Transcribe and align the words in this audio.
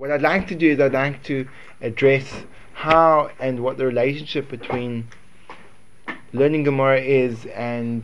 what 0.00 0.10
I'd 0.10 0.22
like 0.22 0.48
to 0.48 0.54
do 0.54 0.70
is 0.70 0.80
I'd 0.80 0.94
like 0.94 1.22
to 1.24 1.46
address 1.82 2.32
how 2.72 3.32
and 3.38 3.62
what 3.62 3.76
the 3.76 3.84
relationship 3.84 4.48
between 4.48 5.08
learning 6.32 6.62
Gemara 6.64 7.02
is 7.02 7.44
and 7.44 8.02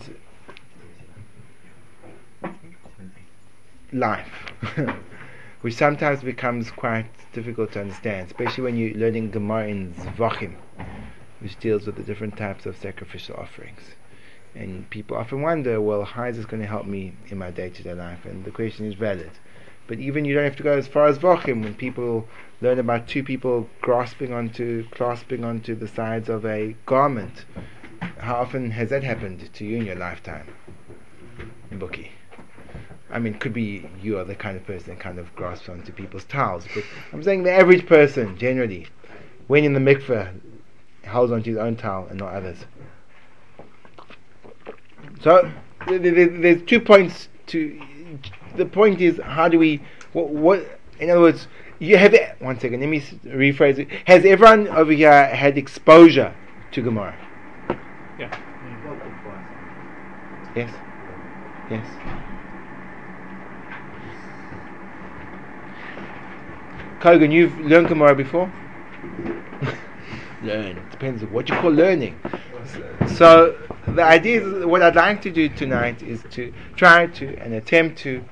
life, 3.95 4.29
which 5.63 5.73
sometimes 5.73 6.23
becomes 6.23 6.71
quite 6.71 7.09
difficult 7.33 7.73
to 7.73 7.81
understand, 7.81 8.27
especially 8.27 8.65
when 8.65 8.77
you're 8.77 8.95
learning 8.95 9.31
Gemara 9.31 9.69
in 9.69 9.95
Zvachim, 9.95 10.57
which 11.41 11.59
deals 11.61 11.87
with 11.87 11.97
the 11.97 12.03
different 12.03 12.37
types 12.37 12.67
of 12.67 12.77
sacrificial 12.77 13.37
offerings. 13.37 13.95
And 14.55 14.89
people 14.91 15.17
often 15.17 15.41
wonder, 15.41 15.81
well, 15.81 16.05
how 16.05 16.25
is 16.25 16.37
this 16.37 16.45
going 16.45 16.61
to 16.61 16.69
help 16.69 16.85
me 16.85 17.15
in 17.29 17.39
my 17.39 17.51
day 17.51 17.71
to 17.71 17.83
day 17.83 17.95
life? 17.95 18.27
And 18.27 18.45
the 18.45 18.51
question 18.51 18.85
is 18.85 18.93
valid. 18.93 19.31
But 19.87 19.99
even 19.99 20.25
you 20.25 20.35
don't 20.35 20.45
have 20.45 20.57
to 20.57 20.63
go 20.63 20.77
as 20.77 20.89
far 20.89 21.07
as 21.07 21.19
Vochim 21.19 21.63
when 21.63 21.75
people 21.75 22.29
learn 22.61 22.79
about 22.79 23.07
two 23.07 23.23
people 23.23 23.69
grasping 23.81 24.33
onto 24.33 24.89
clasping 24.91 25.45
onto 25.45 25.75
the 25.75 25.87
sides 25.87 26.29
of 26.29 26.45
a 26.45 26.75
garment. 26.87 27.45
How 28.19 28.37
often 28.37 28.71
has 28.73 28.91
that 28.91 29.05
happened 29.05 29.53
to 29.53 29.65
you 29.65 29.77
in 29.77 29.87
your 29.87 29.95
lifetime? 29.95 30.49
Bookie. 31.71 32.13
I 33.11 33.19
mean, 33.19 33.35
could 33.35 33.53
be 33.53 33.89
you 34.03 34.19
are 34.19 34.25
the 34.25 34.35
kind 34.35 34.57
of 34.57 34.67
person 34.67 34.91
that 34.91 35.01
kind 35.01 35.19
of 35.19 35.35
grasps 35.37 35.69
onto 35.69 35.93
people's 35.93 36.25
towels, 36.25 36.67
but 36.75 36.85
I'm 37.13 37.23
saying 37.23 37.45
the 37.45 37.53
average 37.53 37.87
person 37.87 38.37
generally, 38.37 38.89
when 39.47 39.65
in 39.65 39.75
the 39.75 39.81
mikveh, 39.81 40.41
holds 41.07 41.31
onto 41.31 41.51
his 41.51 41.59
own 41.59 41.77
towel 41.77 42.09
and 42.09 42.19
not 42.19 42.35
others. 42.35 42.59
So 45.23 45.51
there's 45.87 46.63
two 46.63 46.81
points 46.81 47.29
to 47.47 47.81
the 48.57 48.67
point 48.67 49.01
is, 49.01 49.21
how 49.23 49.49
do 49.49 49.59
we? 49.59 49.83
What? 50.13 50.29
what 50.29 50.79
in 50.99 51.11
other 51.11 51.21
words, 51.21 51.47
you 51.79 51.97
have 51.97 52.15
one 52.39 52.59
second. 52.59 52.81
Let 52.81 52.89
me 52.89 53.01
rephrase 53.01 53.79
it. 53.79 53.89
Has 54.07 54.25
everyone 54.25 54.69
over 54.69 54.93
here 54.93 55.27
had 55.27 55.59
exposure 55.59 56.35
to 56.73 56.83
Gemara? 56.83 57.17
Yeah. 58.19 58.39
Yes. 60.55 60.73
Yes. 61.71 61.87
Kogan, 67.01 67.31
you've 67.31 67.59
learned 67.61 67.89
Gemara 67.89 68.15
before? 68.15 68.51
Learn. 70.43 70.83
Depends 70.91 71.23
on 71.23 71.31
what 71.31 71.49
you 71.49 71.55
call 71.57 71.71
learning. 71.71 72.19
So 73.17 73.59
the 73.87 74.03
idea 74.03 74.47
is 74.47 74.65
what 74.65 74.83
I'd 74.83 74.97
like 74.97 75.21
to 75.23 75.31
do 75.31 75.49
tonight 75.51 76.03
is 76.03 76.25
to 76.31 76.53
try 76.75 77.07
to 77.07 77.37
and 77.37 77.53
attempt 77.53 77.99
to 77.99 78.25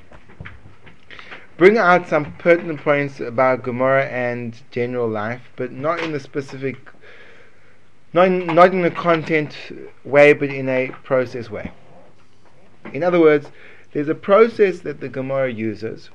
bring 1.56 1.78
out 1.78 2.08
some 2.08 2.32
pertinent 2.34 2.80
points 2.80 3.20
about 3.20 3.62
Gemara 3.62 4.06
and 4.06 4.60
general 4.70 5.08
life, 5.08 5.42
but 5.56 5.70
not 5.72 6.00
in 6.00 6.14
a 6.14 6.20
specific, 6.20 6.76
not 8.12 8.26
in, 8.26 8.46
not 8.46 8.72
in 8.72 8.84
a 8.84 8.90
content 8.90 9.56
way, 10.04 10.32
but 10.32 10.50
in 10.50 10.68
a 10.68 10.90
process 11.04 11.50
way. 11.50 11.70
In 12.92 13.02
other 13.02 13.20
words, 13.20 13.50
there's 13.92 14.08
a 14.08 14.14
process 14.14 14.80
that 14.80 15.00
the 15.00 15.08
Gemara 15.08 15.52
uses, 15.52 16.10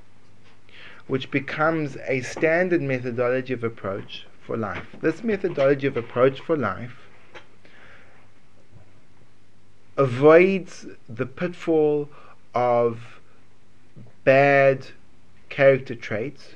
which 1.08 1.32
becomes 1.32 1.98
a 2.08 2.22
standard 2.22 2.82
methodology 2.82 3.54
of 3.54 3.64
approach 3.64 4.28
for 4.46 4.58
life. 4.58 4.86
This 5.02 5.24
methodology 5.24 5.88
of 5.88 5.96
approach 5.96 6.40
for 6.42 6.58
life 6.58 7.10
avoids 9.98 10.86
the 11.08 11.26
pitfall 11.26 12.10
of 12.54 13.20
bad 14.24 14.88
character 15.50 15.96
traits 15.96 16.56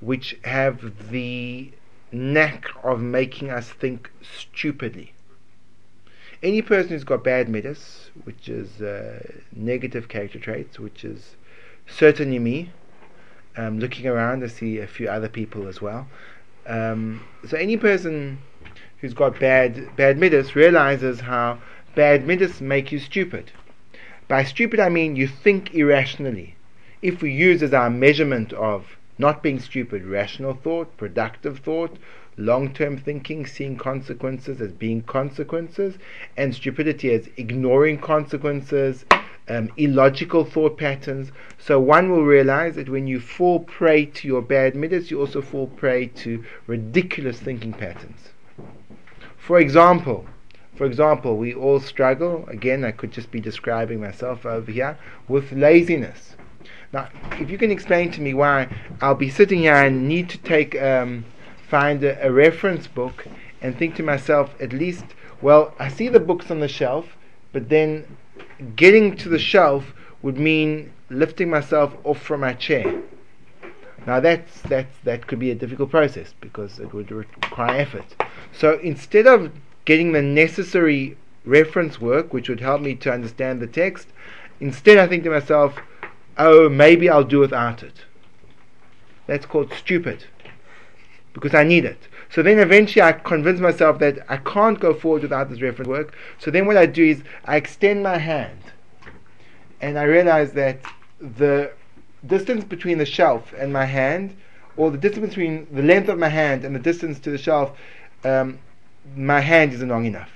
which 0.00 0.36
have 0.44 1.10
the 1.10 1.70
knack 2.10 2.66
of 2.82 3.00
making 3.00 3.50
us 3.50 3.70
think 3.70 4.10
stupidly. 4.20 5.12
Any 6.42 6.60
person 6.60 6.90
who's 6.90 7.04
got 7.04 7.22
bad 7.22 7.48
midas, 7.48 8.10
which 8.24 8.48
is 8.48 8.82
uh, 8.82 9.22
negative 9.52 10.08
character 10.08 10.40
traits, 10.40 10.78
which 10.78 11.04
is 11.04 11.36
certainly 11.86 12.40
me, 12.40 12.70
um, 13.56 13.78
looking 13.78 14.06
around 14.06 14.42
I 14.42 14.48
see 14.48 14.78
a 14.78 14.86
few 14.86 15.08
other 15.08 15.28
people 15.28 15.68
as 15.68 15.80
well. 15.80 16.08
Um, 16.66 17.24
so 17.46 17.56
any 17.56 17.76
person 17.76 18.38
who's 18.98 19.14
got 19.14 19.38
bad 19.38 19.94
bad 19.96 20.18
midas 20.18 20.56
realizes 20.56 21.20
how 21.20 21.58
bad 21.94 22.26
midas 22.26 22.60
make 22.60 22.90
you 22.90 22.98
stupid. 22.98 23.52
By 24.26 24.44
stupid 24.44 24.80
I 24.80 24.88
mean 24.88 25.16
you 25.16 25.28
think 25.28 25.74
irrationally 25.74 26.56
if 27.02 27.20
we 27.20 27.32
use 27.32 27.62
as 27.62 27.74
our 27.74 27.90
measurement 27.90 28.52
of 28.52 28.96
not 29.18 29.42
being 29.42 29.58
stupid 29.58 30.04
rational 30.04 30.54
thought, 30.54 30.96
productive 30.96 31.58
thought, 31.58 31.98
long 32.36 32.72
term 32.72 32.96
thinking, 32.96 33.44
seeing 33.44 33.76
consequences 33.76 34.60
as 34.60 34.72
being 34.72 35.02
consequences, 35.02 35.98
and 36.36 36.54
stupidity 36.54 37.12
as 37.12 37.28
ignoring 37.36 37.98
consequences, 37.98 39.04
um, 39.48 39.68
illogical 39.76 40.44
thought 40.44 40.78
patterns. 40.78 41.32
So 41.58 41.78
one 41.78 42.10
will 42.10 42.24
realize 42.24 42.76
that 42.76 42.88
when 42.88 43.06
you 43.06 43.20
fall 43.20 43.60
prey 43.60 44.06
to 44.06 44.28
your 44.28 44.40
bad 44.40 44.74
midas, 44.74 45.10
you 45.10 45.20
also 45.20 45.42
fall 45.42 45.66
prey 45.66 46.06
to 46.06 46.44
ridiculous 46.66 47.38
thinking 47.40 47.72
patterns. 47.72 48.30
For 49.36 49.58
example, 49.58 50.26
for 50.76 50.86
example, 50.86 51.36
we 51.36 51.52
all 51.52 51.80
struggle, 51.80 52.46
again, 52.48 52.84
I 52.84 52.92
could 52.92 53.12
just 53.12 53.30
be 53.30 53.40
describing 53.40 54.00
myself 54.00 54.46
over 54.46 54.70
here, 54.70 54.96
with 55.28 55.52
laziness. 55.52 56.36
Now, 56.92 57.08
if 57.40 57.50
you 57.50 57.56
can 57.56 57.70
explain 57.70 58.10
to 58.12 58.20
me 58.20 58.34
why 58.34 58.68
I'll 59.00 59.14
be 59.14 59.30
sitting 59.30 59.60
here 59.60 59.74
and 59.74 60.06
need 60.06 60.28
to 60.28 60.38
take, 60.38 60.80
um, 60.80 61.24
find 61.68 62.04
a, 62.04 62.26
a, 62.26 62.30
reference 62.30 62.86
book 62.86 63.26
and 63.62 63.76
think 63.76 63.94
to 63.96 64.02
myself, 64.02 64.54
at 64.60 64.74
least, 64.74 65.04
well, 65.40 65.74
I 65.78 65.88
see 65.88 66.08
the 66.08 66.20
books 66.20 66.50
on 66.50 66.60
the 66.60 66.68
shelf, 66.68 67.16
but 67.52 67.70
then 67.70 68.18
getting 68.76 69.16
to 69.16 69.30
the 69.30 69.38
shelf 69.38 69.94
would 70.20 70.38
mean 70.38 70.92
lifting 71.08 71.48
myself 71.48 71.94
off 72.04 72.20
from 72.20 72.40
my 72.40 72.52
chair. 72.52 73.02
Now 74.06 74.18
that's 74.20 74.60
that's 74.62 74.96
that 75.04 75.26
could 75.28 75.38
be 75.38 75.50
a 75.50 75.54
difficult 75.54 75.90
process 75.90 76.34
because 76.40 76.80
it 76.80 76.92
would 76.92 77.10
require 77.12 77.76
effort. 77.76 78.16
So 78.52 78.78
instead 78.80 79.26
of 79.26 79.52
getting 79.84 80.12
the 80.12 80.22
necessary 80.22 81.16
reference 81.44 82.00
work, 82.00 82.32
which 82.32 82.48
would 82.48 82.60
help 82.60 82.80
me 82.80 82.96
to 82.96 83.12
understand 83.12 83.60
the 83.60 83.66
text, 83.66 84.08
instead 84.60 84.98
I 84.98 85.06
think 85.06 85.22
to 85.24 85.30
myself, 85.30 85.78
oh, 86.38 86.68
maybe 86.68 87.08
I'll 87.08 87.24
do 87.24 87.40
without 87.40 87.82
it. 87.82 88.04
That's 89.26 89.46
called 89.46 89.72
stupid 89.72 90.26
because 91.32 91.54
I 91.54 91.64
need 91.64 91.84
it. 91.84 92.08
So 92.30 92.42
then 92.42 92.58
eventually 92.58 93.02
I 93.02 93.12
convince 93.12 93.60
myself 93.60 93.98
that 93.98 94.18
I 94.28 94.38
can't 94.38 94.80
go 94.80 94.94
forward 94.94 95.22
without 95.22 95.50
this 95.50 95.60
reference 95.60 95.88
work. 95.88 96.14
So 96.38 96.50
then 96.50 96.66
what 96.66 96.76
I 96.76 96.86
do 96.86 97.04
is 97.04 97.22
I 97.44 97.56
extend 97.56 98.02
my 98.02 98.18
hand 98.18 98.58
and 99.80 99.98
I 99.98 100.04
realize 100.04 100.52
that 100.52 100.78
the 101.20 101.72
distance 102.26 102.64
between 102.64 102.98
the 102.98 103.04
shelf 103.04 103.52
and 103.58 103.72
my 103.72 103.84
hand, 103.84 104.36
or 104.76 104.90
the 104.90 104.98
distance 104.98 105.28
between 105.28 105.66
the 105.72 105.82
length 105.82 106.08
of 106.08 106.18
my 106.18 106.28
hand 106.28 106.64
and 106.64 106.74
the 106.74 106.80
distance 106.80 107.18
to 107.20 107.30
the 107.30 107.38
shelf, 107.38 107.76
um, 108.24 108.58
my 109.16 109.40
hand 109.40 109.72
isn't 109.72 109.88
long 109.88 110.06
enough. 110.06 110.30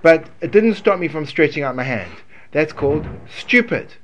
But 0.00 0.28
it 0.40 0.50
didn't 0.52 0.74
stop 0.74 0.98
me 0.98 1.08
from 1.08 1.26
stretching 1.26 1.62
out 1.62 1.76
my 1.76 1.82
hand. 1.82 2.12
That's 2.52 2.72
called 2.72 3.06
stupid. 3.36 3.94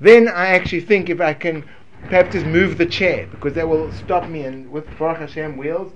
Then 0.00 0.28
I 0.28 0.48
actually 0.48 0.80
think 0.80 1.08
if 1.08 1.20
I 1.20 1.34
can 1.34 1.64
perhaps 2.04 2.32
just 2.34 2.46
move 2.46 2.78
the 2.78 2.86
chair 2.86 3.26
because 3.30 3.54
that 3.54 3.68
will 3.68 3.90
stop 3.92 4.28
me 4.28 4.44
and 4.44 4.70
with 4.70 4.86
Baruch 4.98 5.18
Hashem 5.18 5.56
wheels. 5.56 5.92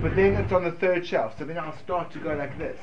But 0.00 0.14
then 0.16 0.34
it's 0.34 0.52
on 0.52 0.64
the 0.64 0.72
third 0.72 1.04
shelf, 1.06 1.36
so 1.38 1.44
then 1.44 1.58
I'll 1.58 1.76
start 1.78 2.12
to 2.12 2.18
go 2.18 2.34
like 2.34 2.56
this. 2.56 2.78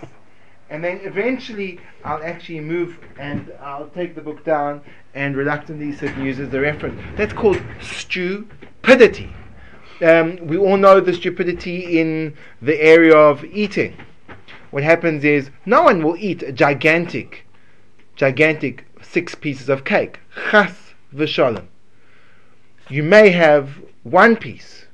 And 0.70 0.84
then 0.84 1.00
eventually 1.04 1.80
I'll 2.04 2.24
actually 2.24 2.60
move 2.60 3.00
and 3.18 3.52
I'll 3.60 3.88
take 3.90 4.16
the 4.16 4.22
book 4.22 4.44
down 4.44 4.82
and 5.16 5.36
reluctantly 5.36 5.94
sit 5.94 6.12
and 6.12 6.26
use 6.26 6.40
as 6.40 6.50
the 6.50 6.60
reference. 6.60 7.02
That's 7.18 7.34
called 7.34 7.62
stupidity. 7.82 9.34
Um, 10.02 10.38
we 10.46 10.58
all 10.58 10.78
know 10.78 11.00
the 11.00 11.14
stupidity 11.14 12.00
in 12.00 12.36
the 12.62 12.80
area 12.80 13.16
of 13.16 13.44
eating. 13.46 13.98
What 14.72 14.84
happens 14.84 15.24
is 15.24 15.50
no 15.66 15.84
one 15.84 16.04
will 16.04 16.16
eat 16.18 16.44
a 16.44 16.52
gigantic, 16.52 17.48
gigantic 18.16 18.86
six 19.10 19.36
pieces 19.36 19.70
of 19.70 19.84
cake. 19.84 20.20
Chas 20.52 20.94
v'shalom. 21.14 21.66
You 22.90 23.04
may 23.04 23.30
have 23.32 23.82
one 24.04 24.36
piece, 24.36 24.86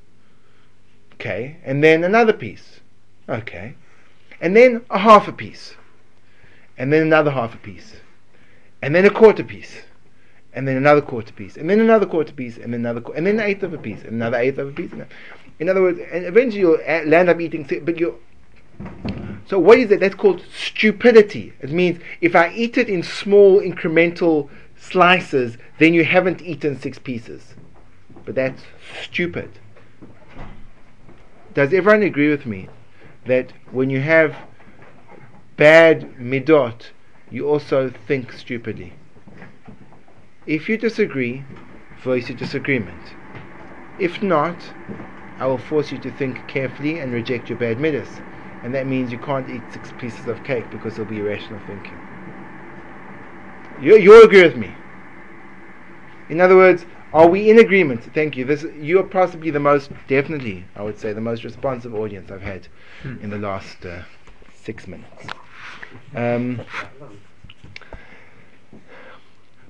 okay, 1.14 1.58
and 1.64 1.84
then 1.84 2.04
another 2.04 2.34
piece, 2.34 2.82
okay, 3.30 3.76
and 4.42 4.56
then 4.56 4.84
a 4.90 5.00
half 5.00 5.28
a 5.28 5.32
piece, 5.32 5.76
and 6.78 6.92
then 6.92 7.02
another 7.02 7.32
half 7.32 7.54
a 7.54 7.58
piece, 7.58 7.96
and 8.82 8.94
then 8.94 9.06
a 9.06 9.10
quarter 9.10 9.44
piece, 9.44 9.84
and 10.54 10.68
then 10.68 10.76
another 10.76 11.02
quarter 11.02 11.32
piece, 11.32 11.56
and 11.56 11.70
then 11.70 11.80
another 11.80 12.06
quarter 12.06 12.34
piece, 12.34 12.58
and 12.58 12.74
then 12.74 12.82
another, 12.82 13.02
qu- 13.02 13.14
and 13.14 13.26
then 13.26 13.40
an 13.40 13.46
eighth 13.46 13.64
of 13.64 13.74
a 13.74 13.78
piece, 13.78 14.02
and 14.02 14.14
another 14.14 14.38
eighth 14.38 14.58
of 14.58 14.70
a 14.70 14.72
piece. 14.72 14.92
In 15.60 15.70
other 15.70 15.82
words, 15.82 16.00
and 16.12 16.26
eventually 16.26 16.60
you'll 16.60 16.80
land 17.08 17.30
up 17.30 17.40
eating, 17.40 17.64
but 17.84 17.98
you 17.98 18.20
so 19.48 19.60
what 19.60 19.78
is 19.78 19.92
it? 19.92 20.00
That's 20.00 20.16
called 20.16 20.44
stupidity. 20.54 21.54
It 21.62 21.72
means 21.72 22.00
if 22.20 22.36
I 22.36 22.52
eat 22.54 22.78
it 22.78 22.90
in 22.90 23.04
small 23.04 23.62
incremental 23.62 24.50
slices, 24.76 25.58
then 25.78 25.94
you 25.94 26.04
haven't 26.04 26.42
eaten 26.42 26.80
six 26.80 26.98
pieces. 26.98 27.54
But 28.26 28.36
that's 28.36 28.64
stupid. 29.04 29.52
does 31.54 31.74
everyone 31.74 32.04
agree 32.04 32.30
with 32.30 32.46
me 32.46 32.68
that 33.26 33.54
when 33.72 33.90
you 33.90 34.02
have 34.02 34.36
bad 35.58 36.16
midot, 36.18 36.90
you 37.30 37.48
also 37.48 37.92
think 38.08 38.34
stupidly? 38.34 38.94
If 40.46 40.68
you 40.68 40.78
disagree, 40.78 41.44
voice 42.04 42.30
your 42.30 42.38
disagreement. 42.38 43.16
If 43.98 44.22
not, 44.22 44.74
I 45.40 45.48
will 45.48 45.58
force 45.58 45.92
you 45.92 45.98
to 46.00 46.12
think 46.12 46.48
carefully 46.48 47.00
and 47.00 47.14
reject 47.14 47.50
your 47.50 47.58
bad 47.58 47.80
midas. 47.80 48.22
And 48.66 48.74
that 48.74 48.88
means 48.88 49.12
you 49.12 49.20
can't 49.20 49.48
eat 49.48 49.62
six 49.72 49.92
pieces 50.00 50.26
of 50.26 50.44
cake 50.44 50.68
because 50.72 50.94
it'll 50.94 51.06
be 51.06 51.20
irrational 51.20 51.60
thinking. 51.68 51.96
You, 53.80 53.96
you 53.96 54.24
agree 54.24 54.42
with 54.42 54.56
me. 54.58 54.74
In 56.30 56.42
other 56.42 56.56
words, 56.56 56.84
are 57.14 57.28
we 57.28 57.52
in 57.52 57.60
agreement? 57.60 58.04
Thank 58.16 58.36
you. 58.36 58.44
This 58.44 58.66
you 58.82 59.00
are 59.00 59.04
possibly 59.04 59.52
the 59.52 59.60
most, 59.60 59.92
definitely, 60.08 60.66
I 60.76 60.82
would 60.82 60.98
say, 60.98 61.14
the 61.14 61.22
most 61.22 61.44
responsive 61.44 61.94
audience 61.94 62.32
I've 62.32 62.42
had 62.42 62.68
hmm. 63.04 63.18
in 63.22 63.30
the 63.30 63.38
last 63.38 63.86
uh, 63.86 64.02
six 64.56 64.88
minutes. 64.88 65.28
Um, 66.16 66.62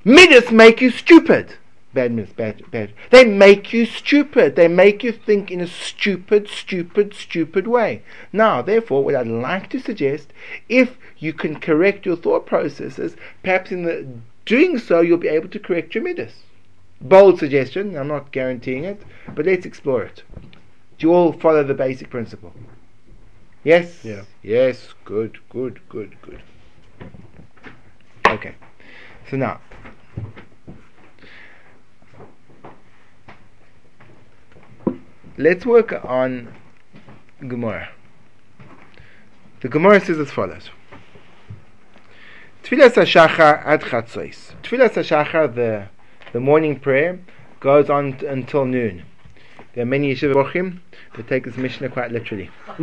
midas 0.06 0.52
make 0.52 0.80
you 0.80 0.90
stupid. 0.90 1.56
Bad 1.96 2.12
midas, 2.12 2.34
bad, 2.34 2.70
bad. 2.72 2.92
They 3.10 3.24
make 3.24 3.72
you 3.72 3.86
stupid. 3.86 4.58
They 4.58 4.68
make 4.68 5.02
you 5.02 5.14
think 5.14 5.50
in 5.50 5.62
a 5.62 5.68
stupid, 5.68 6.50
stupid, 6.50 7.14
stupid 7.14 7.68
way. 7.68 8.04
Now, 8.34 8.62
therefore, 8.62 9.02
what 9.06 9.16
I'd 9.16 9.28
like 9.28 9.70
to 9.70 9.80
suggest, 9.80 10.34
if 10.68 10.98
you 11.18 11.32
can 11.32 11.58
correct 11.58 12.06
your 12.06 12.18
thought 12.18 12.46
processes, 12.46 13.16
perhaps 13.44 13.72
in 13.72 13.84
the 13.84 14.06
doing 14.46 14.78
so, 14.78 15.00
you'll 15.00 15.18
be 15.18 15.30
able 15.30 15.48
to 15.48 15.58
correct 15.58 15.96
your 15.96 16.04
midas. 16.04 16.34
Bold 17.00 17.40
suggestion, 17.40 17.96
I'm 17.96 18.10
not 18.10 18.34
guaranteeing 18.34 18.84
it, 18.84 19.02
but 19.34 19.46
let's 19.46 19.66
explore 19.66 20.04
it. 20.04 20.24
Do 20.98 21.08
you 21.08 21.14
all 21.14 21.32
follow 21.32 21.64
the 21.64 21.74
basic 21.74 22.10
principle? 22.10 22.54
Yes? 23.64 24.04
Yeah. 24.04 24.24
Yes, 24.44 24.94
good, 25.06 25.38
good, 25.48 25.80
good, 25.88 26.18
good. 26.22 26.42
Okay. 28.28 28.56
So 29.30 29.38
now, 29.38 29.62
let's 35.38 35.66
work 35.66 35.94
on 36.06 36.54
Gemara. 37.40 37.90
The 39.62 39.70
Gemara 39.70 40.00
says 40.00 40.20
as 40.20 40.32
follows. 40.32 40.70
Tfilas 42.64 42.94
HaShachar 42.94 43.66
ad 43.66 43.82
Chatzois. 43.82 44.54
Tfilas 44.64 44.94
HaShachar, 44.94 45.54
the, 45.54 45.88
the 46.34 46.40
morning 46.40 46.80
prayer, 46.80 47.20
goes 47.60 47.90
on 47.90 48.18
t- 48.18 48.26
until 48.26 48.66
noon. 48.66 49.04
There 49.74 49.84
are 49.84 49.86
many 49.86 50.14
Yeshiva 50.14 50.34
Bochim 50.34 50.80
that 51.16 51.28
take 51.28 51.44
this 51.46 51.58
Mishnah 51.58 51.90
quite 51.90 52.12
literally. 52.12 52.50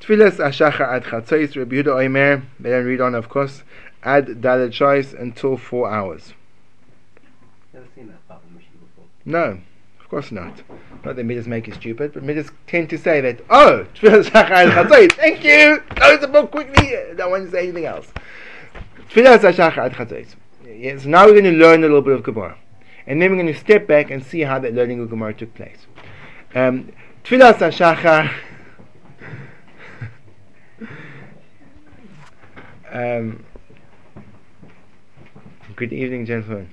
Tfilas 0.00 0.36
HaShachar 0.36 0.86
ad 0.86 1.04
Chatzois, 1.04 1.56
Rabbi 1.56 1.76
Yehuda 1.76 1.86
Oimer, 1.86 2.44
they 2.60 2.70
don't 2.70 2.84
read 2.84 3.00
on 3.00 3.16
of 3.16 3.28
course, 3.28 3.64
ad 4.04 4.26
Dalet 4.26 4.70
Shois 4.70 5.12
until 5.18 5.56
four 5.56 5.90
hours. 5.90 6.34
Never 7.74 7.86
seen 7.96 8.06
that 8.06 8.28
part 8.28 8.42
of 8.44 8.48
the 8.48 8.54
Mishnah 8.56 8.78
before. 8.78 9.06
No, 9.26 9.58
of 10.00 10.08
course 10.08 10.30
not. 10.30 10.62
Not 11.04 11.16
that 11.16 11.26
midas 11.26 11.48
make 11.48 11.66
you 11.66 11.74
stupid, 11.74 12.12
but 12.14 12.22
midas 12.22 12.50
tend 12.68 12.88
to 12.90 12.98
say 12.98 13.20
that, 13.20 13.40
oh, 13.50 13.84
thank 15.08 15.42
you, 15.44 15.82
close 15.90 16.20
the 16.20 16.28
book 16.28 16.52
quickly, 16.52 16.94
don't 17.16 17.32
want 17.32 17.46
to 17.46 17.50
say 17.50 17.64
anything 17.64 17.86
else. 17.86 18.06
Yes, 20.64 21.04
now 21.04 21.26
we're 21.26 21.32
going 21.32 21.44
to 21.44 21.50
learn 21.52 21.80
a 21.80 21.86
little 21.86 22.02
bit 22.02 22.14
of 22.14 22.22
Gemara. 22.22 22.56
And 23.06 23.20
then 23.20 23.30
we're 23.30 23.42
going 23.42 23.52
to 23.52 23.58
step 23.58 23.86
back 23.86 24.10
and 24.10 24.24
see 24.24 24.40
how 24.40 24.58
that 24.60 24.74
learning 24.74 25.00
of 25.00 25.10
Gemara 25.10 25.34
took 25.34 25.54
place. 25.54 25.86
Um, 26.54 26.92
HaShachar 27.24 28.32
um, 32.92 33.44
Good 35.74 35.92
evening, 35.92 36.26
gentlemen. 36.26 36.72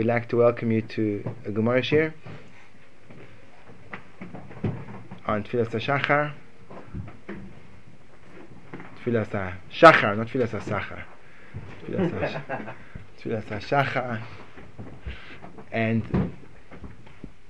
We'd 0.00 0.06
like 0.06 0.30
to 0.30 0.36
welcome 0.36 0.72
you 0.72 0.80
to 0.80 1.30
a 1.44 1.50
Gemara 1.50 1.82
share 1.82 2.14
on 5.26 5.44
Tfilas 5.44 5.68
HaShachar. 5.68 6.32
Tfilas 9.04 9.28
HaShachar, 9.28 10.16
not 10.16 10.28
Tfilas 10.28 10.58
HaSachar. 10.58 11.02
Tfilas 11.86 13.44
HaShachar. 13.44 14.22
And 15.70 16.32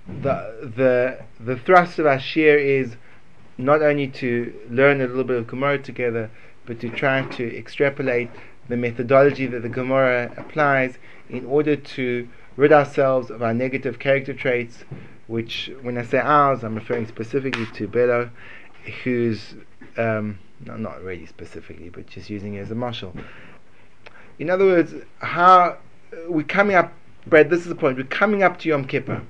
the, 0.09 0.73
the, 0.77 1.23
the 1.39 1.57
thrust 1.57 2.01
of 2.01 2.07
our 2.07 2.19
share 2.19 2.59
is 2.59 2.97
not 3.59 3.81
only 3.81 4.09
to 4.09 4.53
learn 4.69 5.01
a 5.01 5.07
little 5.07 5.23
bit 5.23 5.37
of 5.37 5.47
Gemara 5.47 5.79
together, 5.79 6.29
but 6.67 6.81
to 6.81 6.89
try 6.89 7.23
to 7.23 7.57
extrapolate 7.57 8.29
the 8.69 8.77
methodology 8.77 9.47
that 9.47 9.63
the 9.63 9.69
Gemara 9.69 10.33
applies 10.37 10.99
in 11.29 11.47
order 11.47 11.77
to 11.77 12.29
rid 12.57 12.73
ourselves 12.73 13.31
of 13.31 13.43
our 13.43 13.55
negative 13.55 13.99
character 13.99 14.35
traits, 14.35 14.85
which, 15.27 15.71
when 15.83 15.97
I 15.97 16.03
say 16.03 16.19
ours, 16.19 16.65
I'm 16.65 16.75
referring 16.75 17.07
specifically 17.07 17.67
to 17.75 17.89
Bello, 17.89 18.31
who's, 19.05 19.55
um, 19.97 20.39
no, 20.65 20.77
not 20.77 21.03
really 21.03 21.27
specifically, 21.27 21.89
but 21.89 22.07
just 22.07 22.29
using 22.29 22.55
it 22.55 22.61
as 22.61 22.71
a 22.71 22.75
mashal. 22.75 23.17
In 24.39 24.51
other 24.51 24.65
words, 24.65 24.95
how 25.19 25.79
we're 26.29 26.43
coming 26.43 26.77
up, 26.77 26.93
Brad, 27.27 27.51
this 27.51 27.61
is 27.61 27.67
the 27.67 27.75
point, 27.75 27.97
we're 27.97 28.05
coming 28.05 28.43
up 28.43 28.59
to 28.61 28.69
Yom 28.69 28.85
Kippur. 28.85 29.23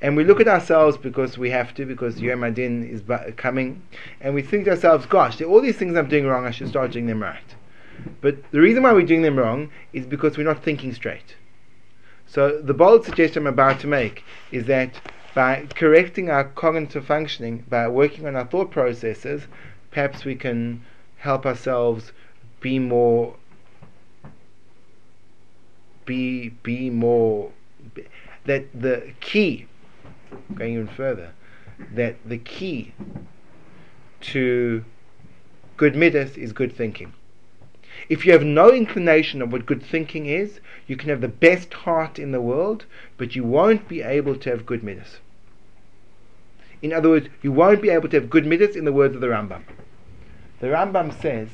And 0.00 0.16
we 0.16 0.24
look 0.24 0.40
at 0.40 0.48
ourselves 0.48 0.96
because 0.96 1.38
we 1.38 1.50
have 1.50 1.74
to, 1.74 1.86
because 1.86 2.20
Yom 2.20 2.42
Adin 2.42 2.84
is 2.84 3.02
coming, 3.36 3.82
and 4.20 4.34
we 4.34 4.42
think 4.42 4.64
to 4.64 4.70
ourselves, 4.70 5.06
gosh, 5.06 5.40
all 5.42 5.60
these 5.60 5.76
things 5.76 5.96
I'm 5.96 6.08
doing 6.08 6.26
wrong, 6.26 6.44
I 6.44 6.50
should 6.50 6.68
start 6.68 6.90
doing 6.90 7.06
them 7.06 7.22
right. 7.22 7.54
But 8.20 8.50
the 8.50 8.60
reason 8.60 8.82
why 8.82 8.92
we're 8.92 9.06
doing 9.06 9.22
them 9.22 9.38
wrong 9.38 9.70
is 9.92 10.06
because 10.06 10.36
we're 10.36 10.42
not 10.42 10.64
thinking 10.64 10.92
straight. 10.92 11.36
So 12.32 12.62
the 12.62 12.72
bold 12.72 13.04
suggestion 13.04 13.42
I'm 13.42 13.52
about 13.52 13.78
to 13.80 13.86
make 13.86 14.24
is 14.50 14.64
that 14.64 14.98
by 15.34 15.66
correcting 15.74 16.30
our 16.30 16.44
cognitive 16.44 17.04
functioning, 17.04 17.62
by 17.68 17.86
working 17.88 18.26
on 18.26 18.36
our 18.36 18.46
thought 18.46 18.70
processes, 18.70 19.48
perhaps 19.90 20.24
we 20.24 20.34
can 20.34 20.82
help 21.18 21.44
ourselves 21.44 22.12
be 22.62 22.78
more 22.78 23.36
be 26.06 26.48
be 26.62 26.88
more 26.88 27.52
that 28.46 28.64
the 28.72 29.12
key 29.20 29.66
going 30.54 30.72
even 30.72 30.88
further 30.88 31.32
that 31.94 32.16
the 32.24 32.38
key 32.38 32.94
to 34.22 34.82
good 35.76 35.94
midas 35.94 36.38
is 36.38 36.54
good 36.54 36.74
thinking 36.74 37.12
if 38.12 38.26
you 38.26 38.32
have 38.32 38.44
no 38.44 38.70
inclination 38.70 39.40
of 39.40 39.50
what 39.50 39.64
good 39.64 39.82
thinking 39.82 40.26
is, 40.26 40.60
you 40.86 40.98
can 40.98 41.08
have 41.08 41.22
the 41.22 41.28
best 41.28 41.72
heart 41.72 42.18
in 42.18 42.30
the 42.30 42.42
world, 42.42 42.84
but 43.16 43.34
you 43.34 43.42
won't 43.42 43.88
be 43.88 44.02
able 44.02 44.36
to 44.36 44.50
have 44.50 44.66
good 44.66 44.84
midas. 44.84 45.16
In 46.82 46.92
other 46.92 47.08
words, 47.08 47.28
you 47.40 47.50
won't 47.50 47.80
be 47.80 47.88
able 47.88 48.10
to 48.10 48.20
have 48.20 48.28
good 48.28 48.44
midas 48.44 48.76
in 48.76 48.84
the 48.84 48.92
words 48.92 49.14
of 49.14 49.22
the 49.22 49.28
Rambam. 49.28 49.62
The 50.60 50.66
Rambam 50.66 51.18
says, 51.22 51.48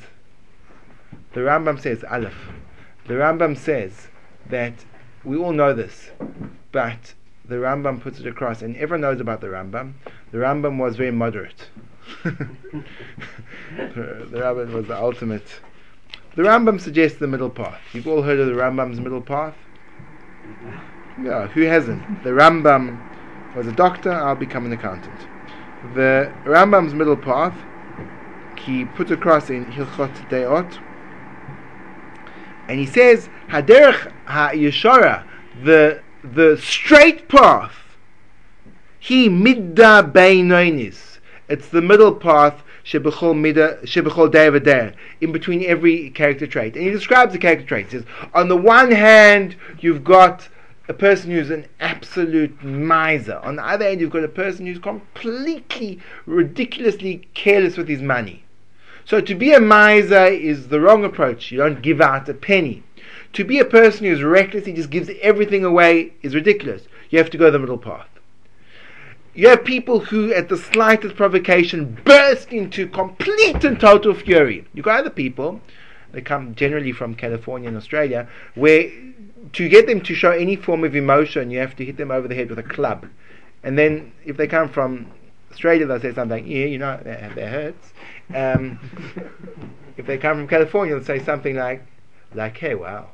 the 1.31 1.39
Rambam 1.39 1.79
says, 1.79 2.03
Aleph, 2.03 2.49
the 3.07 3.13
Rambam 3.13 3.57
says 3.57 4.09
that 4.49 4.83
we 5.23 5.37
all 5.37 5.53
know 5.53 5.73
this, 5.73 6.09
but 6.73 7.13
the 7.45 7.55
Rambam 7.55 8.01
puts 8.01 8.19
it 8.19 8.27
across, 8.27 8.61
and 8.61 8.75
everyone 8.75 8.99
knows 8.99 9.21
about 9.21 9.39
the 9.39 9.47
Rambam. 9.47 9.93
The 10.31 10.39
Rambam 10.39 10.77
was 10.77 10.97
very 10.97 11.11
moderate. 11.11 11.69
the 12.25 12.83
Rambam 13.77 14.73
was 14.73 14.87
the 14.87 15.01
ultimate 15.01 15.61
the 16.39 16.45
Rambam 16.45 16.79
suggests 16.79 17.17
the 17.17 17.27
middle 17.27 17.49
path. 17.49 17.81
You've 17.91 18.07
all 18.07 18.21
heard 18.21 18.39
of 18.39 18.47
the 18.47 18.53
Rambam's 18.53 19.01
middle 19.01 19.19
path? 19.19 19.55
Yeah, 21.21 21.47
who 21.47 21.63
hasn't? 21.63 22.23
The 22.23 22.29
Rambam 22.29 22.97
was 23.57 23.67
a 23.67 23.73
doctor, 23.73 24.09
I'll 24.09 24.37
become 24.37 24.65
an 24.65 24.71
accountant. 24.71 25.19
The 25.95 26.31
Rambam's 26.45 26.93
middle 26.93 27.17
path, 27.17 27.57
he 28.57 28.85
put 28.85 29.11
across 29.11 29.49
in 29.49 29.65
Hilchot 29.65 30.15
Deot, 30.29 30.81
and 32.69 32.79
he 32.79 32.85
says, 32.85 33.27
Haderech 33.49 34.09
HaYeshara, 34.27 35.27
the, 35.61 36.01
the 36.23 36.57
straight 36.63 37.27
path, 37.27 37.75
he 38.97 39.27
midda 39.27 40.09
beinoinis. 40.09 41.17
It's 41.49 41.67
the 41.67 41.81
middle 41.81 42.15
path 42.15 42.63
in 45.21 45.31
between 45.31 45.65
every 45.65 46.09
character 46.11 46.47
trait. 46.47 46.75
And 46.75 46.83
he 46.83 46.91
describes 46.91 47.33
the 47.33 47.39
character 47.39 47.65
traits. 47.65 47.91
He 47.91 47.99
says, 47.99 48.07
on 48.33 48.47
the 48.47 48.57
one 48.57 48.91
hand, 48.91 49.55
you've 49.79 50.03
got 50.03 50.47
a 50.87 50.93
person 50.93 51.29
who's 51.29 51.51
an 51.51 51.67
absolute 51.79 52.63
miser. 52.63 53.37
On 53.43 53.55
the 53.57 53.65
other 53.65 53.85
hand, 53.85 54.01
you've 54.01 54.09
got 54.09 54.23
a 54.23 54.27
person 54.27 54.65
who's 54.65 54.79
completely, 54.79 55.99
ridiculously 56.25 57.27
careless 57.35 57.77
with 57.77 57.87
his 57.87 58.01
money. 58.01 58.43
So 59.05 59.21
to 59.21 59.35
be 59.35 59.53
a 59.53 59.59
miser 59.59 60.25
is 60.25 60.67
the 60.67 60.79
wrong 60.79 61.03
approach. 61.03 61.51
You 61.51 61.59
don't 61.59 61.81
give 61.81 62.01
out 62.01 62.27
a 62.29 62.33
penny. 62.33 62.83
To 63.33 63.43
be 63.43 63.59
a 63.59 63.65
person 63.65 64.05
who's 64.05 64.23
reckless, 64.23 64.65
he 64.65 64.73
just 64.73 64.89
gives 64.89 65.09
everything 65.21 65.63
away, 65.63 66.13
is 66.23 66.33
ridiculous. 66.33 66.87
You 67.09 67.19
have 67.19 67.29
to 67.31 67.37
go 67.37 67.51
the 67.51 67.59
middle 67.59 67.77
path. 67.77 68.09
You 69.33 69.49
have 69.49 69.63
people 69.63 69.99
who, 69.99 70.33
at 70.33 70.49
the 70.49 70.57
slightest 70.57 71.15
provocation, 71.15 71.97
burst 72.03 72.51
into 72.51 72.87
complete 72.87 73.63
and 73.63 73.79
total 73.79 74.13
fury. 74.13 74.65
You've 74.73 74.85
got 74.85 74.99
other 74.99 75.09
people, 75.09 75.61
they 76.11 76.21
come 76.21 76.55
generally 76.55 76.91
from 76.91 77.15
California 77.15 77.67
and 77.67 77.77
Australia, 77.77 78.27
where 78.55 78.89
to 79.53 79.69
get 79.69 79.87
them 79.87 80.01
to 80.01 80.15
show 80.15 80.31
any 80.31 80.55
form 80.55 80.83
of 80.83 80.95
emotion, 80.95 81.51
you 81.51 81.59
have 81.59 81.75
to 81.77 81.85
hit 81.85 81.97
them 81.97 82.11
over 82.11 82.27
the 82.27 82.35
head 82.35 82.49
with 82.49 82.59
a 82.59 82.63
club. 82.63 83.07
And 83.63 83.77
then, 83.77 84.11
if 84.25 84.37
they 84.37 84.47
come 84.47 84.69
from 84.69 85.07
Australia, 85.51 85.85
they'll 85.85 85.99
say 85.99 86.13
something, 86.13 86.47
yeah, 86.47 86.65
you 86.65 86.77
know, 86.77 86.99
that, 87.03 87.35
that 87.35 87.49
hurts. 87.49 87.93
Um, 88.33 88.79
if 89.97 90.05
they 90.05 90.17
come 90.17 90.37
from 90.37 90.47
California, 90.47 90.95
they'll 90.95 91.03
say 91.03 91.23
something 91.23 91.55
like, 91.55 91.85
like, 92.33 92.57
hey, 92.57 92.75
wow. 92.75 93.09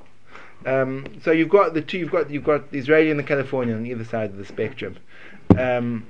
Um, 0.66 1.06
so 1.24 1.32
you've 1.32 1.50
got 1.50 1.74
the 1.74 1.82
two. 1.82 2.00
You've 2.00 2.12
got 2.12 2.30
you've 2.30 2.44
got 2.44 2.72
the 2.72 2.80
Israeli 2.80 3.12
and 3.12 3.20
the 3.20 3.24
Californian 3.24 3.78
on 3.78 3.86
either 3.86 4.04
side 4.04 4.32
of 4.32 4.38
the 4.38 4.46
spectrum. 4.46 4.98
Um, 5.58 6.06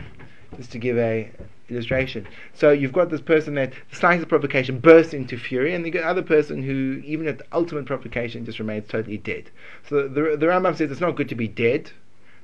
just 0.56 0.72
to 0.72 0.78
give 0.78 0.96
a 0.96 1.30
illustration. 1.68 2.26
So 2.54 2.70
you've 2.70 2.92
got 2.92 3.10
this 3.10 3.20
person 3.20 3.54
that 3.54 3.72
the 3.90 3.96
slightest 3.96 4.28
provocation 4.28 4.78
bursts 4.78 5.12
into 5.12 5.36
fury, 5.36 5.74
and 5.74 5.84
you 5.84 5.90
get 5.90 6.04
other 6.04 6.22
person 6.22 6.62
who, 6.62 7.02
even 7.04 7.26
at 7.26 7.38
the 7.38 7.44
ultimate 7.52 7.86
provocation, 7.86 8.44
just 8.44 8.58
remains 8.58 8.88
totally 8.88 9.18
dead. 9.18 9.50
So 9.88 10.08
the 10.08 10.36
the 10.36 10.46
Rambam 10.46 10.76
says 10.76 10.90
it's 10.90 11.00
not 11.00 11.16
good 11.16 11.28
to 11.28 11.34
be 11.34 11.48
dead, 11.48 11.90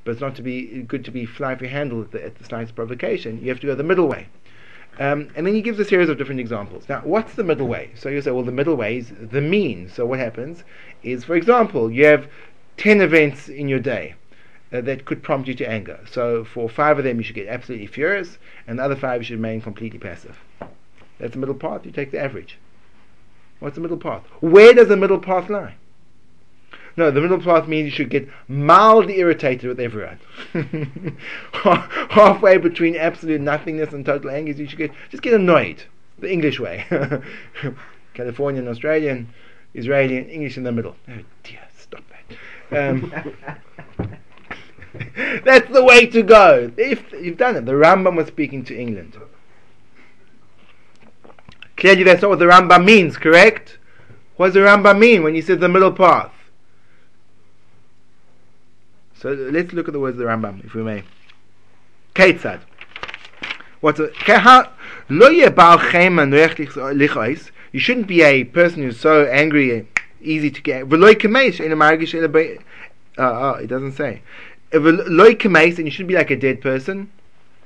but 0.04 0.12
it's 0.12 0.20
not 0.20 0.34
to 0.36 0.42
be 0.42 0.82
good 0.82 1.04
to 1.04 1.10
be 1.10 1.26
fly 1.26 1.54
off 1.54 1.60
your 1.60 1.70
handle 1.70 2.02
at 2.02 2.10
the, 2.10 2.24
at 2.24 2.36
the 2.36 2.44
slightest 2.44 2.74
provocation. 2.74 3.40
You 3.40 3.48
have 3.48 3.60
to 3.60 3.66
go 3.66 3.74
the 3.74 3.82
middle 3.82 4.08
way. 4.08 4.28
Um, 4.98 5.30
and 5.34 5.46
then 5.46 5.54
he 5.54 5.62
gives 5.62 5.78
a 5.78 5.86
series 5.86 6.10
of 6.10 6.18
different 6.18 6.40
examples. 6.40 6.86
Now, 6.86 7.00
what's 7.00 7.34
the 7.34 7.44
middle 7.44 7.66
way? 7.66 7.92
So 7.94 8.10
you 8.10 8.20
say, 8.20 8.30
well, 8.30 8.44
the 8.44 8.52
middle 8.52 8.76
way 8.76 8.98
is 8.98 9.10
the 9.18 9.40
mean. 9.40 9.88
So 9.88 10.04
what 10.04 10.18
happens 10.18 10.64
is, 11.02 11.24
for 11.24 11.34
example, 11.34 11.90
you 11.90 12.04
have 12.04 12.28
10 12.76 13.00
events 13.00 13.48
in 13.48 13.68
your 13.68 13.78
day 13.78 14.14
uh, 14.73 14.81
that 14.81 15.05
could 15.05 15.23
prompt 15.23 15.49
you 15.49 15.55
to 15.55 15.69
anger. 15.69 16.00
So 16.11 16.45
for 16.45 16.69
five 16.69 16.99
of 16.99 17.05
them, 17.05 17.19
you 17.19 17.25
should 17.25 17.35
get 17.35 17.49
absolutely 17.49 17.87
furious, 17.87 18.38
and 18.67 18.79
the 18.79 18.85
other 18.85 18.97
five, 18.97 19.21
you 19.21 19.25
should 19.25 19.37
remain 19.37 19.61
completely 19.61 19.99
passive. 19.99 20.38
That's 21.19 21.33
the 21.33 21.38
middle 21.38 21.55
path. 21.55 21.85
You 21.85 21.93
take 21.93 22.11
the 22.11 22.21
average. 22.21 22.59
What's 23.61 23.76
the 23.76 23.81
middle 23.81 23.97
path? 23.97 24.25
Where 24.41 24.75
does 24.75 24.88
the 24.88 24.97
middle 24.97 25.19
path 25.19 25.49
lie? 25.49 25.76
No, 26.97 27.11
the 27.11 27.21
middle 27.21 27.41
path 27.41 27.69
means 27.69 27.87
you 27.87 27.91
should 27.91 28.11
get 28.11 28.29
mildly 28.49 29.19
irritated 29.19 29.69
with 29.69 29.81
everyone. 29.81 30.19
Halfway 31.52 32.59
between 32.59 32.97
absolute 32.97 33.41
nothingness 33.41 33.93
and 33.95 34.05
total 34.05 34.31
anger, 34.31 34.52
you 34.52 34.69
should 34.69 34.79
get 34.79 34.93
just 35.11 35.23
get 35.23 35.33
annoyed. 35.33 35.85
The 36.19 36.31
English 36.31 36.61
way. 36.61 36.85
Californian, 38.14 38.69
Australian, 38.69 39.33
Israeli, 39.75 40.19
English 40.19 40.57
in 40.57 40.64
the 40.64 40.73
middle. 40.73 40.97
Oh 41.09 41.21
dear, 41.43 41.61
stop 41.79 42.02
that. 42.71 42.91
Um, 42.91 43.12
that's 45.44 45.70
the 45.72 45.82
way 45.84 46.06
to 46.06 46.22
go. 46.22 46.70
If 46.76 47.12
you've 47.12 47.38
done 47.38 47.56
it, 47.56 47.66
the 47.66 47.72
Rambam 47.72 48.16
was 48.16 48.28
speaking 48.28 48.64
to 48.66 48.78
England. 48.78 49.16
Clearly, 51.76 52.02
that's 52.04 52.22
not 52.22 52.30
what 52.30 52.38
the 52.38 52.44
Rambam 52.46 52.84
means, 52.84 53.16
correct? 53.16 53.78
What 54.37 54.49
does 54.49 54.54
the 54.54 54.61
Rambam 54.61 54.99
mean 54.99 55.22
when 55.22 55.34
he 55.34 55.40
says 55.40 55.58
the 55.58 55.68
middle 55.68 55.92
path? 55.92 56.32
So 59.14 59.30
let's 59.32 59.72
look 59.72 59.88
at 59.88 59.92
the 59.92 60.00
words 60.00 60.14
of 60.16 60.18
the 60.18 60.25
Rambam, 60.25 60.64
if 60.64 60.75
we 60.75 60.82
may. 60.82 61.04
Ketzad. 62.14 62.61
What's 63.80 63.99
a 63.99 64.11
You 67.72 67.80
shouldn't 67.80 68.06
be 68.06 68.22
a 68.22 68.44
person 68.44 68.82
who's 68.82 69.00
so 69.00 69.25
angry, 69.25 69.88
easy 70.20 70.50
to 70.50 70.61
get. 70.61 70.92
Uh, 73.18 73.22
uh, 73.22 73.52
it 73.54 73.66
doesn't 73.66 73.92
say. 73.92 74.22
V'lo 74.73 75.35
kamesh, 75.37 75.79
and 75.79 75.87
you 75.87 75.91
shouldn't 75.91 76.09
be 76.09 76.14
like 76.14 76.31
a 76.31 76.37
dead 76.37 76.61
person. 76.61 77.11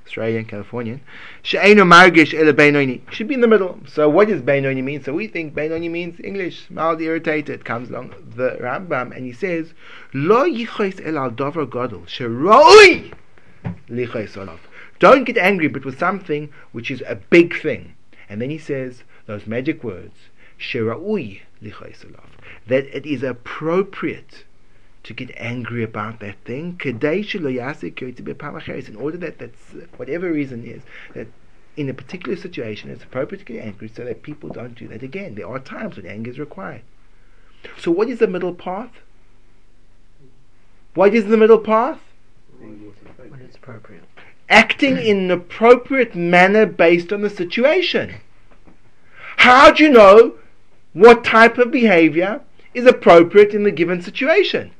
Australian, 0.06 0.44
Californian. 0.44 1.00
She'enu 1.42 1.82
margish 1.82 2.32
ele. 2.32 3.00
Should 3.10 3.26
be 3.26 3.34
in 3.34 3.40
the 3.40 3.48
middle. 3.48 3.80
So 3.86 4.08
what 4.08 4.28
does 4.28 4.40
beinoni 4.40 4.82
mean? 4.82 5.02
So 5.02 5.12
we 5.12 5.26
think 5.26 5.52
beinoni 5.52 5.90
means 5.90 6.20
English, 6.22 6.70
mild 6.70 7.00
irritated. 7.02 7.64
Comes 7.64 7.90
along 7.90 8.14
the 8.36 8.56
Rambam 8.60 9.14
and 9.14 9.26
he 9.26 9.32
says, 9.32 9.74
Lo 10.14 10.44
yichos 10.44 11.04
el 11.04 11.18
al 11.18 11.30
dover 11.30 11.66
gadol 11.66 12.02
sheroi 12.02 13.12
lichos 13.90 14.36
olav. 14.36 14.60
Don't 15.00 15.24
get 15.24 15.36
angry, 15.36 15.66
but 15.66 15.84
with 15.84 15.98
something 15.98 16.52
which 16.70 16.90
is 16.90 17.02
a 17.06 17.16
big 17.16 17.60
thing. 17.60 17.94
And 18.28 18.40
then 18.40 18.50
he 18.50 18.58
says 18.58 19.02
those 19.26 19.46
magic 19.46 19.82
words, 19.82 20.16
sheroi 20.58 21.40
lichos 21.60 22.04
olav. 22.04 22.30
That 22.68 22.84
it 22.96 23.06
is 23.06 23.24
appropriate 23.24 24.44
to 25.06 25.14
get 25.14 25.30
angry 25.36 25.84
about 25.84 26.18
that 26.20 26.36
thing. 26.44 26.80
In 26.84 26.96
order 28.96 29.16
that 29.18 29.38
that's 29.38 29.74
whatever 29.96 30.32
reason 30.32 30.64
is 30.64 30.82
that 31.14 31.28
in 31.76 31.88
a 31.88 31.94
particular 31.94 32.36
situation 32.36 32.90
it's 32.90 33.04
appropriate 33.04 33.38
to 33.38 33.52
get 33.52 33.64
angry 33.64 33.88
so 33.88 34.04
that 34.04 34.22
people 34.22 34.48
don't 34.48 34.74
do 34.74 34.88
that 34.88 35.02
again. 35.04 35.36
There 35.36 35.46
are 35.46 35.60
times 35.60 35.96
when 35.96 36.06
anger 36.06 36.30
is 36.30 36.38
required. 36.38 36.82
So 37.78 37.90
what 37.90 38.08
is 38.08 38.18
the 38.18 38.26
middle 38.26 38.54
path? 38.54 38.90
What 40.94 41.14
is 41.14 41.26
the 41.26 41.36
middle 41.36 41.58
path? 41.58 42.00
When 42.58 42.92
it's 43.44 43.56
appropriate. 43.56 44.02
Acting 44.48 44.96
in 44.96 45.18
an 45.18 45.30
appropriate 45.30 46.16
manner 46.16 46.66
based 46.66 47.12
on 47.12 47.22
the 47.22 47.30
situation. 47.30 48.14
How 49.38 49.70
do 49.70 49.84
you 49.84 49.90
know 49.90 50.34
what 50.94 51.22
type 51.22 51.58
of 51.58 51.70
behavior 51.70 52.40
is 52.74 52.86
appropriate 52.86 53.52
in 53.54 53.62
the 53.64 53.70
given 53.70 54.02
situation? 54.02 54.72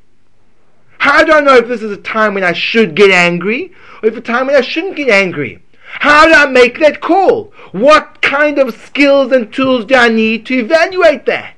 How 1.07 1.23
do 1.23 1.33
I 1.33 1.41
know 1.41 1.55
if 1.55 1.69
this 1.69 1.83
is 1.83 1.93
a 1.93 1.97
time 1.97 2.35
when 2.35 2.43
I 2.43 2.53
should 2.53 2.97
get 2.97 3.13
angry 3.13 3.73
or 4.03 4.09
if 4.09 4.17
a 4.17 4.21
time 4.21 4.49
when 4.49 4.57
I 4.57 4.61
shouldn't 4.61 4.97
get 4.97 5.09
angry? 5.09 5.63
How 6.01 6.27
do 6.27 6.35
I 6.35 6.47
make 6.47 6.81
that 6.81 7.01
call? 7.01 7.53
What 7.71 8.21
kind 8.23 8.59
of 8.59 8.75
skills 8.75 9.31
and 9.31 9.53
tools 9.53 9.85
do 9.85 9.95
I 9.95 10.09
need 10.09 10.47
to 10.47 10.55
evaluate 10.59 11.25
that? 11.27 11.55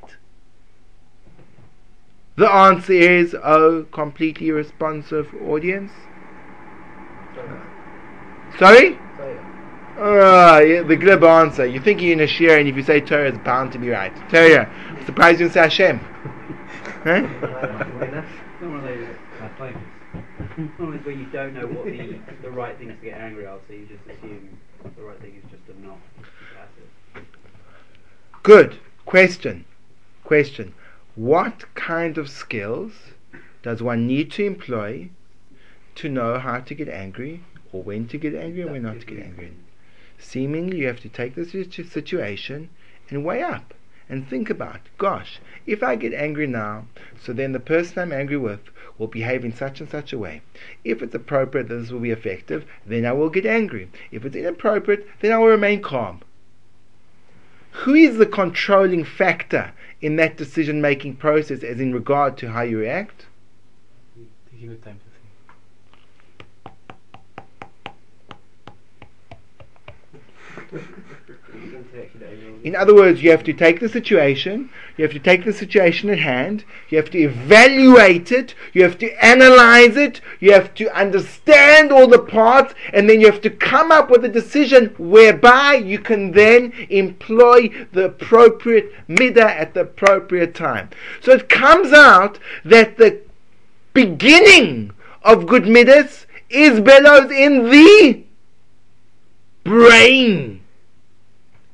The 2.36 2.46
answer 2.46 2.92
is, 2.92 3.34
oh, 3.42 3.86
completely 3.90 4.50
responsive 4.50 5.34
audience. 5.46 5.92
Sorry? 8.58 8.98
Uh, 9.98 10.60
yeah, 10.60 10.82
the 10.82 10.94
glib 10.94 11.24
answer. 11.24 11.64
You 11.64 11.80
think 11.80 12.02
you're 12.02 12.12
in 12.12 12.20
a 12.20 12.26
share, 12.26 12.58
and 12.58 12.68
if 12.68 12.76
you 12.76 12.82
say 12.82 13.00
Torah, 13.00 13.28
it's 13.28 13.38
bound 13.38 13.72
to 13.72 13.78
be 13.78 13.88
right. 13.88 14.14
Torah. 14.28 14.70
Surprised 15.06 15.40
you 15.40 15.48
didn't 15.48 15.54
say 15.54 15.60
Hashem. 15.60 15.98
huh? 17.04 17.24
Sometimes 20.58 21.06
where 21.06 21.14
you 21.14 21.26
don't 21.26 21.54
know 21.54 21.68
what 21.68 21.84
the, 21.84 22.18
the 22.42 22.50
right 22.50 22.76
thing 22.76 22.90
is 22.90 22.98
to 22.98 23.04
get 23.04 23.20
angry 23.20 23.46
at, 23.46 23.60
so 23.68 23.74
you 23.74 23.86
just 23.86 24.18
assume 24.18 24.58
the 24.96 25.02
right 25.02 25.20
thing 25.20 25.36
is 25.36 25.48
just 25.52 25.64
to 25.66 25.86
not 25.86 25.98
be 27.14 27.20
Good. 28.42 28.80
Question. 29.06 29.66
Question. 30.24 30.74
What 31.14 31.72
kind 31.76 32.18
of 32.18 32.28
skills 32.28 32.92
does 33.62 33.84
one 33.84 34.08
need 34.08 34.32
to 34.32 34.44
employ 34.44 35.10
to 35.94 36.08
know 36.08 36.40
how 36.40 36.58
to 36.58 36.74
get 36.74 36.88
angry 36.88 37.44
or 37.70 37.84
when 37.84 38.08
to 38.08 38.18
get 38.18 38.34
angry 38.34 38.62
and 38.62 38.72
when 38.72 38.82
not 38.82 38.98
to 38.98 39.06
get 39.06 39.20
angry? 39.20 39.52
Seemingly, 40.18 40.78
you 40.78 40.88
have 40.88 41.00
to 41.02 41.08
take 41.08 41.36
this 41.36 41.52
situation 41.52 42.68
and 43.10 43.24
weigh 43.24 43.44
up 43.44 43.74
and 44.08 44.28
think 44.28 44.48
about, 44.48 44.80
gosh, 44.96 45.40
if 45.66 45.82
I 45.82 45.96
get 45.96 46.14
angry 46.14 46.46
now, 46.46 46.86
so 47.20 47.32
then 47.32 47.52
the 47.52 47.60
person 47.60 47.98
I'm 47.98 48.12
angry 48.12 48.38
with 48.38 48.60
will 48.96 49.06
behave 49.06 49.44
in 49.44 49.54
such 49.54 49.80
and 49.80 49.88
such 49.88 50.12
a 50.12 50.18
way. 50.18 50.40
If 50.84 51.02
it's 51.02 51.14
appropriate 51.14 51.68
that 51.68 51.74
this 51.74 51.90
will 51.90 52.00
be 52.00 52.10
effective, 52.10 52.64
then 52.86 53.04
I 53.04 53.12
will 53.12 53.30
get 53.30 53.46
angry. 53.46 53.88
If 54.10 54.24
it's 54.24 54.36
inappropriate, 54.36 55.06
then 55.20 55.32
I 55.32 55.38
will 55.38 55.48
remain 55.48 55.82
calm. 55.82 56.22
Who 57.84 57.94
is 57.94 58.16
the 58.16 58.26
controlling 58.26 59.04
factor 59.04 59.72
in 60.00 60.16
that 60.16 60.36
decision 60.36 60.80
making 60.80 61.16
process 61.16 61.62
as 61.62 61.78
in 61.78 61.92
regard 61.92 62.36
to 62.38 62.50
how 62.50 62.62
you 62.62 62.78
react? 62.78 63.26
Taking 64.50 64.70
the 64.70 64.76
time 64.76 64.98
to 70.70 70.80
think. 70.80 70.94
In 72.64 72.74
other 72.74 72.94
words, 72.94 73.22
you 73.22 73.30
have 73.30 73.44
to 73.44 73.52
take 73.52 73.78
the 73.80 73.88
situation, 73.88 74.70
you 74.96 75.04
have 75.04 75.12
to 75.12 75.20
take 75.20 75.44
the 75.44 75.52
situation 75.52 76.10
at 76.10 76.18
hand, 76.18 76.64
you 76.88 76.98
have 76.98 77.10
to 77.10 77.18
evaluate 77.18 78.32
it, 78.32 78.54
you 78.72 78.82
have 78.82 78.98
to 78.98 79.24
analyze 79.24 79.96
it, 79.96 80.20
you 80.40 80.52
have 80.52 80.74
to 80.74 80.94
understand 80.96 81.92
all 81.92 82.08
the 82.08 82.18
parts, 82.18 82.74
and 82.92 83.08
then 83.08 83.20
you 83.20 83.26
have 83.26 83.40
to 83.42 83.50
come 83.50 83.92
up 83.92 84.10
with 84.10 84.24
a 84.24 84.28
decision 84.28 84.94
whereby 84.98 85.74
you 85.74 85.98
can 85.98 86.32
then 86.32 86.72
employ 86.90 87.70
the 87.92 88.06
appropriate 88.06 88.92
midah 89.08 89.38
at 89.38 89.74
the 89.74 89.80
appropriate 89.82 90.54
time. 90.54 90.90
So 91.22 91.32
it 91.32 91.48
comes 91.48 91.92
out 91.92 92.38
that 92.64 92.96
the 92.96 93.20
beginning 93.94 94.90
of 95.22 95.46
good 95.46 95.68
midas 95.68 96.26
is 96.50 96.80
bellows 96.80 97.30
in 97.30 97.70
the 97.70 98.24
brain 99.64 100.57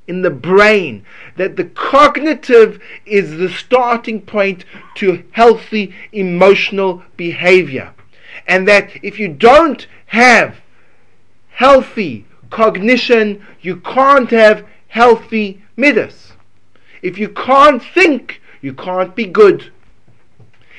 in 0.06 0.22
the 0.22 0.30
brain. 0.30 1.04
that 1.36 1.56
the 1.56 1.64
cognitive 1.64 2.80
is 3.06 3.38
the 3.38 3.48
starting 3.48 4.20
point 4.20 4.64
to 4.94 5.24
healthy 5.32 5.94
emotional 6.12 7.02
behavior. 7.16 7.92
And 8.46 8.68
that 8.68 8.90
if 9.02 9.18
you 9.18 9.28
don't 9.28 9.86
have 10.06 10.56
healthy 11.48 12.26
cognition, 12.50 13.44
you 13.60 13.76
can't 13.76 14.30
have 14.30 14.66
healthy 14.88 15.62
midas. 15.76 16.32
If 17.02 17.18
you 17.18 17.28
can't 17.28 17.82
think, 17.82 18.40
you 18.60 18.72
can't 18.72 19.14
be 19.14 19.26
good. 19.26 19.72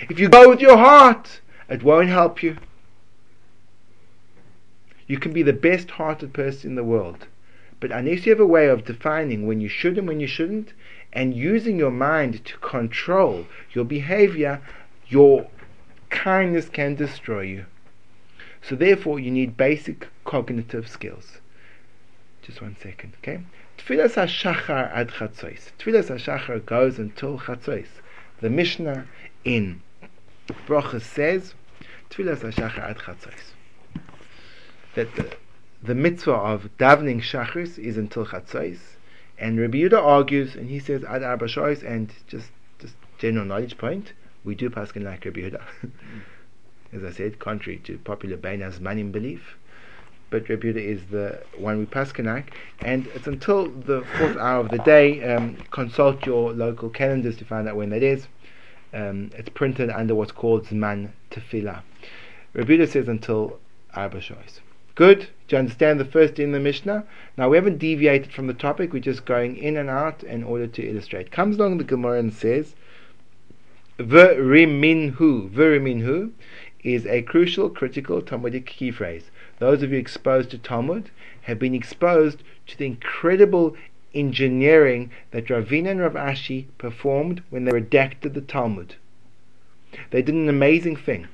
If 0.09 0.19
you 0.19 0.29
go 0.29 0.49
with 0.49 0.61
your 0.61 0.77
heart, 0.77 1.41
it 1.69 1.83
won't 1.83 2.09
help 2.09 2.43
you. 2.43 2.57
You 5.07 5.19
can 5.19 5.33
be 5.33 5.43
the 5.43 5.53
best 5.53 5.91
hearted 5.91 6.33
person 6.33 6.71
in 6.71 6.75
the 6.75 6.83
world. 6.83 7.27
But 7.87 7.99
unless 7.99 8.25
you 8.25 8.31
have 8.31 8.39
a 8.39 8.47
way 8.47 8.67
of 8.67 8.83
defining 8.83 9.45
when 9.45 9.61
you 9.61 9.69
should 9.69 9.99
and 9.99 10.07
when 10.07 10.19
you 10.19 10.25
shouldn't, 10.25 10.73
and 11.13 11.35
using 11.35 11.77
your 11.77 11.91
mind 11.91 12.43
to 12.45 12.57
control 12.57 13.45
your 13.73 13.85
behavior, 13.85 14.59
your 15.07 15.45
kindness 16.09 16.67
can 16.67 16.95
destroy 16.95 17.41
you. 17.41 17.67
So 18.63 18.75
therefore 18.75 19.19
you 19.19 19.29
need 19.29 19.55
basic 19.55 20.07
cognitive 20.23 20.89
skills. 20.89 21.37
Just 22.41 22.59
one 22.59 22.75
second, 22.81 23.13
okay? 23.19 23.41
Tfilas 23.77 24.15
HaShachar 24.15 24.91
ad 24.91 25.09
Chatzos. 25.09 25.69
Tfilas 25.77 26.07
HaShachar 26.09 26.65
goes 26.65 26.97
until 26.97 27.37
Chatzos. 27.37 28.01
The 28.41 28.49
Mishnah 28.49 29.05
in 29.43 29.83
Brochus 30.65 31.03
says, 31.03 31.53
Tfilas 32.09 32.39
HaShachar 32.39 32.79
ad 32.79 32.97
Chatzos. 32.97 33.53
That 34.95 35.15
the, 35.15 35.35
the 35.85 35.95
mitzvah 35.95 36.33
of 36.33 36.69
davening 36.77 37.21
Shachris 37.21 37.77
is 37.77 37.97
until 37.97 38.25
Chatzos. 38.25 38.79
And 39.37 39.59
Rabbi 39.59 39.79
Yehuda 39.79 40.01
argues, 40.01 40.55
and 40.55 40.69
he 40.69 40.79
says, 40.79 41.03
Ad 41.03 41.23
Arba 41.23 41.45
and 41.85 42.13
just, 42.27 42.51
just 42.79 42.95
general 43.17 43.45
knowledge 43.45 43.77
point, 43.77 44.13
we 44.43 44.55
do 44.55 44.69
pass 44.69 44.95
like 44.95 45.25
Rabbi 45.25 45.41
Yehuda. 45.41 45.61
as 46.95 47.03
I 47.03 47.11
said, 47.11 47.39
contrary 47.39 47.79
to 47.85 47.97
popular 47.99 48.37
Bainas 48.37 48.79
Manim 48.79 49.11
belief. 49.11 49.57
But 50.29 50.45
Rebuta 50.45 50.77
is 50.77 51.05
the 51.05 51.43
one 51.57 51.77
we 51.77 51.85
paskanak, 51.85 52.45
and 52.81 53.07
it's 53.07 53.27
until 53.27 53.69
the 53.69 54.03
fourth 54.17 54.37
hour 54.37 54.59
of 54.59 54.69
the 54.69 54.79
day. 54.79 55.23
Um, 55.23 55.57
consult 55.71 56.25
your 56.25 56.51
local 56.51 56.89
calendars 56.89 57.37
to 57.37 57.45
find 57.45 57.67
out 57.67 57.75
when 57.75 57.89
that 57.91 58.01
is. 58.01 58.27
Um, 58.93 59.29
it's 59.35 59.49
printed 59.49 59.89
under 59.89 60.15
what's 60.15 60.31
called 60.31 60.65
Zman 60.65 61.11
Tefillah. 61.29 61.83
Rebuta 62.55 62.89
says 62.89 63.07
until 63.07 63.59
Arba 63.93 64.19
Shois. 64.19 64.61
Good. 64.95 65.27
Do 65.47 65.55
you 65.55 65.59
understand 65.59 65.99
the 65.99 66.05
first 66.05 66.39
in 66.39 66.53
the 66.53 66.59
Mishnah? 66.59 67.03
Now 67.37 67.49
we 67.49 67.57
haven't 67.57 67.79
deviated 67.79 68.31
from 68.31 68.47
the 68.47 68.53
topic. 68.53 68.93
We're 68.93 68.99
just 68.99 69.25
going 69.25 69.57
in 69.57 69.75
and 69.75 69.89
out 69.89 70.23
in 70.23 70.43
order 70.43 70.67
to 70.67 70.89
illustrate. 70.89 71.31
Comes 71.31 71.57
along 71.57 71.77
the 71.77 71.83
Gemara 71.83 72.17
and 72.17 72.33
says, 72.33 72.75
"Veriminhu." 73.99 75.49
Veriminhu 75.51 76.31
is 76.83 77.05
a 77.07 77.23
crucial, 77.23 77.69
critical 77.69 78.21
Talmudic 78.21 78.65
key 78.65 78.89
phrase. 78.89 79.29
Those 79.59 79.83
of 79.83 79.91
you 79.91 79.97
exposed 79.99 80.51
to 80.51 80.57
Talmud 80.57 81.09
have 81.41 81.59
been 81.59 81.75
exposed 81.75 82.41
to 82.67 82.77
the 82.77 82.85
incredible 82.85 83.75
engineering 84.13 85.11
that 85.31 85.47
Ravina 85.47 85.91
and 85.91 85.99
Rav 85.99 86.13
Ashi 86.13 86.67
performed 86.77 87.43
when 87.49 87.65
they 87.65 87.71
redacted 87.71 88.33
the 88.33 88.41
Talmud. 88.41 88.95
They 90.11 90.21
did 90.21 90.35
an 90.35 90.47
amazing 90.47 90.95
thing. 90.95 91.27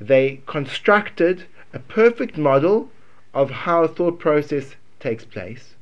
They 0.00 0.40
constructed 0.46 1.44
a 1.72 1.78
perfect 1.78 2.36
model 2.38 2.90
of 3.34 3.50
how 3.50 3.84
a 3.84 3.88
thought 3.88 4.18
process 4.18 4.76
takes 5.00 5.24
place. 5.24 5.74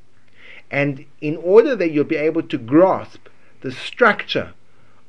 And 0.71 1.05
in 1.21 1.37
order 1.37 1.77
that 1.77 1.91
you'll 1.91 2.05
be 2.05 2.17
able 2.17 2.43
to 2.43 2.59
grasp 2.59 3.29
the 3.61 3.71
structure 3.71 4.55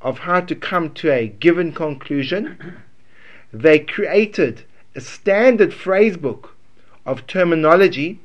of 0.00 0.20
how 0.20 0.40
to 0.40 0.54
come 0.54 0.94
to 0.94 1.10
a 1.10 1.26
given 1.26 1.72
conclusion, 1.72 2.76
they 3.52 3.78
created 3.78 4.64
a 4.94 5.00
standard 5.00 5.72
phrasebook 5.72 6.50
of 7.04 7.26
terminology 7.26 8.20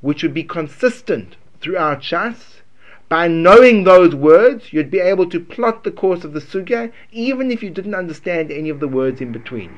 which 0.00 0.22
would 0.22 0.34
be 0.34 0.44
consistent 0.44 1.36
throughout 1.60 2.00
Shas. 2.00 2.60
By 3.08 3.28
knowing 3.28 3.84
those 3.84 4.14
words, 4.14 4.72
you'd 4.72 4.90
be 4.90 4.98
able 4.98 5.28
to 5.30 5.38
plot 5.38 5.84
the 5.84 5.90
course 5.90 6.24
of 6.24 6.32
the 6.32 6.40
sugya, 6.40 6.90
even 7.12 7.50
if 7.50 7.62
you 7.62 7.70
didn't 7.70 7.94
understand 7.94 8.50
any 8.50 8.70
of 8.70 8.80
the 8.80 8.88
words 8.88 9.20
in 9.20 9.32
between. 9.32 9.70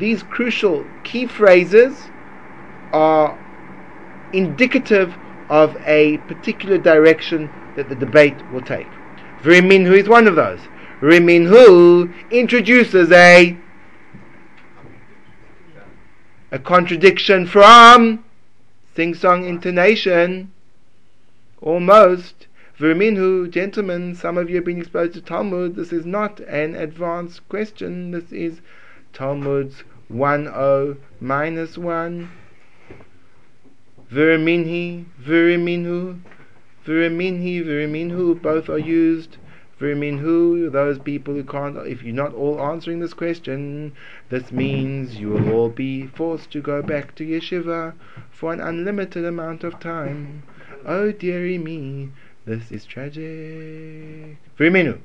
These 0.00 0.22
crucial 0.22 0.86
key 1.04 1.26
phrases 1.26 2.08
are 2.90 3.38
indicative 4.32 5.14
of 5.50 5.76
a 5.84 6.16
particular 6.26 6.78
direction 6.78 7.50
that 7.76 7.90
the 7.90 7.94
debate 7.94 8.50
will 8.50 8.62
take. 8.62 8.86
Vriminhu 9.42 9.92
is 9.92 10.08
one 10.08 10.26
of 10.26 10.36
those. 10.36 10.60
Riminhu 11.02 12.12
introduces 12.30 13.12
a 13.12 13.58
a 16.50 16.58
contradiction 16.58 17.46
from 17.46 18.24
sing 18.96 19.14
song 19.14 19.44
intonation. 19.44 20.50
Almost. 21.60 22.46
Verminhu, 22.78 23.50
gentlemen, 23.50 24.14
some 24.14 24.38
of 24.38 24.48
you 24.48 24.56
have 24.56 24.64
been 24.64 24.78
exposed 24.78 25.12
to 25.12 25.20
Talmud. 25.20 25.76
This 25.76 25.92
is 25.92 26.06
not 26.06 26.40
an 26.40 26.74
advanced 26.74 27.46
question. 27.50 28.12
This 28.12 28.32
is 28.32 28.62
Talmud's 29.12 29.84
1 30.08 30.96
minus 31.20 31.78
1. 31.78 32.30
Viriminhi, 34.10 35.04
Viriminhu, 35.22 36.20
Viriminhi, 36.84 37.64
Viriminhu, 37.64 38.42
both 38.42 38.68
are 38.68 38.78
used 38.78 39.36
who 39.80 40.68
those 40.68 40.98
people 40.98 41.32
who 41.32 41.42
can't, 41.42 41.74
if 41.86 42.02
you're 42.02 42.14
not 42.14 42.34
all 42.34 42.60
answering 42.60 43.00
this 43.00 43.14
question, 43.14 43.94
this 44.28 44.52
means 44.52 45.16
you 45.16 45.30
will 45.30 45.52
all 45.52 45.68
be 45.70 46.06
forced 46.06 46.50
to 46.50 46.60
go 46.60 46.82
back 46.82 47.14
to 47.14 47.24
yeshiva 47.24 47.94
for 48.30 48.52
an 48.52 48.60
unlimited 48.60 49.24
amount 49.24 49.64
of 49.64 49.80
time. 49.80 50.42
Oh 50.84 51.12
dearie 51.12 51.56
me, 51.56 52.10
this 52.44 52.70
is 52.70 52.84
tragic. 52.84 54.36
Vriminu. 54.58 54.98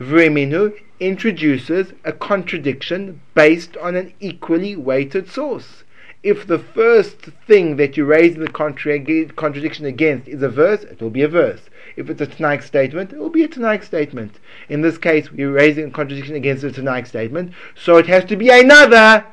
Vriminu 0.00 0.72
introduces 1.00 1.92
a 2.04 2.12
contradiction 2.12 3.20
based 3.34 3.76
on 3.78 3.96
an 3.96 4.12
equally 4.20 4.76
weighted 4.76 5.28
source. 5.28 5.82
If 6.22 6.46
the 6.46 6.58
first 6.58 7.16
thing 7.46 7.76
that 7.76 7.96
you 7.96 8.04
raise 8.04 8.34
in 8.34 8.42
the 8.42 8.50
contra- 8.50 9.00
contradiction 9.34 9.86
against 9.86 10.28
is 10.28 10.42
a 10.42 10.50
verse, 10.50 10.82
it 10.82 11.00
will 11.00 11.10
be 11.10 11.22
a 11.22 11.28
verse. 11.28 11.62
If 11.96 12.10
it's 12.10 12.20
a 12.20 12.26
Tanaic 12.26 12.62
statement, 12.62 13.12
it 13.12 13.18
will 13.18 13.30
be 13.30 13.42
a 13.42 13.48
Tanaic 13.48 13.82
statement. 13.82 14.38
In 14.68 14.82
this 14.82 14.98
case, 14.98 15.32
we're 15.32 15.50
raising 15.50 15.86
a 15.86 15.90
contradiction 15.90 16.36
against 16.36 16.62
a 16.62 16.70
Tanaic 16.70 17.06
statement, 17.06 17.54
so 17.74 17.96
it 17.96 18.06
has 18.06 18.26
to 18.26 18.36
be 18.36 18.50
another 18.50 19.24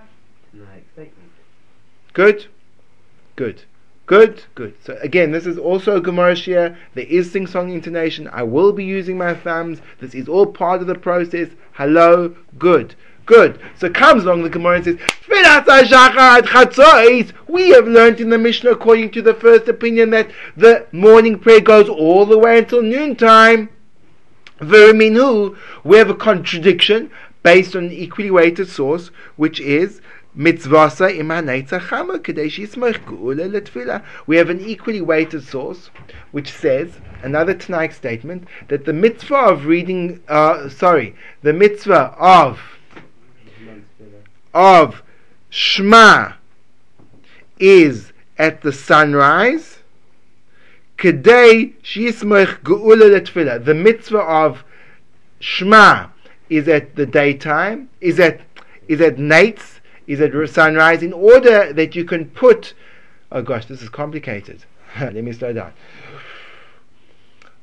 Tanaic 0.56 0.84
statement. 0.94 1.32
Good? 2.14 2.46
Good. 3.36 3.64
Good, 4.08 4.44
good. 4.56 4.74
So 4.86 4.98
again, 5.02 5.32
this 5.32 5.46
is 5.46 5.58
also 5.58 5.98
a 5.98 6.02
Gemara 6.02 6.34
shiur. 6.34 6.78
There 6.94 7.06
is 7.06 7.30
sing-song 7.30 7.72
intonation. 7.72 8.30
I 8.32 8.42
will 8.42 8.72
be 8.72 8.86
using 8.86 9.18
my 9.18 9.34
thumbs. 9.34 9.82
This 10.00 10.16
is 10.16 10.30
all 10.30 10.46
part 10.46 10.80
of 10.80 10.88
the 10.88 10.96
process. 10.96 11.50
Hello, 11.74 12.34
good. 12.58 12.96
Good. 13.26 13.60
So 13.78 13.90
comes 13.90 14.24
along 14.24 14.44
the 14.44 14.50
Gemara 14.50 14.78
and 14.78 14.86
says, 14.86 14.96
We 17.50 17.70
have 17.70 17.88
learned 17.90 18.22
in 18.22 18.30
the 18.30 18.38
Mishnah, 18.38 18.72
according 18.72 19.12
to 19.12 19.22
the 19.22 19.34
first 19.34 19.68
opinion, 19.68 20.12
that 20.12 20.32
the 20.56 20.88
morning 20.94 21.38
prayer 21.38 21.60
goes 21.60 21.90
all 21.90 22.26
the 22.26 22.38
way 22.38 22.60
until 22.60 22.82
noontime. 22.82 23.68
Veriminu, 24.60 25.58
we 25.84 25.98
have 25.98 26.10
a 26.10 26.16
contradiction 26.16 27.12
based 27.44 27.76
on 27.76 27.86
an 27.88 27.92
equally 27.92 28.32
weighted 28.32 28.70
source, 28.70 29.12
which 29.36 29.60
is 29.60 30.00
mitzvasa 30.38 31.08
We 34.28 34.38
have 34.38 34.50
an 34.50 34.62
equally 34.62 35.02
weighted 35.02 35.44
source 35.44 35.90
which 36.32 36.52
says 36.52 37.00
another 37.24 37.56
Tanaic 37.56 37.94
statement 37.94 38.48
that 38.68 38.86
the 38.86 38.94
mitzvah 38.94 39.36
of 39.36 39.66
reading, 39.66 40.22
uh, 40.28 40.70
sorry, 40.70 41.16
the 41.42 41.54
mitzvah 41.54 42.16
of 42.18 42.60
of 44.54 45.04
Shema 45.50 46.34
is 47.60 48.12
at 48.38 48.62
the 48.62 48.72
sunrise. 48.72 49.80
Kedei 50.98 51.74
shismech 51.84 52.62
geula 52.64 53.64
The 53.64 53.74
mitzvah 53.74 54.20
of 54.20 54.64
Shema 55.40 56.08
is 56.50 56.68
at 56.68 56.96
the 56.96 57.06
daytime, 57.06 57.90
is 58.02 58.20
at 58.20 58.42
is 58.88 59.02
at 59.02 59.20
nights, 59.20 59.77
is 60.08 60.22
at 60.22 60.50
sunrise, 60.50 61.04
in 61.04 61.14
order 61.14 61.72
that 61.74 61.96
you 61.96 62.06
can 62.06 62.26
put. 62.26 62.74
Oh 63.32 63.42
gosh, 63.42 63.66
this 63.66 63.82
is 63.82 63.90
complicated. 63.90 64.64
Let 65.00 65.16
me 65.16 65.34
slow 65.34 65.54
down. 65.54 65.74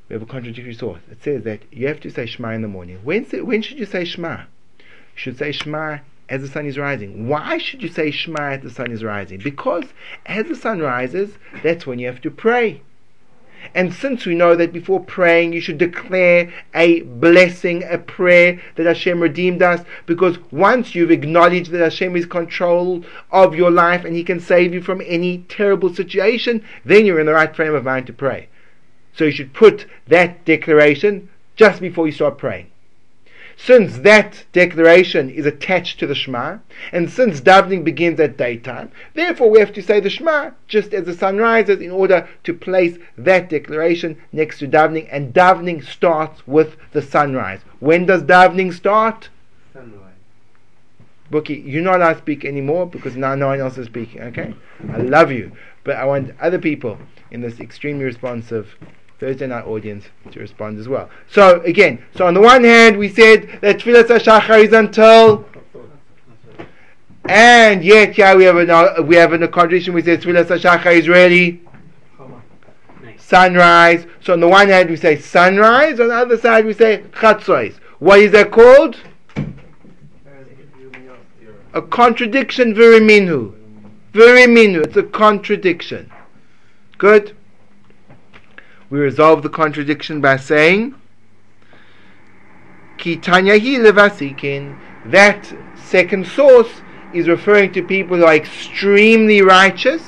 We 0.09 0.15
have 0.15 0.23
a 0.23 0.27
contradictory 0.27 0.75
source. 0.75 1.01
It 1.11 1.23
says 1.23 1.45
that 1.45 1.63
you 1.73 1.89
have 1.89 2.01
to 2.01 2.11
say 2.11 2.27
Shema 2.27 2.51
in 2.51 2.63
the 2.63 2.69
morning. 2.69 3.01
When, 3.03 3.25
when 3.25 3.63
should 3.63 3.79
you 3.79 3.87
say 3.87 4.05
Shema? 4.05 4.43
You 4.79 4.85
should 5.15 5.39
say 5.39 5.51
Shema 5.51 5.99
as 6.29 6.43
the 6.43 6.49
sun 6.49 6.67
is 6.67 6.79
rising. 6.79 7.27
Why 7.29 7.57
should 7.59 7.83
you 7.83 7.89
say 7.89 8.11
Shema 8.11 8.53
as 8.53 8.63
the 8.63 8.71
sun 8.71 8.93
is 8.93 9.03
rising? 9.03 9.39
Because 9.39 9.85
as 10.27 10.47
the 10.47 10.55
sun 10.55 10.81
rises, 10.81 11.39
that's 11.63 11.87
when 11.87 11.99
you 11.99 12.07
have 12.07 12.21
to 12.21 12.31
pray. 12.31 12.83
And 13.75 13.95
since 13.95 14.27
we 14.27 14.35
know 14.35 14.55
that 14.57 14.73
before 14.73 15.01
praying 15.01 15.53
you 15.53 15.61
should 15.61 15.79
declare 15.79 16.53
a 16.75 17.03
blessing, 17.03 17.85
a 17.85 17.99
prayer 17.99 18.61
that 18.77 18.87
Hashem 18.87 19.21
redeemed 19.21 19.63
us, 19.63 19.85
because 20.07 20.39
once 20.51 20.95
you've 20.95 21.11
acknowledged 21.11 21.71
that 21.71 21.81
Hashem 21.81 22.17
is 22.17 22.27
control 22.27 23.05
of 23.31 23.55
your 23.55 23.71
life 23.71 24.05
and 24.05 24.15
He 24.15 24.25
can 24.25 24.41
save 24.41 24.75
you 24.75 24.81
from 24.81 25.03
any 25.07 25.39
terrible 25.49 25.95
situation, 25.95 26.65
then 26.85 27.07
you're 27.07 27.21
in 27.21 27.27
the 27.27 27.33
right 27.33 27.55
frame 27.55 27.75
of 27.75 27.85
mind 27.85 28.07
to 28.09 28.13
pray. 28.13 28.49
So 29.17 29.25
you 29.25 29.33
should 29.33 29.53
put 29.53 29.87
that 30.09 30.45
declaration 30.45 31.29
just 31.57 31.81
before 31.81 32.07
you 32.07 32.13
start 32.13 32.39
praying. 32.39 32.71
Since 33.57 33.99
that 33.99 34.45
declaration 34.53 35.31
is 35.31 35.47
attached 35.47 36.01
to 36.01 36.07
the 36.07 36.15
Shema, 36.15 36.59
and 36.93 37.09
since 37.09 37.41
davening 37.41 37.85
begins 37.85 38.19
at 38.19 38.37
daytime, 38.37 38.91
therefore 39.15 39.51
we 39.51 39.61
have 39.61 39.73
to 39.75 39.83
say 39.83 40.01
the 40.01 40.11
Shema 40.11 40.51
just 40.67 40.93
as 40.93 41.05
the 41.05 41.15
sun 41.15 41.39
rises 41.39 41.81
in 41.81 41.91
order 41.91 42.29
to 42.43 42.53
place 42.53 42.99
that 43.17 43.49
declaration 43.49 44.17
next 44.33 44.59
to 44.59 44.69
davening, 44.69 45.09
and 45.11 45.33
davening 45.33 45.85
starts 45.85 46.47
with 46.47 46.77
the 46.93 47.03
sunrise. 47.03 47.61
When 47.81 48.07
does 48.07 48.23
davening 48.23 48.73
start? 48.73 49.29
Sunrise. 49.73 50.01
Bookie, 51.31 51.63
you're 51.67 51.83
not 51.83 51.97
allowed 51.97 52.15
to 52.15 52.19
speak 52.19 52.45
anymore 52.45 52.87
because 52.87 53.17
now 53.17 53.35
no 53.35 53.47
one 53.49 53.61
else 53.61 53.79
is 53.79 53.87
speaking, 53.87 54.21
okay? 54.23 54.55
I 54.93 54.99
love 54.99 55.31
you, 55.33 55.53
but 55.85 55.97
I 55.97 56.05
want 56.05 56.35
other 56.41 56.59
people 56.59 56.99
in 57.31 57.41
this 57.41 57.61
extremely 57.61 58.05
responsive 58.05 58.77
Thursday 59.19 59.47
night 59.47 59.65
audience 59.65 60.05
to 60.33 60.41
respond 60.41 60.79
as 60.79 60.89
well. 60.89 61.09
So 61.31 61.61
again, 61.63 62.05
so 62.17 62.27
on 62.27 62.35
the 62.35 62.41
one 62.41 62.65
hand 62.65 62.99
we 62.99 63.09
said 63.09 63.59
that 63.61 63.79
Tfilas 63.79 64.05
HaShachar 64.05 64.65
is 64.65 64.73
until 64.73 65.47
and 67.27 67.83
yet 67.83 68.19
yeah 68.19 68.35
we 68.35 68.45
have 68.45 68.57
a 68.57 69.03
we 69.03 69.17
have 69.17 69.33
a 69.33 69.49
contradiction 69.49 69.95
we 69.95 70.03
say 70.03 70.17
Tfilas 70.17 70.47
HaShachar 70.47 70.95
is 70.95 71.09
really 71.09 71.63
sunrise. 73.25 74.07
So 74.21 74.33
on 74.33 74.41
the 74.41 74.49
one 74.49 74.69
hand 74.69 74.91
we 74.91 74.97
say 74.97 75.19
sunrise, 75.19 75.99
on 76.01 76.09
the 76.09 76.15
other 76.15 76.39
side 76.39 76.65
we 76.65 76.73
say 76.73 77.03
chatzos. 77.13 77.75
What 77.99 78.21
is 78.21 78.33
that 78.33 78.51
called? 78.51 78.97
A 81.73 81.83
contradiction 81.83 82.75
viriminu. 82.75 83.53
Viriminu. 84.13 84.85
It's 84.85 84.97
a 84.97 85.03
contradiction. 85.03 86.11
Good. 86.99 87.37
We 88.91 88.99
resolve 88.99 89.43
the 89.43 89.49
contradiction 89.49 90.21
by 90.21 90.37
saying 90.37 90.95
Kitanyahi 92.99 93.79
levasikin. 93.79 94.79
That 95.07 95.53
second 95.77 96.27
source 96.27 96.83
is 97.13 97.29
referring 97.29 97.73
to 97.73 97.83
people 97.83 98.17
who 98.17 98.25
are 98.25 98.35
extremely 98.35 99.43
righteous. 99.43 100.03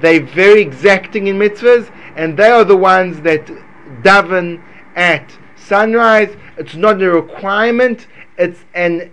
They're 0.00 0.22
very 0.22 0.60
exacting 0.60 1.26
in 1.26 1.38
mitzvahs, 1.38 1.90
and 2.16 2.36
they 2.36 2.48
are 2.48 2.64
the 2.64 2.76
ones 2.76 3.20
that 3.22 3.46
daven 4.02 4.62
at 4.94 5.36
sunrise. 5.56 6.36
It's 6.56 6.74
not 6.74 7.02
a 7.02 7.10
requirement. 7.10 8.06
It's 8.38 8.64
an 8.74 9.10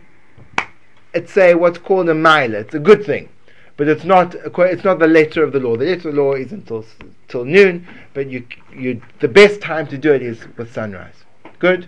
it's 1.14 1.38
a 1.38 1.56
what's 1.56 1.78
called 1.78 2.10
a 2.10 2.16
mile. 2.16 2.54
It's 2.54 2.74
a 2.74 2.80
good 2.80 3.06
thing, 3.06 3.30
but 3.76 3.88
it's 3.88 4.04
not 4.04 4.36
it's 4.36 4.84
not 4.84 5.00
the 5.00 5.08
letter 5.08 5.44
of 5.44 5.52
the 5.52 5.60
law. 5.60 5.76
The 5.76 5.86
letter 5.86 6.10
of 6.10 6.16
the 6.16 6.22
law 6.22 6.34
is 6.34 6.52
until 6.52 6.86
till 7.28 7.46
noon, 7.46 7.88
but 8.14 8.30
you 8.30 8.46
you 8.76 9.02
the 9.20 9.28
best 9.28 9.62
time 9.62 9.88
to 9.88 9.98
do 9.98 10.14
it 10.14 10.22
is 10.22 10.46
with 10.58 10.74
sunrise. 10.74 11.24
Good. 11.60 11.88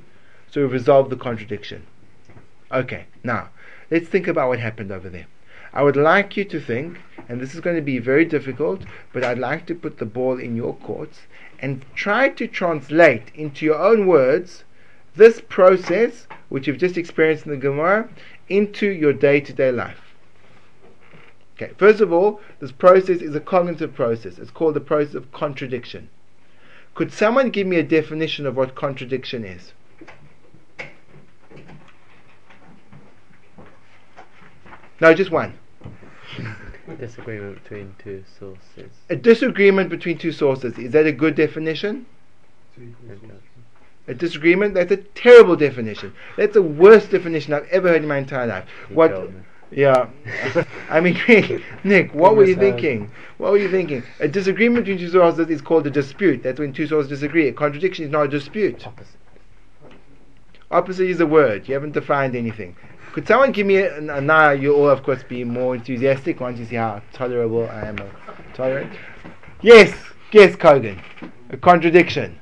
So 0.50 0.62
we've 0.62 0.72
resolved 0.72 1.10
the 1.10 1.18
contradiction. 1.18 1.86
Okay. 2.72 3.06
Now 3.24 3.50
let's 3.92 4.08
think 4.08 4.28
about 4.28 4.50
what 4.50 4.60
happened 4.60 4.92
over 4.92 5.10
there. 5.10 5.28
I 5.74 5.84
would 5.84 5.98
like 5.98 6.38
you 6.38 6.46
to 6.46 6.60
think, 6.62 7.00
and 7.28 7.42
this 7.42 7.54
is 7.54 7.60
going 7.60 7.76
to 7.76 7.82
be 7.82 8.00
very 8.00 8.24
difficult, 8.24 8.84
but 9.12 9.26
I'd 9.26 9.38
like 9.38 9.66
to 9.66 9.76
put 9.76 9.98
the 9.98 10.06
ball 10.06 10.40
in 10.40 10.56
your 10.56 10.74
courts 10.76 11.24
and 11.60 11.84
try 11.94 12.30
to 12.30 12.48
translate 12.48 13.32
into 13.36 13.66
your 13.66 13.78
own 13.78 14.08
words 14.08 14.64
this 15.16 15.42
process 15.42 16.28
which 16.50 16.68
you've 16.68 16.78
just 16.78 16.98
experienced 16.98 17.46
in 17.46 17.52
the 17.52 17.58
Gemara 17.58 18.10
into 18.48 18.88
your 18.88 19.14
day 19.14 19.40
to 19.42 19.54
day 19.54 19.72
life. 19.72 20.05
Okay, 21.56 21.72
first 21.78 22.02
of 22.02 22.12
all, 22.12 22.42
this 22.60 22.72
process 22.72 23.22
is 23.22 23.34
a 23.34 23.40
cognitive 23.40 23.94
process. 23.94 24.38
It's 24.38 24.52
called 24.52 24.74
the 24.74 24.82
process 24.82 25.16
of 25.16 25.32
contradiction. 25.32 26.10
Could 26.96 27.14
someone 27.14 27.50
give 27.50 27.66
me 27.66 27.78
a 27.78 27.84
definition 27.84 28.46
of 28.46 28.58
what 28.58 28.76
contradiction 28.76 29.46
is? 29.46 29.74
No, 35.00 35.14
just 35.14 35.32
one. 35.32 35.58
Disagreement 37.00 37.64
between 37.64 37.96
two 37.98 38.24
sources. 38.40 38.92
A 39.10 39.16
disagreement 39.16 39.90
between 39.90 40.18
two 40.18 40.32
sources. 40.32 40.78
Is 40.78 40.92
that 40.92 41.06
a 41.06 41.12
good 41.12 41.36
definition? 41.36 42.06
A 44.08 44.14
disagreement? 44.14 44.76
That's 44.76 44.92
a 44.92 44.98
terrible 44.98 45.56
definition. 45.56 46.14
That's 46.38 46.54
the 46.54 46.62
worst 46.62 47.10
definition 47.12 47.54
I've 47.54 47.68
ever 47.70 47.90
heard 47.90 48.04
in 48.04 48.08
my 48.08 48.18
entire 48.18 48.46
life. 48.46 48.66
What? 48.90 49.32
Yeah. 49.72 50.10
I 50.90 51.00
mean, 51.02 51.20
Nick, 51.84 52.14
what 52.14 52.36
were 52.36 52.46
you 52.46 52.56
thinking? 52.56 53.12
What 53.38 53.52
were 53.52 53.58
you 53.58 53.70
thinking? 53.70 54.04
A 54.20 54.28
disagreement 54.28 54.86
between 54.86 55.00
two 55.00 55.12
sources 55.12 55.50
is 55.50 55.62
called 55.62 55.86
a 55.88 55.90
dispute. 55.90 56.44
That's 56.44 56.60
when 56.60 56.72
two 56.72 56.88
sources 56.88 57.10
disagree. 57.10 57.48
A 57.48 57.54
contradiction 57.54 58.06
is 58.06 58.12
not 58.12 58.24
a 58.24 58.28
dispute. 58.28 58.86
Opposite. 58.88 59.16
Opposite 60.72 61.10
is 61.10 61.20
a 61.20 61.26
word. 61.26 61.68
You 61.68 61.74
haven't 61.74 61.92
defined 61.92 62.36
anything. 62.36 62.76
Could 63.14 63.28
someone 63.28 63.52
give 63.52 63.66
me 63.66 63.78
a, 63.78 63.98
a 63.98 64.22
now 64.22 64.52
you 64.52 64.76
all 64.76 64.90
of 64.90 65.04
course 65.04 65.24
be 65.24 65.44
more 65.44 65.76
enthusiastic 65.76 66.40
once 66.40 66.60
you 66.60 66.66
see 66.66 66.76
how 66.76 67.02
tolerable 67.14 67.68
I 67.70 67.86
am 67.86 67.98
tolerant? 68.54 68.92
Yes, 69.62 69.96
yes, 70.32 70.56
Kogan. 70.56 71.02
A 71.50 71.58
contradiction. 71.58 72.40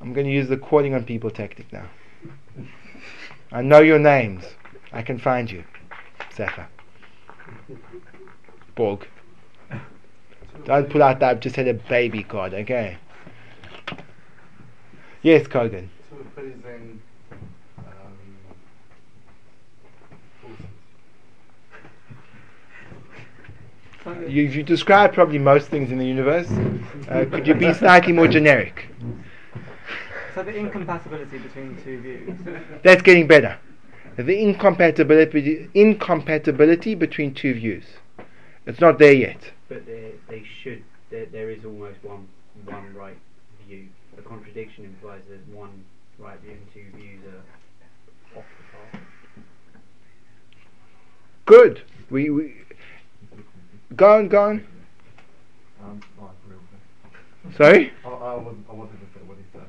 I'm 0.00 0.12
going 0.12 0.26
to 0.26 0.32
use 0.32 0.48
the 0.48 0.56
quoting 0.56 0.94
on 0.94 1.04
people 1.04 1.30
tactic 1.30 1.72
now. 1.72 1.86
I 3.52 3.62
know 3.62 3.80
your 3.80 3.98
names. 3.98 4.44
I 4.94 5.02
can 5.02 5.18
find 5.18 5.50
you. 5.50 5.64
Sefer. 6.30 6.68
Borg. 8.76 9.06
Don't 10.64 10.88
pull 10.88 11.02
out 11.02 11.18
that 11.18 11.30
I've 11.30 11.40
just 11.40 11.56
had 11.56 11.66
a 11.66 11.74
baby 11.74 12.22
card, 12.22 12.54
okay? 12.54 12.96
Yes, 15.22 15.48
Kogan. 15.48 15.88
to 15.88 16.16
represent 16.16 17.00
um, 17.76 17.84
forces. 24.04 24.32
You, 24.32 24.42
you 24.44 24.62
described 24.62 25.14
probably 25.14 25.38
most 25.38 25.68
things 25.68 25.90
in 25.90 25.98
the 25.98 26.06
universe. 26.06 26.48
Uh, 27.08 27.24
could 27.30 27.48
you 27.48 27.54
be 27.54 27.74
slightly 27.74 28.12
more 28.12 28.28
generic? 28.28 28.86
So 30.36 30.44
the 30.44 30.54
incompatibility 30.54 31.38
between 31.38 31.74
the 31.76 31.82
two 31.82 32.00
views. 32.00 32.38
That's 32.84 33.02
getting 33.02 33.26
better. 33.26 33.58
The 34.16 34.40
incompatibility, 34.40 35.68
incompatibility 35.74 36.94
between 36.94 37.34
two 37.34 37.54
views. 37.54 37.84
It's 38.66 38.80
not 38.80 38.98
there 38.98 39.12
yet. 39.12 39.50
But 39.68 39.86
they, 39.86 40.12
they 40.28 40.44
should. 40.62 40.84
There, 41.10 41.26
there 41.26 41.50
is 41.50 41.64
almost 41.64 42.02
one 42.02 42.28
one 42.64 42.94
right 42.94 43.16
view. 43.66 43.88
A 44.16 44.22
contradiction 44.22 44.84
implies 44.84 45.20
there's 45.28 45.46
one 45.52 45.84
right 46.18 46.38
view 46.40 46.52
and 46.52 46.72
two 46.72 46.96
views 46.96 47.20
are 47.24 48.38
off 48.38 48.44
the 48.58 48.98
path. 48.98 49.02
Good. 51.46 51.82
We, 52.10 52.30
we 52.30 52.54
go 53.96 54.18
on, 54.18 54.28
go 54.28 54.42
on. 54.44 54.66
Um, 55.82 56.00
not 56.18 56.34
real 56.48 56.58
quick. 57.42 57.56
Sorry. 57.56 57.92
I, 58.04 58.08
I, 58.08 58.34
wasn't, 58.36 58.66
I 58.70 58.74
wasn't 58.74 59.00
going 59.00 59.12
to 59.12 59.18
say 59.18 59.24
what 59.26 59.36
he 59.36 59.44
said. 59.52 59.68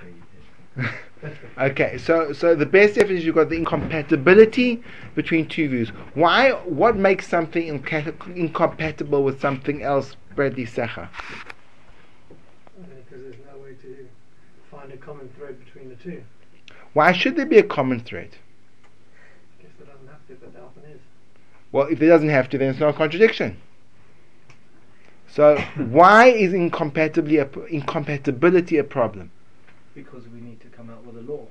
Sure 0.00 0.08
you 0.08 0.90
did. 1.22 1.38
Okay, 1.58 1.98
so 1.98 2.32
so 2.32 2.54
the 2.54 2.66
best 2.66 2.94
definition 2.94 3.26
you've 3.26 3.34
got 3.34 3.48
the 3.48 3.56
incompatibility 3.56 4.80
between 5.16 5.48
two 5.48 5.68
views. 5.68 5.88
Why? 6.14 6.52
What 6.52 6.96
makes 6.96 7.26
something 7.26 7.66
inca- 7.66 8.14
incompatible 8.34 9.24
with 9.24 9.40
something 9.40 9.82
else? 9.82 10.16
Bradley 10.38 10.66
Secha. 10.66 11.08
because 12.78 13.22
there's 13.24 13.34
no 13.52 13.60
way 13.60 13.72
to 13.82 14.08
find 14.70 14.92
a 14.92 14.96
common 14.98 15.28
thread 15.36 15.58
between 15.64 15.88
the 15.88 15.96
two. 15.96 16.22
Why 16.92 17.10
should 17.10 17.34
there 17.34 17.44
be 17.44 17.58
a 17.58 17.64
common 17.64 17.98
thread? 17.98 18.36
I 19.58 19.62
guess 19.64 19.72
there 19.78 19.88
doesn't 19.88 20.06
have 20.06 20.24
to, 20.28 20.34
but 20.34 20.54
there 20.54 20.62
often 20.62 20.84
is. 20.92 21.00
Well, 21.72 21.88
if 21.88 22.00
it 22.00 22.06
doesn't 22.06 22.28
have 22.28 22.48
to, 22.50 22.58
then 22.58 22.70
it's 22.70 22.78
not 22.78 22.90
a 22.90 22.92
contradiction. 22.92 23.60
So 25.26 25.58
why 25.76 26.28
is 26.28 26.54
incompatibility 26.54 27.38
a, 27.38 27.64
incompatibility 27.64 28.78
a 28.78 28.84
problem? 28.84 29.32
Because 29.92 30.28
we 30.28 30.40
need 30.40 30.57
come 30.88 30.96
out 30.96 31.04
with 31.04 31.16
a 31.16 31.32
law. 31.32 31.46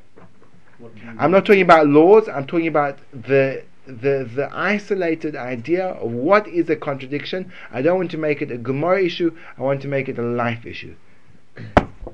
What 0.80 0.92
I'm 1.18 1.32
not 1.32 1.46
talking 1.46 1.62
about 1.62 1.88
laws. 1.88 2.30
I'm 2.30 2.46
talking 2.46 2.68
about 2.68 3.00
the 3.12 3.64
the 3.86 4.30
the 4.36 4.50
isolated 4.52 5.36
idea 5.36 5.88
of 5.88 6.12
what 6.12 6.48
is 6.48 6.70
a 6.70 6.76
contradiction. 6.76 7.52
I 7.72 7.82
don't 7.82 7.98
want 7.98 8.12
to 8.12 8.18
make 8.18 8.42
it 8.42 8.52
a 8.52 8.58
Gemara 8.58 9.04
issue. 9.04 9.36
I 9.58 9.62
want 9.62 9.82
to 9.84 9.88
make 9.88 10.10
it 10.10 10.18
a 10.20 10.24
life 10.24 10.66
issue. 10.66 10.96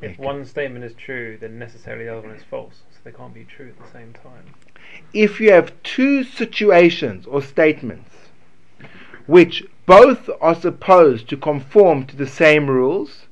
If 0.02 0.18
one 0.18 0.46
statement 0.46 0.86
is 0.86 0.94
true, 0.94 1.38
then 1.40 1.60
necessarily 1.60 2.06
the 2.06 2.18
other 2.18 2.28
one 2.28 2.36
is 2.36 2.44
false. 2.44 2.76
So 2.92 3.00
they 3.04 3.12
can't 3.12 3.34
be 3.34 3.46
true 3.46 3.70
at 3.70 3.86
the 3.86 3.92
same 3.92 4.14
time. 4.14 4.54
If 5.14 5.40
you 5.40 5.52
have 5.52 5.74
two 5.84 6.24
situations 6.24 7.26
or 7.26 7.42
statements 7.42 8.10
which 9.26 9.64
both 9.86 10.30
are 10.42 10.56
supposed 10.56 11.30
to 11.30 11.38
conform 11.38 12.06
to 12.08 12.16
the 12.16 12.28
same 12.28 12.70
rules, 12.70 13.28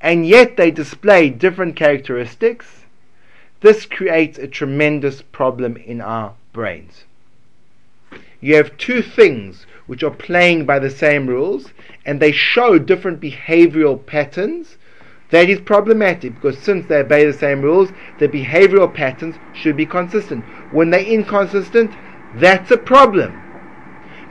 and 0.00 0.26
yet 0.26 0.56
they 0.56 0.70
display 0.70 1.30
different 1.30 1.76
characteristics, 1.76 2.79
this 3.60 3.86
creates 3.86 4.38
a 4.38 4.48
tremendous 4.48 5.22
problem 5.22 5.76
in 5.76 6.00
our 6.00 6.34
brains. 6.52 7.04
You 8.40 8.56
have 8.56 8.76
two 8.78 9.02
things 9.02 9.66
which 9.86 10.02
are 10.02 10.10
playing 10.10 10.64
by 10.64 10.78
the 10.78 10.90
same 10.90 11.26
rules 11.26 11.72
and 12.06 12.20
they 12.20 12.32
show 12.32 12.78
different 12.78 13.20
behavioral 13.20 14.04
patterns. 14.04 14.76
That 15.30 15.48
is 15.50 15.60
problematic 15.60 16.34
because 16.34 16.58
since 16.58 16.86
they 16.86 16.96
obey 16.96 17.24
the 17.24 17.32
same 17.32 17.60
rules, 17.60 17.90
the 18.18 18.28
behavioral 18.28 18.92
patterns 18.92 19.36
should 19.52 19.76
be 19.76 19.86
consistent. 19.86 20.44
When 20.72 20.90
they're 20.90 21.00
inconsistent, 21.00 21.90
that's 22.34 22.70
a 22.70 22.78
problem. 22.78 23.40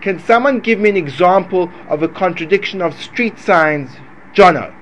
Can 0.02 0.18
someone 0.20 0.60
give 0.62 0.80
me 0.80 0.90
an 0.90 0.98
example 0.98 1.70
of 1.90 2.02
a 2.04 2.08
contradiction 2.08 2.82
of 2.82 2.94
street 3.00 3.38
signs, 3.38 3.92
Jono? 4.34 4.74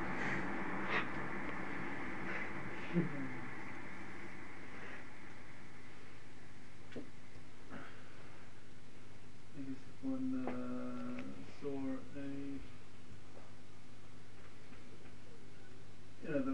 When 10.04 10.46
uh, 10.48 11.22
saw 11.62 11.70
a, 11.70 12.26
you 16.24 16.30
know, 16.30 16.40
the, 16.40 16.52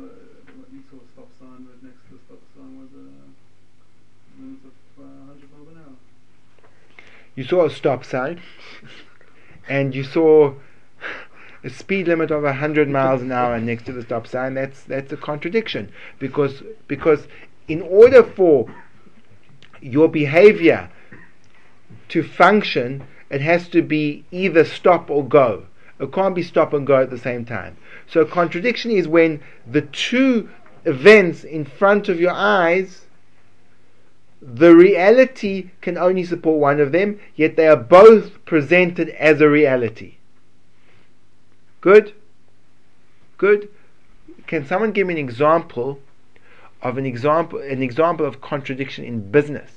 what 0.56 0.72
you 0.72 0.82
saw 0.90 0.98
a 0.98 1.08
stop 1.14 1.28
sign, 1.38 1.68
but 1.68 1.84
next 1.84 2.00
to 2.08 2.14
the 2.16 2.20
stop 2.26 2.40
sign 2.56 2.80
was 2.80 2.90
a 2.96 4.42
limit 4.42 4.64
of 4.64 5.04
uh, 5.04 5.28
100 5.28 5.52
miles 5.52 5.68
an 5.68 5.78
hour. 5.84 5.98
You 7.36 7.44
saw 7.44 7.66
a 7.66 7.70
stop 7.70 8.06
sign 8.06 8.42
and 9.68 9.96
you 9.96 10.04
saw 10.04 10.54
a 11.64 11.70
speed 11.70 12.08
limit 12.08 12.30
of 12.32 12.44
100 12.44 12.90
miles 12.90 13.22
an 13.22 13.32
hour 13.32 13.60
next 13.60 13.86
to 13.86 13.94
the 13.94 14.04
stop 14.04 14.28
sign. 14.28 14.54
That's 14.54 14.84
that's 14.84 15.12
a 15.12 15.18
contradiction 15.18 15.92
because 16.20 16.64
because 16.88 17.28
in 17.68 17.82
order 17.82 18.24
for 18.24 18.74
your 19.82 20.08
behavior 20.08 20.90
to 22.10 22.24
function, 22.24 23.06
it 23.30 23.42
has 23.42 23.68
to 23.70 23.82
be 23.82 24.26
either 24.32 24.66
stop 24.66 25.10
or 25.10 25.26
go. 25.26 25.66
It 26.00 26.12
can't 26.12 26.36
be 26.36 26.44
stop 26.44 26.74
and 26.74 26.86
go 26.86 27.02
at 27.02 27.10
the 27.10 27.18
same 27.18 27.46
time. 27.46 27.78
So 28.08 28.22
a 28.22 28.26
contradiction 28.26 28.92
is 28.92 29.08
when 29.08 29.42
the 29.66 29.82
two 29.82 30.50
events 30.86 31.44
in 31.44 31.66
front 31.66 32.10
of 32.10 32.20
your 32.20 32.32
eyes, 32.32 33.03
the 34.46 34.76
reality 34.76 35.70
can 35.80 35.98
only 35.98 36.26
support 36.26 36.60
one 36.60 36.82
of 36.82 36.92
them, 36.92 37.20
yet 37.36 37.56
they 37.56 37.68
are 37.68 37.78
both 37.78 38.44
presented 38.46 39.10
as 39.10 39.40
a 39.40 39.48
reality. 39.48 40.16
Good? 41.80 42.14
Good? 43.38 43.70
Can 44.46 44.68
someone 44.68 44.92
give 44.92 45.08
me 45.08 45.14
an 45.14 45.20
example 45.20 46.00
of 46.82 46.98
an 46.98 47.06
example 47.06 47.60
an 47.60 47.82
example 47.82 48.26
of 48.26 48.42
contradiction 48.42 49.06
in 49.06 49.32
business? 49.32 49.72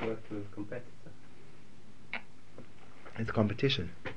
Working 0.00 0.16
with 0.30 0.46
a 0.50 0.54
competitor. 0.54 0.86
It's 3.18 3.30
competition. 3.30 3.90
Uh, 4.06 4.10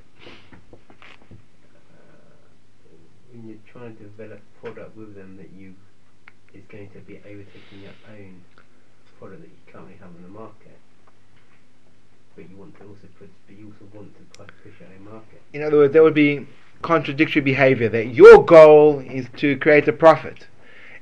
when 3.30 3.46
you're 3.46 3.58
trying 3.70 3.94
to 3.96 4.02
develop 4.02 4.40
a 4.40 4.64
product 4.64 4.96
with 4.96 5.14
them 5.14 5.36
that 5.36 5.50
you 5.50 5.74
is 6.54 6.62
going 6.70 6.90
to 6.90 6.98
be 7.00 7.18
overtaking 7.18 7.82
your 7.82 7.92
own 8.10 8.42
product 9.18 9.42
that 9.42 9.48
you 9.48 9.72
currently 9.72 9.94
have 10.00 10.08
on 10.08 10.22
the 10.22 10.28
market. 10.28 10.78
But 12.36 12.48
you 12.50 12.56
want 12.56 12.76
to 12.78 12.84
also 12.84 13.08
put, 13.18 13.30
but 13.46 13.58
you 13.58 13.66
also 13.66 13.96
want 13.96 14.14
to 14.16 14.38
pu- 14.38 14.52
push 14.62 14.80
your 14.80 14.88
own 14.96 15.04
market. 15.04 15.42
In 15.52 15.62
other 15.62 15.76
words, 15.76 15.92
there 15.92 16.02
would 16.02 16.14
be 16.14 16.46
contradictory 16.82 17.42
behavior 17.42 17.88
that 17.88 18.06
your 18.14 18.44
goal 18.44 19.00
is 19.00 19.26
to 19.38 19.56
create 19.58 19.88
a 19.88 19.92
profit 19.92 20.46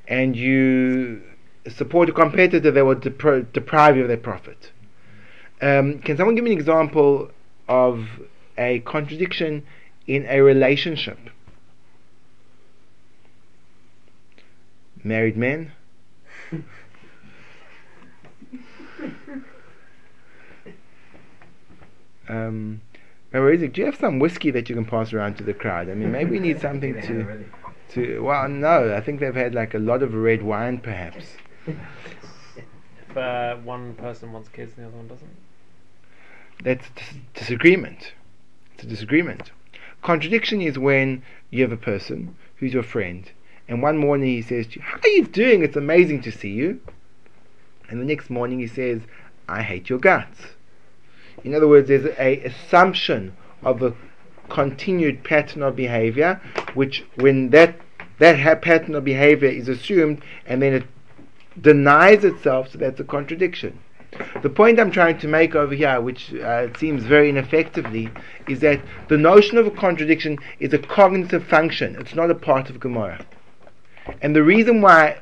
and 0.09 0.35
you 0.35 1.22
support 1.68 2.09
a 2.09 2.12
competitor 2.12 2.70
that 2.70 2.85
will 2.85 2.96
depri- 2.96 3.52
deprive 3.52 3.96
you 3.96 4.02
of 4.02 4.09
that 4.09 4.22
profit. 4.22 4.70
Um, 5.61 5.98
can 6.00 6.16
someone 6.16 6.35
give 6.35 6.44
me 6.44 6.52
an 6.52 6.59
example 6.59 7.30
of 7.68 8.06
a 8.56 8.80
contradiction 8.80 9.64
in 10.06 10.24
a 10.28 10.40
relationship? 10.40 11.18
Married 15.04 15.37
men? 15.37 15.72
um, 22.28 22.80
Marizik, 23.32 23.72
do 23.72 23.80
you 23.80 23.87
have 23.87 23.96
some 23.96 24.18
whiskey 24.18 24.50
that 24.50 24.68
you 24.68 24.74
can 24.74 24.85
pass 24.85 25.12
around 25.12 25.37
to 25.37 25.44
the 25.44 25.54
crowd? 25.54 25.88
I 25.88 25.94
mean, 25.94 26.11
maybe 26.11 26.32
we 26.32 26.40
need 26.40 26.61
something 26.61 26.94
to, 27.02 27.44
to. 27.90 28.20
Well, 28.20 28.48
no, 28.48 28.94
I 28.94 29.00
think 29.00 29.20
they've 29.20 29.35
had 29.35 29.54
like 29.54 29.74
a 29.74 29.78
lot 29.78 30.02
of 30.02 30.14
red 30.14 30.42
wine, 30.42 30.78
perhaps. 30.78 31.26
If 31.66 33.16
uh, 33.16 33.56
one 33.56 33.94
person 33.94 34.32
wants 34.32 34.48
kids 34.48 34.72
and 34.76 34.85
the 34.85 34.88
other 34.88 34.96
one 34.96 35.09
doesn't. 35.09 35.37
That's 36.62 36.88
dis- 36.94 37.14
disagreement. 37.35 38.12
It's 38.74 38.85
a 38.85 38.87
disagreement. 38.87 39.50
Contradiction 40.02 40.61
is 40.61 40.78
when 40.78 41.22
you 41.50 41.62
have 41.62 41.72
a 41.72 41.76
person 41.76 42.37
who's 42.56 42.72
your 42.72 42.82
friend, 42.82 43.30
and 43.68 43.83
one 43.83 43.98
morning 43.98 44.29
he 44.29 44.42
says 44.42 44.66
to 44.68 44.79
you, 44.79 44.83
"How 44.83 44.98
are 45.02 45.09
you 45.09 45.24
doing? 45.24 45.62
It's 45.62 45.76
amazing 45.76 46.22
to 46.22 46.33
see 46.33 46.50
you," 46.50 46.81
and 47.88 48.00
the 48.00 48.05
next 48.05 48.31
morning 48.31 48.61
he 48.61 48.66
says, 48.66 49.02
"I 49.48 49.62
hate 49.62 49.88
your 49.88 49.98
guts." 49.98 50.55
In 51.44 51.55
other 51.55 51.68
words, 51.68 51.88
there's 51.88 52.07
a 52.18 52.40
assumption 52.40 53.33
of 53.62 53.83
a 53.83 53.94
continued 54.48 55.24
pattern 55.24 55.62
of 55.62 55.76
behavior, 55.76 56.40
which 56.74 57.05
when 57.16 57.50
that 57.50 57.74
that 58.18 58.38
ha- 58.38 58.55
pattern 58.55 58.94
of 58.94 59.05
behavior 59.05 59.48
is 59.48 59.68
assumed, 59.68 60.22
and 60.46 60.62
then 60.62 60.72
it 60.72 60.85
denies 61.61 62.24
itself, 62.24 62.70
so 62.70 62.79
that's 62.79 63.00
a 63.00 63.05
contradiction. 63.05 63.79
The 64.42 64.48
point 64.48 64.81
I'm 64.81 64.90
trying 64.90 65.18
to 65.18 65.29
make 65.29 65.55
over 65.55 65.74
here, 65.74 66.00
which 66.00 66.33
uh, 66.35 66.68
seems 66.79 67.02
very 67.05 67.29
ineffectively, 67.29 68.09
is 68.48 68.61
that 68.61 68.81
the 69.09 69.18
notion 69.18 69.59
of 69.59 69.66
a 69.66 69.70
contradiction 69.70 70.38
is 70.59 70.72
a 70.72 70.79
cognitive 70.79 71.44
function. 71.44 71.96
It's 72.00 72.14
not 72.14 72.31
a 72.31 72.35
part 72.35 72.70
of 72.70 72.81
Gemara. 72.81 73.26
And 74.23 74.35
the 74.35 74.42
reason 74.42 74.81
why 74.81 75.19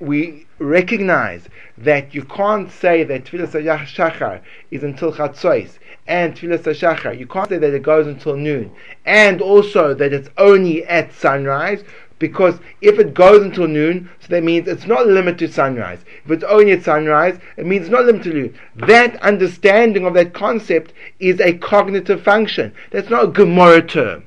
we 0.00 0.46
recognize 0.58 1.48
that 1.78 2.14
you 2.14 2.22
can't 2.24 2.70
say 2.70 3.04
that 3.04 3.24
Tfilas 3.24 3.52
Shachar 3.86 4.40
is 4.70 4.82
until 4.82 5.12
Chatzos 5.12 5.78
and 6.06 6.34
Tfilas 6.34 6.62
Shachar, 6.62 7.18
you 7.18 7.26
can't 7.26 7.48
say 7.48 7.58
that 7.58 7.74
it 7.74 7.82
goes 7.82 8.06
until 8.06 8.36
noon, 8.36 8.72
and 9.04 9.40
also 9.40 9.94
that 9.94 10.12
it's 10.12 10.28
only 10.36 10.84
at 10.84 11.12
sunrise, 11.12 11.82
because 12.18 12.58
if 12.80 12.98
it 12.98 13.14
goes 13.14 13.42
until 13.42 13.66
noon, 13.66 14.08
so 14.20 14.28
that 14.28 14.44
means 14.44 14.68
it's 14.68 14.86
not 14.86 15.06
limited 15.06 15.38
to 15.38 15.52
sunrise. 15.52 16.00
If 16.24 16.30
it's 16.30 16.44
only 16.44 16.72
at 16.72 16.84
sunrise, 16.84 17.38
it 17.56 17.66
means 17.66 17.82
it's 17.82 17.92
not 17.92 18.04
limited 18.04 18.30
to 18.30 18.38
noon. 18.38 18.58
That 18.76 19.20
understanding 19.22 20.06
of 20.06 20.14
that 20.14 20.32
concept 20.32 20.92
is 21.18 21.40
a 21.40 21.58
cognitive 21.58 22.22
function. 22.22 22.72
That's 22.90 23.10
not 23.10 23.24
a 23.24 23.32
Gemara 23.32 23.82
term. 23.82 24.24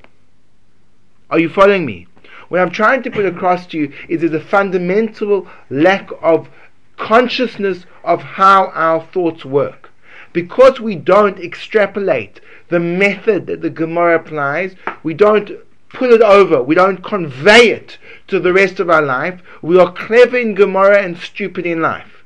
Are 1.30 1.40
you 1.40 1.50
following 1.50 1.86
me? 1.86 2.07
What 2.50 2.62
I'm 2.62 2.72
trying 2.72 3.04
to 3.04 3.12
put 3.12 3.26
across 3.26 3.66
to 3.68 3.78
you 3.78 3.94
is 4.08 4.22
there's 4.22 4.34
a 4.34 4.40
fundamental 4.40 5.48
lack 5.70 6.10
of 6.22 6.50
consciousness 6.98 7.86
of 8.04 8.22
how 8.22 8.68
our 8.68 9.02
thoughts 9.02 9.44
work. 9.44 9.90
Because 10.34 10.80
we 10.80 10.96
don't 10.96 11.40
extrapolate 11.40 12.40
the 12.70 12.80
method 12.80 13.48
that 13.48 13.62
the 13.62 13.70
Gemara 13.70 14.16
applies, 14.16 14.76
we 15.04 15.14
don't 15.14 15.52
put 15.90 16.12
it 16.12 16.22
over, 16.22 16.62
we 16.62 16.76
don't 16.76 17.04
convey 17.04 17.70
it 17.70 17.98
to 18.28 18.40
the 18.40 18.54
rest 18.54 18.80
of 18.80 18.90
our 18.90 19.02
life. 19.02 19.42
We 19.62 19.80
are 19.80 19.92
clever 19.92 20.38
in 20.38 20.54
Gemara 20.54 21.02
and 21.02 21.18
stupid 21.18 21.66
in 21.66 21.82
life. 21.82 22.24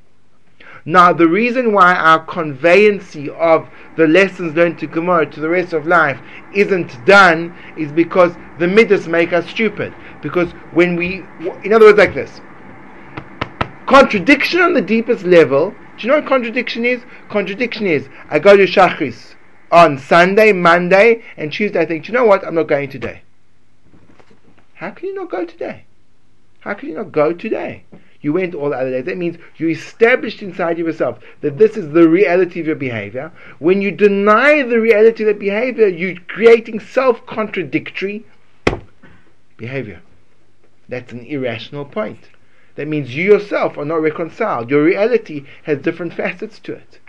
Now, 0.83 1.13
the 1.13 1.27
reason 1.27 1.73
why 1.73 1.93
our 1.93 2.19
conveyancy 2.25 3.29
of 3.29 3.69
the 3.97 4.07
lessons 4.07 4.55
learned 4.55 4.79
to 4.79 4.87
Gemara 4.87 5.25
to 5.25 5.39
the 5.39 5.49
rest 5.49 5.73
of 5.73 5.85
life 5.85 6.19
isn't 6.53 7.05
done 7.05 7.55
is 7.77 7.91
because 7.91 8.33
the 8.59 8.67
midas 8.67 9.07
make 9.07 9.33
us 9.33 9.47
stupid. 9.49 9.93
Because 10.21 10.51
when 10.71 10.95
we, 10.95 11.25
in 11.63 11.73
other 11.73 11.85
words, 11.85 11.97
like 11.97 12.13
this 12.13 12.41
contradiction 13.91 14.61
on 14.61 14.73
the 14.73 14.81
deepest 14.81 15.25
level. 15.25 15.71
Do 15.97 16.07
you 16.07 16.07
know 16.07 16.19
what 16.19 16.27
contradiction 16.27 16.85
is? 16.85 17.01
Contradiction 17.29 17.85
is 17.85 18.07
I 18.29 18.39
go 18.39 18.55
to 18.55 18.63
Shachris 18.65 19.35
on 19.69 19.97
Sunday, 19.97 20.53
Monday, 20.53 21.23
and 21.35 21.51
Tuesday. 21.51 21.81
I 21.81 21.85
think, 21.85 22.05
do 22.05 22.11
you 22.11 22.17
know 22.17 22.25
what? 22.25 22.45
I'm 22.47 22.55
not 22.55 22.67
going 22.69 22.89
today. 22.89 23.21
How 24.75 24.91
can 24.91 25.09
you 25.09 25.15
not 25.15 25.29
go 25.29 25.45
today? 25.45 25.85
How 26.61 26.73
can 26.73 26.87
you 26.89 26.95
not 26.95 27.11
go 27.11 27.33
today? 27.33 27.83
You 28.21 28.33
went 28.33 28.53
all 28.53 28.69
the 28.69 28.77
other 28.77 28.91
days. 28.91 29.05
That 29.05 29.17
means 29.17 29.37
you 29.57 29.67
established 29.69 30.43
inside 30.43 30.77
yourself 30.77 31.19
that 31.41 31.57
this 31.57 31.75
is 31.75 31.89
the 31.89 32.07
reality 32.07 32.59
of 32.59 32.67
your 32.67 32.75
behavior. 32.75 33.31
When 33.57 33.81
you 33.81 33.91
deny 33.91 34.61
the 34.61 34.79
reality 34.79 35.23
of 35.23 35.27
that 35.27 35.39
behavior, 35.39 35.87
you're 35.87 36.19
creating 36.27 36.81
self 36.81 37.25
contradictory 37.25 38.25
behavior. 39.57 40.01
That's 40.87 41.11
an 41.11 41.25
irrational 41.25 41.85
point. 41.85 42.29
That 42.75 42.87
means 42.87 43.15
you 43.15 43.23
yourself 43.23 43.77
are 43.77 43.85
not 43.85 44.01
reconciled. 44.01 44.69
Your 44.69 44.83
reality 44.83 45.45
has 45.63 45.79
different 45.79 46.13
facets 46.13 46.59
to 46.59 46.73
it. 46.73 46.99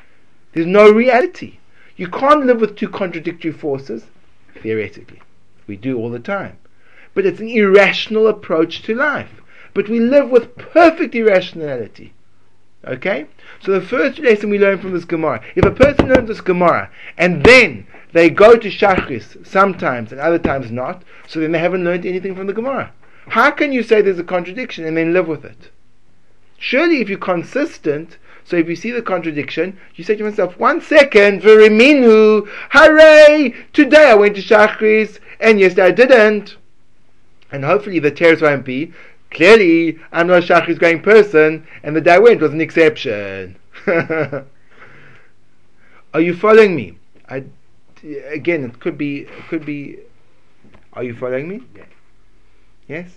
There's 0.52 0.66
no 0.66 0.90
reality. 0.90 1.58
You 1.96 2.08
can't 2.08 2.46
live 2.46 2.60
with 2.60 2.76
two 2.76 2.88
contradictory 2.88 3.52
forces, 3.52 4.06
theoretically. 4.60 5.20
We 5.66 5.76
do 5.76 5.98
all 5.98 6.10
the 6.10 6.18
time. 6.18 6.58
But 7.14 7.26
it's 7.26 7.40
an 7.40 7.48
irrational 7.48 8.26
approach 8.26 8.82
to 8.82 8.94
life. 8.94 9.41
But 9.74 9.88
we 9.88 10.00
live 10.00 10.30
with 10.30 10.56
perfect 10.56 11.14
irrationality. 11.14 12.12
Okay? 12.84 13.26
So 13.60 13.72
the 13.72 13.86
first 13.86 14.18
lesson 14.18 14.50
we 14.50 14.58
learn 14.58 14.78
from 14.78 14.92
this 14.92 15.04
Gemara, 15.04 15.42
if 15.54 15.64
a 15.64 15.70
person 15.70 16.08
learns 16.08 16.28
this 16.28 16.40
Gemara 16.40 16.90
and 17.16 17.44
then 17.44 17.86
they 18.12 18.28
go 18.28 18.56
to 18.56 18.68
Shachris 18.68 19.46
sometimes 19.46 20.12
and 20.12 20.20
other 20.20 20.38
times 20.38 20.70
not, 20.70 21.02
so 21.26 21.40
then 21.40 21.52
they 21.52 21.58
haven't 21.58 21.84
learned 21.84 22.04
anything 22.04 22.34
from 22.34 22.46
the 22.46 22.52
Gemara. 22.52 22.92
How 23.28 23.50
can 23.50 23.72
you 23.72 23.82
say 23.82 24.02
there's 24.02 24.18
a 24.18 24.24
contradiction 24.24 24.84
and 24.84 24.96
then 24.96 25.12
live 25.12 25.28
with 25.28 25.44
it? 25.44 25.70
Surely 26.58 27.00
if 27.00 27.08
you're 27.08 27.18
consistent, 27.18 28.18
so 28.44 28.56
if 28.56 28.68
you 28.68 28.76
see 28.76 28.90
the 28.90 29.02
contradiction, 29.02 29.78
you 29.94 30.04
say 30.04 30.16
to 30.16 30.24
yourself, 30.24 30.58
one 30.58 30.80
second, 30.80 31.42
Viriminu, 31.42 32.48
hooray, 32.70 33.54
today 33.72 34.10
I 34.10 34.14
went 34.14 34.36
to 34.36 34.42
Shachris 34.42 35.20
and 35.40 35.60
yesterday 35.60 35.86
I 35.86 35.90
didn't. 35.92 36.56
And 37.52 37.64
hopefully 37.64 37.98
the 37.98 38.10
tears 38.10 38.40
won't 38.40 38.64
be, 38.64 38.92
clearly 39.32 39.98
I'm 40.12 40.26
not 40.28 40.44
a 40.44 40.46
Shachris 40.46 40.78
going 40.78 41.02
person 41.02 41.66
and 41.82 41.96
the 41.96 42.00
day 42.00 42.14
I 42.14 42.18
went 42.18 42.40
was 42.40 42.52
an 42.52 42.60
exception. 42.60 43.56
Are 46.14 46.20
you 46.20 46.36
following 46.36 46.76
me? 46.76 46.98
I, 47.28 47.44
again, 48.28 48.64
it 48.64 48.80
could 48.80 48.98
be, 48.98 49.20
it 49.20 49.48
could 49.48 49.64
be, 49.64 49.98
are 50.92 51.02
you 51.02 51.14
following 51.14 51.48
me? 51.48 51.62
Yes. 51.74 51.86
Yes? 52.86 53.10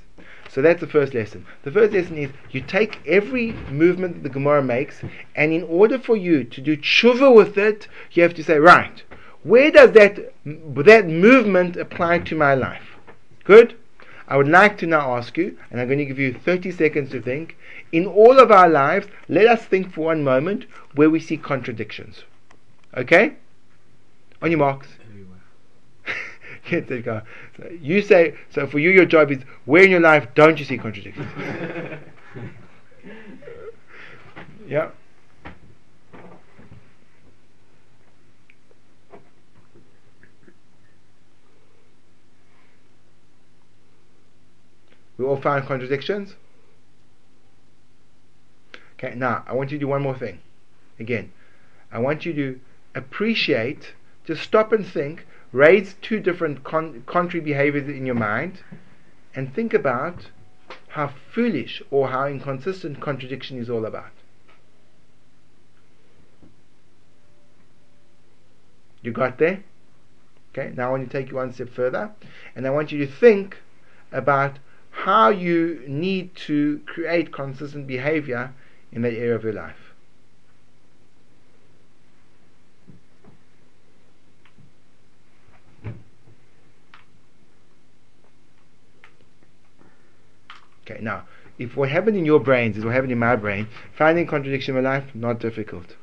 So 0.48 0.62
that's 0.62 0.80
the 0.80 0.88
first 0.88 1.14
lesson. 1.14 1.46
The 1.64 1.72
first 1.72 1.92
lesson 1.92 2.18
is 2.18 2.30
you 2.52 2.62
take 2.62 3.06
every 3.06 3.52
movement 3.70 4.14
that 4.16 4.24
the 4.24 4.30
Gemara 4.30 4.64
makes, 4.64 5.02
and 5.36 5.52
in 5.52 5.64
order 5.64 6.00
for 6.00 6.16
you 6.16 6.46
to 6.46 6.62
do 6.62 6.78
tshuva 6.78 7.36
with 7.36 7.58
it, 7.58 7.90
you 8.14 8.24
have 8.24 8.34
to 8.36 8.44
say, 8.44 8.58
right, 8.58 9.04
where 9.44 9.70
does 9.70 9.92
that 9.92 10.34
that 10.46 11.08
movement 11.08 11.76
apply 11.76 12.20
to 12.20 12.36
my 12.36 12.56
life? 12.56 12.96
Good? 13.44 13.76
I 14.28 14.38
would 14.38 14.48
like 14.48 14.78
to 14.80 14.88
now 14.88 15.16
ask 15.16 15.38
you, 15.38 15.58
and 15.70 15.80
I'm 15.80 15.88
going 15.88 16.00
to 16.00 16.06
give 16.06 16.20
you 16.20 16.34
30 16.34 16.72
seconds 16.72 17.12
to 17.12 17.22
think. 17.22 17.58
In 17.92 18.06
all 18.06 18.40
of 18.40 18.52
our 18.52 18.68
lives, 18.68 19.08
let 19.30 19.48
us 19.48 19.66
think 19.66 19.94
for 19.94 20.06
one 20.06 20.24
moment 20.24 20.66
where 20.96 21.10
we 21.10 21.20
see 21.20 21.38
contradictions. 21.38 22.24
Okay? 22.96 23.36
On 24.42 24.50
your 24.50 24.60
marks. 24.60 24.88
You 26.68 26.82
go. 27.04 27.22
So 27.58 27.70
you 27.80 28.02
say 28.02 28.34
so 28.50 28.66
for 28.66 28.80
you 28.80 28.90
your 28.90 29.06
job 29.06 29.32
is 29.32 29.44
where 29.66 29.84
in 29.84 29.92
your 29.92 30.00
life 30.00 30.28
don't 30.34 30.58
you 30.58 30.66
see 30.66 30.80
contradictions? 30.80 31.28
yeah. 34.68 34.90
We 45.18 45.26
all 45.26 45.40
find 45.40 45.66
contradictions? 45.66 46.36
Okay, 48.98 49.16
now 49.16 49.44
I 49.48 49.54
want 49.54 49.72
you 49.72 49.78
to 49.78 49.84
do 49.86 49.88
one 49.88 50.02
more 50.02 50.18
thing. 50.18 50.40
Again, 51.00 51.32
I 51.92 52.00
want 52.00 52.26
you 52.26 52.34
to 52.34 52.60
appreciate, 52.94 53.94
just 54.26 54.42
stop 54.42 54.72
and 54.72 54.86
think 54.86 55.26
raise 55.52 55.96
two 56.02 56.20
different 56.20 56.64
con- 56.64 57.04
contrary 57.06 57.44
behaviors 57.44 57.88
in 57.88 58.06
your 58.06 58.16
mind 58.16 58.62
and 59.34 59.54
think 59.54 59.74
about 59.74 60.28
how 60.90 61.14
foolish 61.32 61.82
or 61.92 62.10
how 62.10 62.26
inconsistent 62.28 63.00
contradiction 63.00 63.58
is 63.58 63.70
all 63.70 63.86
about. 63.86 64.12
You 69.02 69.12
got 69.12 69.38
there? 69.38 69.64
Okay, 70.52 70.74
now 70.76 70.88
I 70.88 70.92
want 70.92 71.10
to 71.10 71.18
take 71.18 71.30
you 71.30 71.36
one 71.36 71.54
step 71.54 71.70
further 71.70 72.12
and 72.56 72.66
I 72.66 72.70
want 72.70 72.92
you 72.92 73.06
to 73.06 73.12
think 73.12 73.58
about 74.12 74.58
how 74.96 75.30
you 75.30 75.84
need 75.88 76.34
to 76.36 76.80
create 76.88 77.32
consistent 77.32 77.86
behavior 77.86 78.54
in 78.92 79.02
that 79.02 79.14
area 79.14 79.36
of 79.36 79.44
your 79.44 79.54
life. 79.54 79.94
Okay, 90.84 91.02
now, 91.02 91.26
if 91.60 91.76
what 91.76 91.90
happened 91.90 92.16
in 92.16 92.26
your 92.26 92.40
brains 92.40 92.78
is 92.78 92.86
what 92.86 92.94
happened 92.94 93.12
in 93.12 93.20
my 93.20 93.36
brain, 93.36 93.68
finding 93.98 94.26
contradiction 94.26 94.78
in 94.78 94.84
my 94.84 94.90
life, 94.90 95.14
not 95.14 95.40
difficult. 95.40 95.96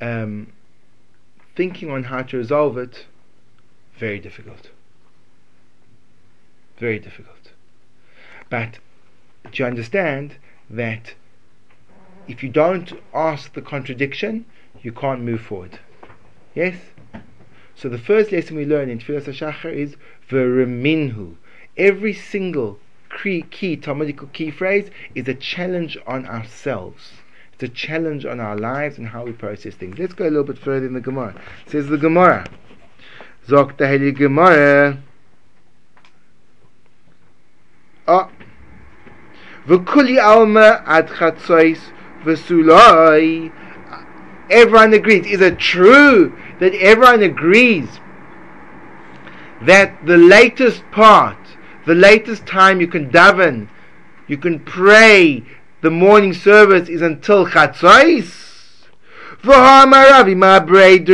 Um, 0.00 0.52
thinking 1.56 1.90
on 1.90 2.04
how 2.04 2.22
to 2.22 2.36
resolve 2.36 2.78
it, 2.78 3.06
very 3.98 4.18
difficult. 4.18 4.70
Very 6.82 6.98
difficult. 6.98 7.52
But 8.50 8.80
you 9.52 9.64
understand 9.64 10.34
that 10.68 11.14
if 12.26 12.42
you 12.42 12.48
don't 12.48 12.92
ask 13.14 13.54
the 13.54 13.62
contradiction, 13.62 14.46
you 14.82 14.90
can't 14.90 15.20
move 15.20 15.42
forward? 15.42 15.78
Yes? 16.56 16.74
So 17.76 17.88
the 17.88 18.00
first 18.00 18.32
lesson 18.32 18.56
we 18.56 18.64
learn 18.64 18.90
in 18.90 18.98
Tfilas 18.98 19.26
HaShachar 19.26 19.72
is 19.72 19.94
V'reminhu. 20.28 21.36
Every 21.76 22.12
single 22.12 22.80
key, 23.16 23.42
key 23.42 23.76
Talmudical 23.76 24.26
key 24.32 24.50
phrase 24.50 24.90
is 25.14 25.28
a 25.28 25.34
challenge 25.34 25.96
on 26.04 26.26
ourselves. 26.26 27.12
It's 27.52 27.62
a 27.62 27.68
challenge 27.68 28.26
on 28.26 28.40
our 28.40 28.56
lives 28.56 28.98
and 28.98 29.06
how 29.06 29.24
we 29.24 29.30
process 29.30 29.76
things. 29.76 30.00
Let's 30.00 30.14
go 30.14 30.24
a 30.24 30.32
little 30.34 30.42
bit 30.42 30.58
further 30.58 30.86
in 30.86 30.94
the 30.94 31.00
Gemara. 31.00 31.40
It 31.64 31.70
says 31.70 31.86
the 31.86 31.96
Gemara. 31.96 32.44
Zok 33.46 33.78
the 33.78 34.10
Gemara. 34.10 35.00
Ah. 38.12 38.28
V'kuli 39.66 40.20
alma 40.20 40.82
ad 40.86 41.08
chatzois 41.08 41.78
v'sulai. 42.24 43.50
Everyone 44.50 44.92
agrees. 44.92 45.26
Is 45.26 45.40
it 45.40 45.58
true 45.58 46.36
that 46.60 46.74
everyone 46.74 47.22
agrees 47.22 47.88
that 49.62 50.04
the 50.04 50.16
latest 50.16 50.82
part, 50.90 51.38
the 51.86 51.94
latest 51.94 52.44
time 52.46 52.80
you 52.80 52.88
can 52.88 53.08
daven, 53.10 53.68
you 54.26 54.36
can 54.36 54.58
pray, 54.58 55.42
the 55.80 55.90
morning 55.90 56.34
service 56.34 56.88
is 56.88 57.00
until 57.00 57.46
chatzos. 57.46 58.88
V'hamaravi 59.42 60.36
ma 60.36 60.60
breid 60.60 61.08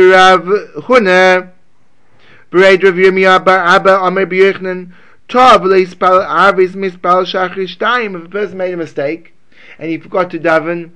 Rav 2.51 2.95
Yirmiyah 2.95 3.45
bar 3.45 3.59
Abba 3.59 3.99
Amar 4.01 4.25
B'Yochanan, 4.25 4.91
Tov 5.29 5.61
le'ispal 5.61 6.25
avis 6.25 6.71
mispal 6.71 7.23
shachris 7.23 7.77
shtayim. 7.77 8.17
If 8.17 8.25
a 8.25 8.29
person 8.29 8.57
made 8.57 8.73
a 8.73 8.77
mistake 8.77 9.35
and 9.77 9.91
he 9.91 9.99
forgot 9.99 10.31
to 10.31 10.39
daven 10.39 10.89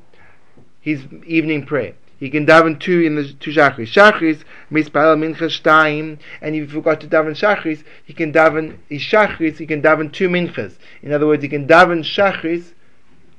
his 0.82 1.04
evening 1.28 1.68
prayer, 1.68 1.94
he 2.18 2.32
can 2.32 2.44
daven 2.48 2.80
two 2.80 3.02
in 3.02 3.14
the 3.14 3.32
two 3.32 3.52
shachris. 3.52 3.94
Shachris 3.94 4.44
mispal 4.72 5.16
mincha 5.22 5.38
shtayim, 5.38 6.18
and 6.42 6.56
if 6.56 6.62
you 6.62 6.68
forgot 6.68 7.00
to 7.02 7.08
daven 7.08 7.36
shachris, 7.36 7.84
he 8.04 8.14
can 8.14 8.34
daven 8.34 8.78
his 8.90 9.04
shachris. 9.04 9.60
He 9.60 9.68
can 9.68 9.84
daven 9.84 10.12
two 10.12 10.30
minchas. 10.30 10.78
In 11.04 11.12
other 11.12 11.28
words, 11.28 11.44
he 11.44 11.50
can 11.50 11.68
daven 11.68 12.00
shachris 12.00 12.74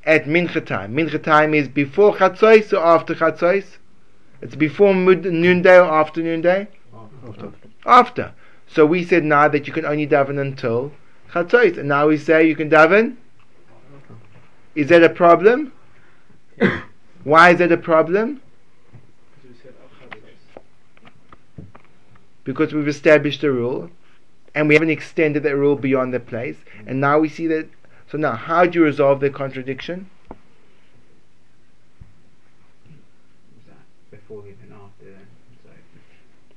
at 0.04 0.26
mincha 0.26 0.64
time. 0.64 0.94
Mincha 0.94 1.20
time 1.20 1.54
is 1.54 1.66
before 1.66 2.14
chatzos 2.14 2.72
or 2.72 2.86
after 2.86 3.16
chatzos. 3.16 3.78
It's 4.40 4.54
before 4.54 4.94
noonday 4.94 5.76
or 5.76 5.90
after 5.90 6.22
noonday. 6.22 6.68
After. 7.26 7.52
After. 7.84 8.34
So 8.66 8.84
we 8.86 9.04
said 9.04 9.24
now 9.24 9.48
that 9.48 9.66
you 9.66 9.72
can 9.72 9.84
only 9.84 10.06
daven 10.06 10.40
until 10.40 10.92
chatzos, 11.30 11.78
and 11.78 11.88
now 11.88 12.08
we 12.08 12.16
say 12.16 12.46
you 12.46 12.56
can 12.56 12.70
daven. 12.70 13.16
Is 14.74 14.88
that 14.88 15.02
a 15.02 15.08
problem? 15.08 15.72
Why 17.24 17.50
is 17.50 17.58
that 17.58 17.72
a 17.72 17.76
problem? 17.76 18.40
because 22.44 22.72
we've 22.74 22.88
established 22.88 23.42
a 23.42 23.50
rule 23.50 23.90
and 24.54 24.68
we 24.68 24.74
haven't 24.74 24.90
extended 24.90 25.42
that 25.42 25.56
rule 25.56 25.76
beyond 25.76 26.14
the 26.14 26.20
place 26.20 26.58
and 26.86 27.00
now 27.00 27.18
we 27.18 27.28
see 27.28 27.46
that 27.46 27.66
so 28.10 28.18
now 28.18 28.32
how 28.32 28.64
do 28.66 28.78
you 28.78 28.84
resolve 28.84 29.20
the 29.20 29.30
contradiction 29.30 30.08
before? 34.10 34.42
So 34.42 34.63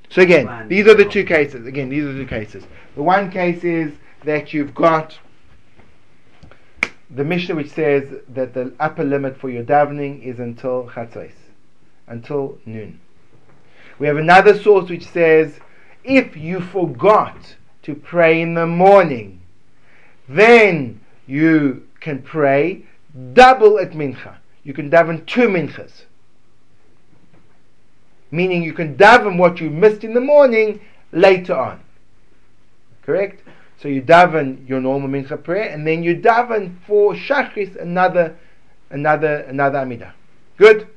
so 0.10 0.22
again 0.22 0.68
these 0.68 0.88
are 0.88 0.96
the 0.96 1.06
two 1.06 1.24
cases 1.24 1.66
again 1.66 1.90
these 1.90 2.04
are 2.04 2.14
the 2.14 2.24
two 2.24 2.28
cases 2.28 2.64
the 2.96 3.04
one 3.04 3.30
case 3.32 3.64
is 3.64 3.94
that 4.24 4.54
you've 4.54 4.74
got 4.74 5.18
the 7.10 7.24
Mishnah 7.24 7.56
which 7.56 7.72
says 7.72 8.22
that 8.30 8.54
the 8.54 8.74
upper 8.80 9.04
limit 9.04 9.38
for 9.38 9.50
your 9.50 9.64
davening 9.64 10.22
is 10.24 10.40
until 10.40 10.90
chatzos, 10.90 11.32
until 12.08 12.58
noon. 12.66 13.00
We 13.98 14.08
have 14.08 14.18
another 14.18 14.60
source 14.60 14.90
which 14.90 15.08
says 15.08 15.60
if 16.04 16.36
you 16.36 16.60
forgot 16.60 17.56
to 17.84 17.96
pray 17.96 18.42
in 18.42 18.54
the 18.54 18.68
morning, 18.68 19.42
then 20.28 21.00
you 21.26 21.88
can 22.02 22.22
pray 22.22 22.84
double 23.34 23.80
at 23.80 23.92
mincha. 23.92 24.36
You 24.64 24.74
can 24.74 24.92
daven 24.92 25.26
two 25.26 25.48
minchas. 25.48 26.04
Meaning 28.32 28.64
you 28.64 28.74
can 28.74 28.96
daven 28.96 29.38
what 29.38 29.60
you 29.60 29.70
missed 29.70 30.04
in 30.04 30.14
the 30.14 30.22
morning 30.22 30.82
later 31.12 31.56
on. 31.56 31.82
Correct? 33.04 33.42
So 33.82 33.88
you 33.88 34.02
daven 34.02 34.68
your 34.68 34.82
normal 34.82 35.08
mincha 35.10 35.42
prayer, 35.42 35.70
and 35.70 35.86
then 35.86 36.04
you 36.04 36.16
daven 36.16 36.76
for 36.86 37.14
shachris 37.14 37.76
another, 37.80 38.36
another, 38.90 39.38
another 39.42 39.80
amida. 39.80 40.14
Good. 40.58 40.88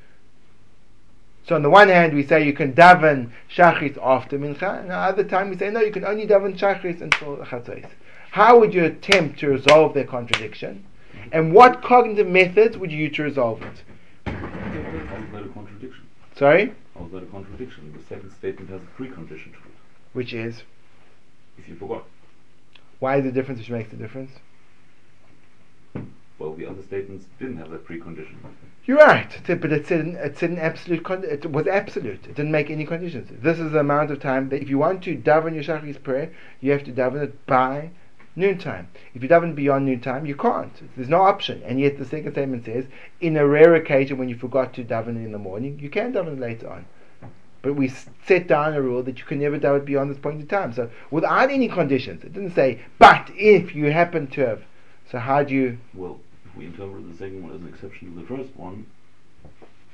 So 1.46 1.54
on 1.56 1.62
the 1.62 1.70
one 1.70 1.88
hand, 1.88 2.14
we 2.14 2.26
say 2.26 2.44
you 2.44 2.52
can 2.52 2.72
daven 2.72 3.30
shachris 3.54 3.98
after 4.02 4.38
mincha, 4.38 4.80
and 4.80 4.90
the 4.90 4.94
other 4.94 5.24
time 5.24 5.50
we 5.50 5.56
say 5.56 5.70
no, 5.70 5.80
you 5.80 5.92
can 5.92 6.04
only 6.04 6.26
daven 6.26 6.58
shachris 6.58 7.00
until 7.00 7.36
chatzos. 7.38 7.86
How 8.30 8.58
would 8.58 8.72
you 8.72 8.84
attempt 8.84 9.40
to 9.40 9.48
resolve 9.48 9.94
their 9.94 10.04
contradiction? 10.04 10.84
And 11.32 11.52
what 11.52 11.82
cognitive 11.82 12.28
methods 12.28 12.78
would 12.78 12.90
you 12.90 12.98
use 12.98 13.16
to 13.16 13.22
resolve 13.22 13.62
it? 13.62 13.82
How 14.26 14.32
is 14.32 15.32
that 15.32 15.52
contradiction? 15.52 16.06
Sorry? 16.36 16.72
That 17.08 17.24
a 17.24 17.26
contradiction? 17.26 17.92
The 17.96 18.04
second 18.04 18.30
statement 18.30 18.70
has 18.70 18.82
a 18.82 19.02
precondition 19.02 19.52
to 19.52 19.58
it. 19.58 19.74
Which 20.12 20.32
is? 20.32 20.62
If 21.58 21.68
you 21.68 21.74
forgot. 21.74 22.04
Why 23.00 23.16
is 23.16 23.24
the 23.24 23.32
difference 23.32 23.58
which 23.58 23.70
makes 23.70 23.90
the 23.90 23.96
difference? 23.96 24.30
Well, 26.38 26.54
the 26.54 26.66
other 26.66 26.82
statements 26.82 27.26
didn't 27.38 27.56
have 27.56 27.70
that 27.70 27.84
precondition. 27.84 28.36
You're 28.84 28.98
right, 28.98 29.30
it 29.48 29.60
but 29.60 29.72
it 29.72 29.86
said, 29.86 30.06
it 30.06 30.38
said 30.38 30.50
an 30.50 30.58
absolute, 30.58 31.04
con- 31.04 31.24
it 31.24 31.50
was 31.50 31.66
absolute. 31.66 32.26
It 32.26 32.36
didn't 32.36 32.52
make 32.52 32.70
any 32.70 32.86
conditions. 32.86 33.28
This 33.42 33.58
is 33.58 33.72
the 33.72 33.80
amount 33.80 34.10
of 34.10 34.20
time 34.20 34.48
that 34.50 34.62
if 34.62 34.68
you 34.68 34.78
want 34.78 35.02
to 35.04 35.16
daven 35.16 35.54
your 35.54 35.64
Shachris 35.64 36.02
prayer, 36.02 36.32
you 36.60 36.70
have 36.72 36.84
to 36.84 36.92
daven 36.92 37.22
it 37.22 37.46
by 37.46 37.90
noontime. 38.36 38.88
If 39.14 39.22
you 39.22 39.28
daven 39.28 39.54
beyond 39.54 39.86
noontime, 39.86 40.26
you 40.26 40.36
can't. 40.36 40.72
There's 40.96 41.08
no 41.08 41.22
option. 41.22 41.62
And 41.64 41.80
yet 41.80 41.98
the 41.98 42.04
second 42.04 42.32
statement 42.32 42.64
says, 42.64 42.86
in 43.20 43.36
a 43.36 43.46
rare 43.46 43.74
occasion 43.74 44.18
when 44.18 44.28
you 44.28 44.36
forgot 44.36 44.74
to 44.74 44.84
daven 44.84 45.16
in 45.16 45.32
the 45.32 45.38
morning, 45.38 45.78
you 45.78 45.90
can 45.90 46.12
daven 46.12 46.38
later 46.38 46.68
on. 46.68 46.86
But 47.62 47.74
we 47.74 47.92
set 48.26 48.46
down 48.46 48.74
a 48.74 48.80
rule 48.80 49.02
that 49.02 49.18
you 49.18 49.24
can 49.24 49.38
never 49.38 49.58
daven 49.58 49.84
beyond 49.84 50.10
this 50.10 50.18
point 50.18 50.40
in 50.40 50.46
time. 50.46 50.72
So 50.72 50.90
without 51.10 51.50
any 51.50 51.68
conditions, 51.68 52.24
it 52.24 52.32
didn't 52.32 52.54
say, 52.54 52.80
but 52.98 53.30
if 53.34 53.74
you 53.74 53.92
happen 53.92 54.26
to 54.28 54.46
have. 54.46 54.62
So 55.10 55.18
how 55.18 55.42
do 55.42 55.54
you? 55.54 55.78
Well, 55.92 56.20
if 56.46 56.56
we 56.56 56.66
interpret 56.66 57.10
the 57.10 57.16
second 57.18 57.42
one 57.42 57.54
as 57.54 57.60
an 57.60 57.68
exception 57.68 58.14
to 58.14 58.20
the 58.20 58.26
first 58.26 58.56
one, 58.56 58.86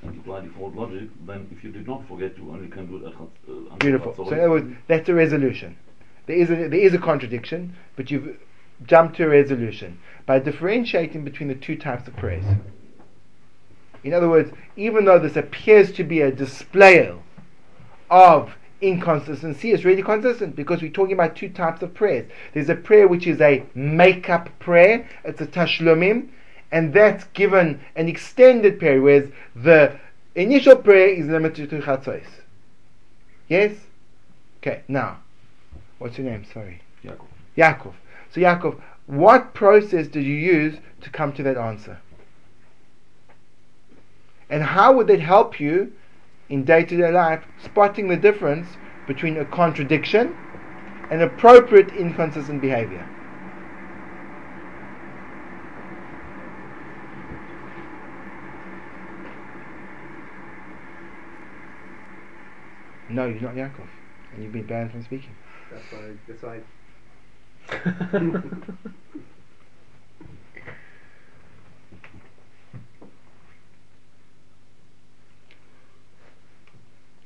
and 0.03 0.21
apply 0.21 0.43
default 0.43 0.75
logic, 0.75 1.09
then 1.27 1.49
if 1.51 1.65
you 1.65 1.73
did 1.73 1.87
not 1.87 2.07
forget, 2.07 2.37
you 2.37 2.51
only 2.51 2.69
can 2.69 2.87
do 2.87 2.99
it 2.99 3.09
at 3.09 3.15
uh, 3.15 3.77
Beautiful. 3.77 4.15
So 4.15 4.27
in 4.29 4.39
other 4.39 4.51
words, 4.51 4.77
that's 4.87 5.09
a 5.09 5.15
resolution. 5.15 5.77
There 6.27 6.37
is 6.37 6.51
a, 6.51 6.69
there 6.69 6.75
is 6.75 6.95
a 6.95 6.99
contradiction, 6.99 7.75
but 7.95 8.11
you've 8.11 8.37
jumped 8.85 9.17
to 9.17 9.25
a 9.25 9.29
resolution 9.29 9.99
by 10.27 10.39
differentiating 10.39 11.25
between 11.25 11.49
the 11.49 11.55
two 11.55 11.77
types 11.77 12.07
of 12.09 12.17
prayers. 12.17 12.45
In 14.05 14.13
other 14.13 14.29
words, 14.29 14.53
even 14.77 15.05
though 15.05 15.19
this 15.19 15.37
appears 15.37 15.93
to 15.93 16.05
be 16.05 16.21
a 16.21 16.31
display 16.31 17.13
of 18.11 18.55
inconsistency, 18.81 19.73
it's 19.73 19.85
really 19.85 20.03
consistent 20.03 20.55
because 20.55 20.83
we're 20.83 20.91
talking 20.91 21.15
about 21.15 21.37
two 21.37 21.49
types 21.49 21.83
of 21.83 21.95
prayers. 21.95 22.31
There's 22.53 22.69
a 22.69 22.75
prayer 22.75 23.09
which 23.09 23.27
is 23.27 23.41
a 23.41 23.65
make-up 23.75 24.51
prayer, 24.59 25.09
it's 25.25 25.41
a 25.41 25.47
tashlumim, 25.47 26.29
and 26.71 26.93
that's 26.93 27.25
given 27.33 27.81
an 27.95 28.09
extended 28.09 28.79
period, 28.79 29.03
whereas 29.03 29.31
the 29.55 29.99
initial 30.35 30.77
prayer 30.77 31.09
is 31.09 31.27
limited 31.27 31.71
to 31.71 31.81
chatzos. 31.81 32.27
Yes? 33.49 33.73
Okay, 34.59 34.83
now, 34.89 35.19
what's 35.99 36.19
your 36.19 36.27
name? 36.27 36.45
Sorry. 36.53 36.81
Yaakov. 37.05 37.27
Yaakov. 37.57 37.95
So, 38.33 38.41
Yaakov, 38.41 38.81
what 39.07 39.55
process 39.55 40.09
did 40.09 40.25
you 40.25 40.35
use 40.35 40.79
to 41.01 41.11
come 41.11 41.33
to 41.35 41.43
that 41.43 41.57
answer? 41.57 41.99
And 44.49 44.63
how 44.63 44.93
would 44.93 45.07
that 45.09 45.21
help 45.21 45.59
you 45.59 45.93
in 46.49 46.65
day 46.65 46.85
to 46.85 46.97
day 46.97 47.11
life 47.11 47.45
spotting 47.65 48.09
the 48.09 48.17
difference 48.17 48.69
between 49.07 49.37
a 49.37 49.45
contradiction 49.45 50.37
and 51.11 51.23
appropriate 51.23 51.89
inconsistent 51.91 52.61
behavior? 52.61 53.07
No, 63.09 63.27
you're 63.27 63.41
not 63.41 63.55
Yaakov. 63.55 63.89
And 64.35 64.43
you've 64.43 64.53
been 64.53 64.67
banned 64.67 64.91
from 64.91 65.03
speaking. 65.03 65.31
That's 65.77 65.93
why. 65.93 66.13
That's 66.27 66.43
why. 66.43 66.61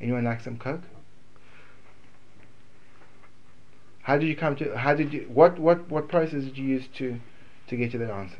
Anyone 0.00 0.24
like 0.24 0.40
some 0.40 0.56
coke? 0.56 0.80
How 4.02 4.16
did 4.18 4.26
you 4.26 4.36
come 4.36 4.56
to? 4.56 4.76
How 4.76 4.94
did 4.94 5.12
you? 5.12 5.28
What 5.32 5.58
what 5.58 5.88
what 5.90 6.08
process 6.08 6.44
did 6.44 6.56
you 6.58 6.64
use 6.64 6.88
to 6.98 7.20
to 7.68 7.76
get 7.76 7.92
to 7.92 7.98
that 7.98 8.10
answer? 8.10 8.38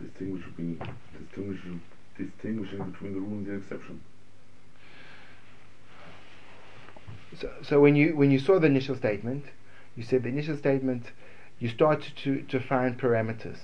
Distinguish 0.00 0.44
between, 0.46 0.80
distinguishing, 1.18 1.82
distinguishing 2.16 2.90
between 2.92 3.14
the 3.14 3.20
rule 3.20 3.32
and 3.32 3.46
the 3.46 3.54
exception. 3.56 4.00
So, 7.38 7.50
so 7.62 7.80
when 7.80 7.96
you 7.96 8.16
when 8.16 8.30
you 8.30 8.38
saw 8.38 8.58
the 8.58 8.66
initial 8.66 8.96
statement, 8.96 9.46
you 9.96 10.02
said 10.02 10.22
the 10.22 10.28
initial 10.28 10.56
statement, 10.56 11.12
you 11.58 11.68
started 11.68 12.46
to 12.48 12.60
find 12.60 12.98
parameters, 12.98 13.58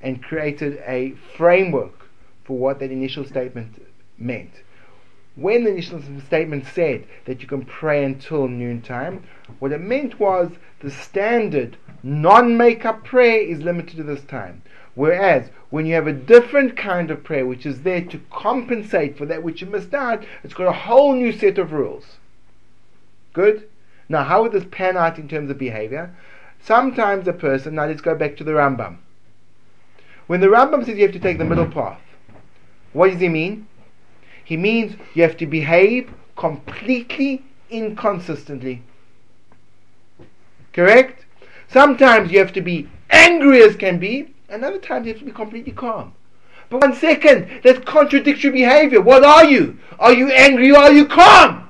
and 0.00 0.22
created 0.22 0.82
a 0.86 1.14
framework 1.36 2.08
for 2.44 2.58
what 2.58 2.78
that 2.78 2.90
initial 2.90 3.24
statement 3.24 3.82
meant. 4.18 4.62
When 5.36 5.64
the 5.64 5.70
initial 5.70 6.00
statement 6.26 6.66
said 6.66 7.06
that 7.24 7.40
you 7.40 7.48
can 7.48 7.64
pray 7.64 8.04
until 8.04 8.46
noontime, 8.46 9.24
what 9.58 9.72
it 9.72 9.80
meant 9.80 10.20
was 10.20 10.52
the 10.80 10.90
standard 10.90 11.76
non-makeup 12.04 13.02
prayer 13.02 13.40
is 13.40 13.62
limited 13.62 13.96
to 13.96 14.04
this 14.04 14.22
time. 14.22 14.62
Whereas 14.94 15.48
when 15.70 15.86
you 15.86 15.94
have 15.94 16.06
a 16.06 16.12
different 16.12 16.76
kind 16.76 17.10
of 17.10 17.24
prayer 17.24 17.46
which 17.46 17.66
is 17.66 17.80
there 17.80 18.02
to 18.02 18.20
compensate 18.30 19.18
for 19.18 19.26
that 19.26 19.42
which 19.42 19.60
you 19.60 19.66
missed 19.66 19.94
out, 19.94 20.24
it's 20.44 20.54
got 20.54 20.68
a 20.68 20.72
whole 20.72 21.14
new 21.14 21.32
set 21.32 21.58
of 21.58 21.72
rules. 21.72 22.18
Good? 23.34 23.68
Now, 24.08 24.24
how 24.24 24.42
would 24.42 24.52
this 24.52 24.64
pan 24.70 24.96
out 24.96 25.18
in 25.18 25.28
terms 25.28 25.50
of 25.50 25.58
behavior? 25.58 26.14
Sometimes 26.62 27.28
a 27.28 27.32
person, 27.32 27.74
now 27.74 27.84
let's 27.84 28.00
go 28.00 28.14
back 28.14 28.36
to 28.38 28.44
the 28.44 28.52
Rambam. 28.52 28.98
When 30.26 30.40
the 30.40 30.46
Rambam 30.46 30.86
says 30.86 30.96
you 30.96 31.02
have 31.02 31.12
to 31.12 31.18
take 31.18 31.36
the 31.36 31.44
middle 31.44 31.66
path, 31.66 32.00
what 32.94 33.10
does 33.10 33.20
he 33.20 33.28
mean? 33.28 33.66
He 34.42 34.56
means 34.56 34.96
you 35.14 35.22
have 35.22 35.36
to 35.38 35.46
behave 35.46 36.10
completely 36.36 37.44
inconsistently. 37.68 38.82
Correct? 40.72 41.26
Sometimes 41.68 42.30
you 42.30 42.38
have 42.38 42.52
to 42.52 42.60
be 42.60 42.88
angry 43.10 43.62
as 43.62 43.76
can 43.76 43.98
be, 43.98 44.32
and 44.48 44.64
other 44.64 44.78
times 44.78 45.06
you 45.06 45.12
have 45.12 45.20
to 45.20 45.26
be 45.26 45.32
completely 45.32 45.72
calm. 45.72 46.14
But 46.70 46.82
one 46.82 46.94
second, 46.94 47.48
that's 47.62 47.84
contradictory 47.84 48.50
behavior. 48.50 49.00
What 49.00 49.24
are 49.24 49.44
you? 49.44 49.78
Are 49.98 50.12
you 50.12 50.28
angry 50.28 50.70
or 50.70 50.78
are 50.78 50.92
you 50.92 51.06
calm? 51.06 51.63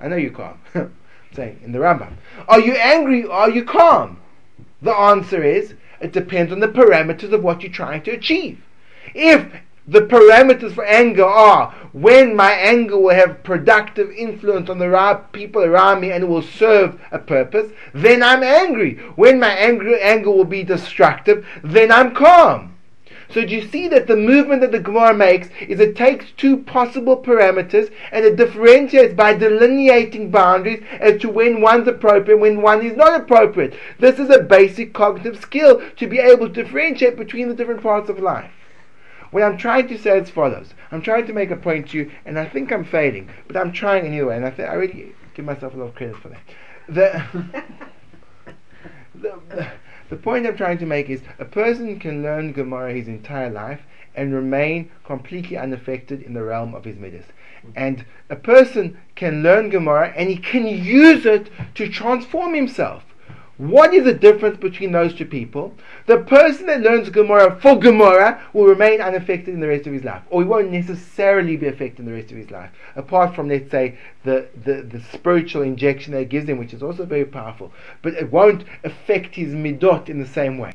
I 0.00 0.08
know 0.08 0.16
you're 0.16 0.30
calm. 0.30 0.60
saying 1.36 1.60
in 1.62 1.72
the 1.72 1.78
Rambam. 1.78 2.14
Are 2.48 2.60
you 2.60 2.72
angry 2.74 3.24
or 3.24 3.32
are 3.32 3.50
you 3.50 3.64
calm? 3.64 4.18
The 4.82 4.92
answer 4.92 5.42
is 5.42 5.74
it 6.00 6.12
depends 6.12 6.52
on 6.52 6.60
the 6.60 6.68
parameters 6.68 7.32
of 7.32 7.42
what 7.42 7.62
you're 7.62 7.72
trying 7.72 8.02
to 8.02 8.12
achieve. 8.12 8.62
If 9.14 9.46
the 9.88 10.00
parameters 10.00 10.74
for 10.74 10.84
anger 10.84 11.24
are 11.24 11.72
when 11.92 12.34
my 12.34 12.52
anger 12.52 12.98
will 12.98 13.14
have 13.14 13.44
productive 13.44 14.10
influence 14.10 14.68
on 14.68 14.78
the 14.78 15.20
people 15.32 15.62
around 15.62 16.00
me 16.00 16.10
and 16.10 16.24
it 16.24 16.26
will 16.26 16.42
serve 16.42 17.00
a 17.12 17.18
purpose, 17.18 17.70
then 17.94 18.22
I'm 18.22 18.42
angry. 18.42 18.96
When 19.14 19.38
my 19.38 19.50
anger, 19.50 19.96
anger 19.98 20.30
will 20.30 20.44
be 20.44 20.64
destructive, 20.64 21.46
then 21.62 21.92
I'm 21.92 22.14
calm. 22.14 22.75
So 23.30 23.44
do 23.44 23.54
you 23.54 23.66
see 23.68 23.88
that 23.88 24.06
the 24.06 24.16
movement 24.16 24.60
that 24.60 24.72
the 24.72 24.78
Gemara 24.78 25.14
makes 25.14 25.48
is 25.68 25.80
it 25.80 25.96
takes 25.96 26.30
two 26.36 26.58
possible 26.58 27.16
parameters 27.16 27.92
and 28.12 28.24
it 28.24 28.36
differentiates 28.36 29.14
by 29.14 29.34
delineating 29.34 30.30
boundaries 30.30 30.84
as 31.00 31.20
to 31.22 31.28
when 31.28 31.60
one's 31.60 31.88
appropriate, 31.88 32.38
when 32.38 32.62
one 32.62 32.84
is 32.84 32.96
not 32.96 33.20
appropriate. 33.20 33.74
This 33.98 34.18
is 34.18 34.30
a 34.30 34.42
basic 34.42 34.92
cognitive 34.92 35.40
skill 35.40 35.82
to 35.96 36.06
be 36.06 36.18
able 36.18 36.48
to 36.48 36.62
differentiate 36.62 37.16
between 37.16 37.48
the 37.48 37.54
different 37.54 37.82
parts 37.82 38.08
of 38.08 38.20
life. 38.20 38.50
What 39.32 39.42
I'm 39.42 39.58
trying 39.58 39.88
to 39.88 39.98
say 39.98 40.18
is 40.18 40.30
follows. 40.30 40.72
I'm 40.92 41.02
trying 41.02 41.26
to 41.26 41.32
make 41.32 41.50
a 41.50 41.56
point 41.56 41.90
to 41.90 41.98
you, 41.98 42.10
and 42.24 42.38
I 42.38 42.48
think 42.48 42.72
I'm 42.72 42.84
failing, 42.84 43.28
but 43.48 43.56
I'm 43.56 43.72
trying 43.72 44.06
anyway, 44.06 44.36
and 44.36 44.46
I 44.46 44.50
think 44.50 44.68
I 44.68 44.74
really 44.74 45.14
give 45.34 45.44
myself 45.44 45.74
a 45.74 45.76
lot 45.76 45.86
of 45.86 45.94
credit 45.94 46.16
for 46.16 46.28
that. 46.28 46.40
The, 46.88 47.22
the, 49.14 49.40
the, 49.48 49.66
the 50.08 50.16
point 50.16 50.46
I'm 50.46 50.56
trying 50.56 50.78
to 50.78 50.86
make 50.86 51.08
is 51.08 51.22
a 51.38 51.44
person 51.44 51.98
can 51.98 52.22
learn 52.22 52.52
Gemara 52.52 52.92
his 52.92 53.08
entire 53.08 53.50
life 53.50 53.80
and 54.14 54.34
remain 54.34 54.90
completely 55.04 55.56
unaffected 55.56 56.22
in 56.22 56.34
the 56.34 56.42
realm 56.42 56.74
of 56.74 56.84
his 56.84 56.96
midas. 56.96 57.26
And 57.74 58.04
a 58.30 58.36
person 58.36 58.98
can 59.14 59.42
learn 59.42 59.70
Gemara 59.70 60.12
and 60.16 60.28
he 60.28 60.36
can 60.36 60.66
use 60.66 61.26
it 61.26 61.50
to 61.74 61.88
transform 61.88 62.54
himself. 62.54 63.04
What 63.58 63.94
is 63.94 64.04
the 64.04 64.12
difference 64.12 64.58
between 64.58 64.92
those 64.92 65.14
two 65.14 65.24
people? 65.24 65.72
The 66.04 66.18
person 66.18 66.66
that 66.66 66.82
learns 66.82 67.08
Gemara 67.08 67.58
for 67.58 67.78
Gemara 67.78 68.42
will 68.52 68.66
remain 68.66 69.00
unaffected 69.00 69.54
in 69.54 69.60
the 69.60 69.68
rest 69.68 69.86
of 69.86 69.94
his 69.94 70.04
life, 70.04 70.22
or 70.28 70.42
he 70.42 70.48
won't 70.48 70.70
necessarily 70.70 71.56
be 71.56 71.66
affected 71.66 72.00
in 72.00 72.04
the 72.04 72.12
rest 72.12 72.30
of 72.30 72.36
his 72.36 72.50
life, 72.50 72.70
apart 72.96 73.34
from, 73.34 73.48
let's 73.48 73.70
say, 73.70 73.96
the, 74.24 74.46
the, 74.62 74.82
the 74.82 75.00
spiritual 75.00 75.62
injection 75.62 76.12
that 76.12 76.28
gives 76.28 76.46
him, 76.46 76.58
which 76.58 76.74
is 76.74 76.82
also 76.82 77.06
very 77.06 77.24
powerful, 77.24 77.72
but 78.02 78.12
it 78.12 78.30
won't 78.30 78.64
affect 78.84 79.34
his 79.34 79.54
midot 79.54 80.10
in 80.10 80.18
the 80.18 80.26
same 80.26 80.58
way. 80.58 80.74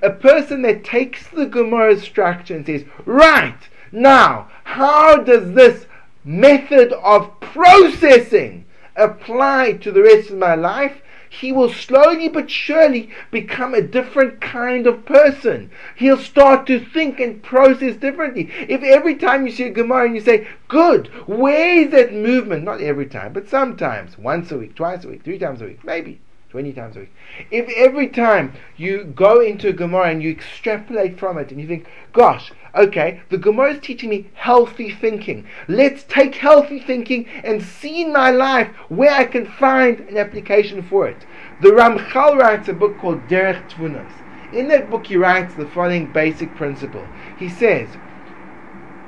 A 0.00 0.10
person 0.10 0.62
that 0.62 0.84
takes 0.84 1.26
the 1.28 1.46
Gemara 1.46 1.98
structure 1.98 2.54
and 2.54 2.64
says, 2.64 2.84
right, 3.04 3.58
now, 3.90 4.50
how 4.62 5.16
does 5.16 5.54
this 5.54 5.86
method 6.24 6.92
of 6.92 7.40
processing 7.40 8.64
apply 8.94 9.72
to 9.72 9.90
the 9.90 10.02
rest 10.02 10.30
of 10.30 10.38
my 10.38 10.54
life? 10.54 11.00
He 11.40 11.50
will 11.50 11.68
slowly 11.68 12.28
but 12.28 12.50
surely 12.50 13.10
become 13.30 13.74
a 13.74 13.82
different 13.82 14.40
kind 14.40 14.86
of 14.86 15.04
person. 15.04 15.70
He'll 15.96 16.18
start 16.18 16.66
to 16.68 16.78
think 16.78 17.18
and 17.18 17.42
process 17.42 17.96
differently. 17.96 18.50
If 18.68 18.82
every 18.82 19.16
time 19.16 19.46
you 19.46 19.52
see 19.52 19.64
a 19.64 19.70
Gemara 19.70 20.06
and 20.06 20.14
you 20.14 20.20
say, 20.20 20.46
Good, 20.68 21.08
where 21.26 21.78
is 21.80 21.90
that 21.90 22.14
movement? 22.14 22.64
Not 22.64 22.80
every 22.80 23.06
time, 23.06 23.32
but 23.32 23.48
sometimes, 23.48 24.16
once 24.16 24.52
a 24.52 24.58
week, 24.58 24.74
twice 24.74 25.04
a 25.04 25.08
week, 25.08 25.24
three 25.24 25.38
times 25.38 25.60
a 25.60 25.66
week, 25.66 25.84
maybe. 25.84 26.20
20 26.54 26.72
times 26.72 26.96
a 26.96 27.00
week. 27.00 27.12
If 27.50 27.68
every 27.76 28.06
time 28.06 28.52
you 28.76 29.02
go 29.02 29.40
into 29.40 29.70
a 29.70 29.72
Gemara 29.72 30.10
and 30.10 30.22
you 30.22 30.30
extrapolate 30.30 31.18
from 31.18 31.36
it 31.36 31.50
and 31.50 31.60
you 31.60 31.66
think, 31.66 31.84
gosh, 32.12 32.52
okay, 32.76 33.22
the 33.28 33.38
Gemara 33.38 33.72
is 33.72 33.80
teaching 33.80 34.08
me 34.08 34.30
healthy 34.34 34.92
thinking. 34.92 35.48
Let's 35.66 36.04
take 36.04 36.36
healthy 36.36 36.78
thinking 36.78 37.26
and 37.42 37.60
see 37.60 38.02
in 38.02 38.12
my 38.12 38.30
life 38.30 38.68
where 38.88 39.10
I 39.10 39.24
can 39.24 39.46
find 39.46 39.98
an 39.98 40.16
application 40.16 40.80
for 40.80 41.08
it. 41.08 41.26
The 41.60 41.70
Ramchal 41.70 42.38
writes 42.38 42.68
a 42.68 42.72
book 42.72 42.98
called 42.98 43.26
Derech 43.26 43.70
Tvunos. 43.70 44.12
In 44.52 44.68
that 44.68 44.88
book, 44.88 45.08
he 45.08 45.16
writes 45.16 45.56
the 45.56 45.66
following 45.66 46.12
basic 46.12 46.54
principle. 46.54 47.04
He 47.36 47.48
says, 47.48 47.88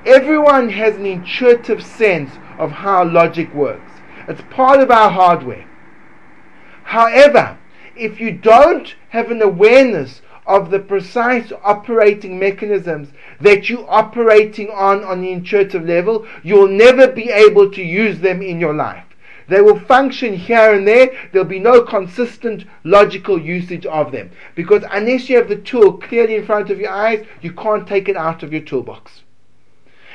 Everyone 0.05 0.71
has 0.71 0.97
an 0.97 1.07
intuitive 1.07 1.85
sense 1.85 2.33
of 2.59 2.73
how 2.73 3.05
logic 3.05 3.55
works. 3.55 3.93
It's 4.27 4.43
part 4.51 4.81
of 4.81 4.91
our 4.91 5.11
hardware. 5.13 5.65
However, 6.87 7.59
if 7.97 8.21
you 8.21 8.31
don't 8.31 8.95
have 9.09 9.33
an 9.33 9.43
awareness 9.43 10.23
of 10.47 10.71
the 10.71 10.79
precise 10.79 11.53
operating 11.65 12.39
mechanisms 12.39 13.09
that 13.41 13.69
you're 13.69 13.91
operating 13.91 14.71
on 14.71 15.03
on 15.03 15.21
the 15.21 15.33
intuitive 15.33 15.85
level, 15.85 16.25
you'll 16.45 16.69
never 16.69 17.09
be 17.09 17.29
able 17.31 17.73
to 17.73 17.83
use 17.83 18.21
them 18.21 18.41
in 18.41 18.61
your 18.61 18.73
life. 18.73 19.03
They 19.49 19.61
will 19.61 19.81
function 19.81 20.35
here 20.35 20.75
and 20.75 20.87
there. 20.87 21.11
There'll 21.33 21.49
be 21.49 21.59
no 21.59 21.83
consistent 21.83 22.65
logical 22.85 23.41
usage 23.41 23.87
of 23.87 24.13
them. 24.13 24.31
Because 24.55 24.85
unless 24.93 25.29
you 25.29 25.39
have 25.39 25.49
the 25.49 25.57
tool 25.57 25.95
clearly 25.95 26.37
in 26.37 26.47
front 26.47 26.71
of 26.71 26.79
your 26.79 26.91
eyes, 26.91 27.27
you 27.43 27.53
can't 27.53 27.87
take 27.87 28.09
it 28.09 28.17
out 28.17 28.45
of 28.45 28.53
your 28.53 28.63
toolbox. 28.63 29.23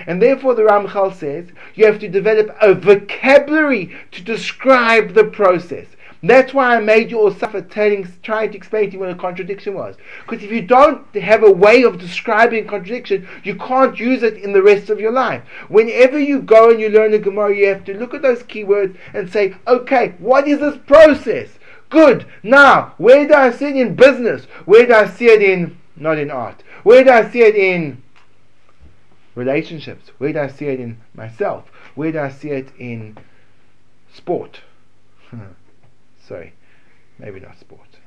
And 0.07 0.21
therefore 0.21 0.55
the 0.55 0.63
Ramchal 0.63 1.13
says 1.13 1.49
you 1.75 1.85
have 1.85 1.99
to 1.99 2.07
develop 2.07 2.55
a 2.61 2.73
vocabulary 2.73 3.93
to 4.11 4.21
describe 4.21 5.13
the 5.13 5.25
process. 5.25 5.87
That's 6.23 6.53
why 6.53 6.75
I 6.75 6.79
made 6.79 7.09
you 7.09 7.19
all 7.19 7.33
suffer 7.33 7.61
telling, 7.61 8.07
trying 8.21 8.51
to 8.51 8.57
explain 8.57 8.87
to 8.87 8.93
you 8.93 8.99
what 8.99 9.09
a 9.09 9.15
contradiction 9.15 9.73
was. 9.73 9.95
Because 10.21 10.43
if 10.43 10.51
you 10.51 10.61
don't 10.61 11.03
have 11.15 11.43
a 11.43 11.51
way 11.51 11.81
of 11.81 11.97
describing 11.97 12.67
contradiction, 12.67 13.27
you 13.43 13.55
can't 13.55 13.99
use 13.99 14.21
it 14.21 14.37
in 14.37 14.53
the 14.53 14.61
rest 14.61 14.91
of 14.91 14.99
your 14.99 15.11
life. 15.11 15.41
Whenever 15.67 16.19
you 16.19 16.41
go 16.41 16.69
and 16.69 16.79
you 16.79 16.89
learn 16.89 17.13
a 17.15 17.19
Gemara, 17.19 17.55
you 17.55 17.67
have 17.67 17.83
to 17.85 17.97
look 17.97 18.13
at 18.13 18.21
those 18.21 18.43
keywords 18.43 18.95
and 19.13 19.31
say, 19.31 19.55
okay, 19.67 20.13
what 20.19 20.47
is 20.47 20.59
this 20.59 20.77
process? 20.85 21.49
Good. 21.89 22.27
Now, 22.43 22.93
where 22.99 23.27
do 23.27 23.33
I 23.33 23.51
see 23.51 23.65
it 23.65 23.75
in 23.75 23.95
business? 23.95 24.45
Where 24.65 24.85
do 24.85 24.93
I 24.93 25.07
see 25.07 25.25
it 25.25 25.41
in, 25.41 25.77
not 25.95 26.19
in 26.19 26.29
art? 26.29 26.61
Where 26.83 27.03
do 27.03 27.09
I 27.09 27.29
see 27.31 27.41
it 27.41 27.55
in 27.55 28.03
relationships? 29.33 30.11
Where 30.19 30.33
do 30.33 30.39
I 30.39 30.47
see 30.49 30.67
it 30.67 30.79
in 30.79 31.01
myself? 31.15 31.69
Where 31.95 32.11
do 32.11 32.19
I 32.19 32.29
see 32.29 32.51
it 32.51 32.69
in 32.77 33.17
sport? 34.13 34.61
Sorry, 36.31 36.53
maybe 37.19 37.41
not 37.41 37.59
sport. 37.59 37.99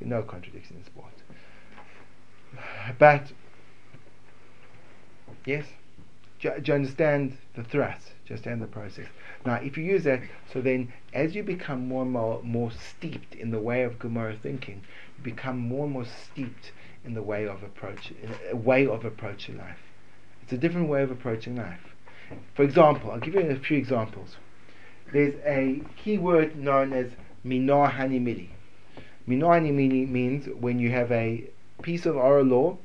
No 0.00 0.22
contradiction 0.22 0.78
in 0.78 0.84
sport. 0.86 1.12
But, 2.98 3.32
yes, 5.44 5.66
do, 6.40 6.52
do 6.58 6.72
you 6.72 6.74
understand 6.74 7.36
the 7.54 7.62
thrust? 7.62 8.06
Do 8.06 8.32
you 8.32 8.36
understand 8.36 8.62
the 8.62 8.66
process? 8.66 9.08
Now, 9.44 9.56
if 9.56 9.76
you 9.76 9.84
use 9.84 10.04
that, 10.04 10.22
so 10.50 10.62
then 10.62 10.90
as 11.12 11.34
you 11.34 11.42
become 11.42 11.86
more 11.86 12.04
and 12.04 12.12
more, 12.12 12.42
more 12.42 12.70
steeped 12.70 13.34
in 13.34 13.50
the 13.50 13.60
way 13.60 13.82
of 13.82 13.98
Gemara 13.98 14.36
thinking, 14.42 14.80
you 15.18 15.24
become 15.24 15.58
more 15.58 15.84
and 15.84 15.92
more 15.92 16.06
steeped 16.06 16.72
in 17.04 17.12
the 17.12 17.22
way 17.22 17.46
of 17.46 17.62
approach, 17.62 18.10
a 18.50 18.56
way 18.56 18.86
of 18.86 19.04
approaching 19.04 19.58
life. 19.58 19.82
It's 20.42 20.52
a 20.54 20.56
different 20.56 20.88
way 20.88 21.02
of 21.02 21.10
approaching 21.10 21.56
life. 21.56 21.92
For 22.54 22.62
example, 22.62 23.10
I'll 23.10 23.20
give 23.20 23.34
you 23.34 23.40
a 23.40 23.56
few 23.56 23.76
examples. 23.76 24.36
There's 25.12 25.34
a 25.44 25.82
key 26.02 26.16
word 26.16 26.56
known 26.56 26.94
as 26.94 27.10
Mina 27.46 27.88
Hanei 27.88 28.20
Milei. 28.20 28.48
Minor 29.28 29.60
Hanimili 29.60 30.08
means 30.08 30.46
when 30.48 30.80
you 30.80 30.90
have 30.90 31.12
a 31.12 31.44
piece 31.82 32.06
of 32.06 32.16
oral 32.16 32.44
law, 32.44 32.78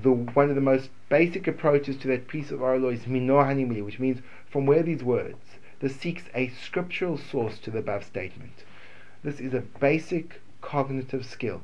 the 0.00 0.10
one 0.10 0.48
of 0.48 0.54
the 0.54 0.60
most 0.60 0.90
basic 1.08 1.46
approaches 1.46 1.96
to 1.98 2.08
that 2.08 2.28
piece 2.28 2.50
of 2.50 2.60
oral 2.60 2.80
law 2.80 2.88
is 2.88 3.06
Mina 3.06 3.32
Hanei 3.32 3.66
Milei, 3.66 3.84
which 3.84 3.98
means 3.98 4.20
from 4.48 4.66
where 4.66 4.82
these 4.82 5.04
words. 5.04 5.38
This 5.80 5.96
seeks 5.96 6.24
a 6.34 6.48
scriptural 6.48 7.16
source 7.16 7.58
to 7.60 7.70
the 7.70 7.78
above 7.78 8.04
statement. 8.04 8.64
This 9.22 9.40
is 9.40 9.54
a 9.54 9.62
basic 9.80 10.40
cognitive 10.60 11.24
skill. 11.24 11.62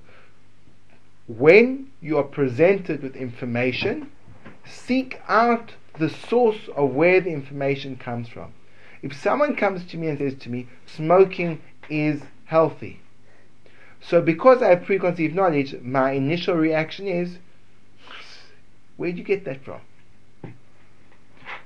When 1.26 1.90
you 2.00 2.18
are 2.18 2.24
presented 2.24 3.02
with 3.02 3.16
information, 3.16 4.10
seek 4.64 5.20
out 5.28 5.72
the 5.98 6.08
source 6.08 6.68
of 6.74 6.94
where 6.94 7.20
the 7.20 7.30
information 7.30 7.96
comes 7.96 8.28
from. 8.28 8.52
If 9.02 9.14
someone 9.14 9.54
comes 9.54 9.84
to 9.86 9.96
me 9.96 10.08
and 10.08 10.18
says 10.18 10.34
to 10.34 10.50
me, 10.50 10.66
smoking 10.86 11.60
is 11.88 12.22
healthy. 12.46 13.00
So 14.00 14.20
because 14.22 14.62
I 14.62 14.68
have 14.68 14.84
preconceived 14.84 15.34
knowledge, 15.34 15.74
my 15.82 16.12
initial 16.12 16.54
reaction 16.54 17.06
is, 17.06 17.38
where 18.96 19.10
did 19.10 19.18
you 19.18 19.24
get 19.24 19.44
that 19.44 19.64
from? 19.64 19.80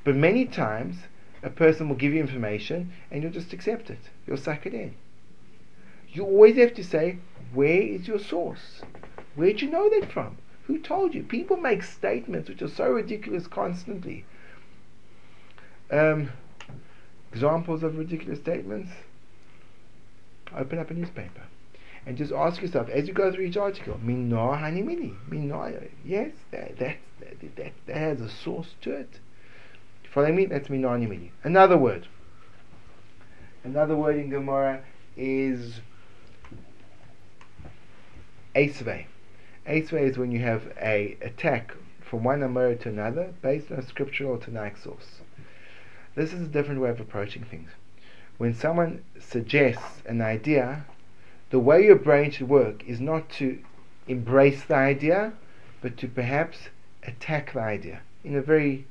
But 0.05 0.17
many 0.17 0.47
times, 0.47 0.97
a 1.43 1.51
person 1.51 1.89
will 1.89 1.97
give 1.97 2.13
you 2.13 2.21
information 2.21 2.93
and 3.11 3.23
you'll 3.23 3.33
just 3.33 3.53
accept 3.53 3.91
it. 3.91 3.99
You'll 4.27 4.37
suck 4.37 4.67
it 4.67 4.75
in. 4.75 4.95
You 6.13 6.25
always 6.25 6.57
have 6.57 6.75
to 6.75 6.85
say, 6.85 7.19
where 7.53 7.83
is 7.83 8.09
your 8.09 8.19
source? 8.19 8.83
Where 9.35 9.49
did 9.49 9.63
you 9.63 9.71
know 9.71 9.89
that 9.91 10.11
from? 10.11 10.39
Who 10.67 10.79
told 10.79 11.15
you? 11.15 11.23
People 11.23 11.57
make 11.57 11.83
statements 11.83 12.49
which 12.49 12.63
are 12.63 12.69
so 12.69 12.91
ridiculous 12.91 13.47
constantly. 13.47 14.25
Um, 15.91 16.31
examples 17.33 17.83
of 17.83 17.99
ridiculous 17.99 18.39
statements? 18.41 18.91
Open 20.57 20.79
up 20.79 20.91
a 20.91 20.95
newspaper 20.95 21.43
and 22.07 22.17
just 22.17 22.33
ask 22.33 22.63
yourself 22.63 22.89
as 22.89 23.07
you 23.07 23.15
go 23.15 23.31
through 23.31 23.45
each 23.45 23.57
article, 23.57 23.99
Mina 24.03 24.37
Hanei 24.37 24.83
Milei, 24.83 25.15
Minor, 25.29 25.89
yes, 26.05 26.33
that, 26.51 26.79
that, 26.79 26.97
that, 27.57 27.73
that, 27.87 27.97
has 27.97 28.21
a 28.21 28.29
source 28.29 28.75
to 28.83 28.93
it. 28.93 29.21
Follow 30.13 30.33
me? 30.33 30.47
That's 30.47 30.71
Mina 30.71 30.89
Hanei 30.89 31.09
Milei. 31.09 31.31
Another 31.45 31.77
word. 31.77 32.09
Another 33.63 33.95
word 33.95 34.17
in 34.17 34.31
Gemara 34.31 34.83
is 35.17 35.81
Asve. 38.57 39.07
Asve 39.69 40.01
is 40.01 40.19
when 40.19 40.33
you 40.33 40.41
have 40.41 40.73
a 40.81 41.17
attack 41.21 41.75
from 42.01 42.25
one 42.25 42.41
Amora 42.41 42.81
to 42.81 42.89
another 42.89 43.35
based 43.43 43.71
on 43.71 43.79
a 43.79 43.87
scriptural 43.87 44.33
or 44.33 44.39
Tanakh 44.39 44.83
source. 44.83 45.21
This 46.17 46.33
is 46.33 46.41
a 46.41 46.51
different 46.51 46.81
way 46.81 46.91
of 46.91 46.99
approaching 46.99 47.45
things 47.45 47.71
when 48.41 48.55
someone 48.55 49.05
suggests 49.19 50.01
an 50.07 50.23
idea, 50.23 50.87
the 51.51 51.59
way 51.59 51.85
your 51.85 51.95
brain 51.95 52.31
should 52.31 52.49
work 52.49 52.83
is 52.87 52.99
not 52.99 53.29
to 53.29 53.59
embrace 54.09 54.65
the 54.65 54.75
idea, 54.75 55.35
but 55.83 55.95
to 55.99 56.09
perhaps 56.09 56.71
attack 57.03 57.53
the 57.53 57.61
idea 57.61 58.01
in 58.25 58.35
a 58.35 58.41
very 58.41 58.87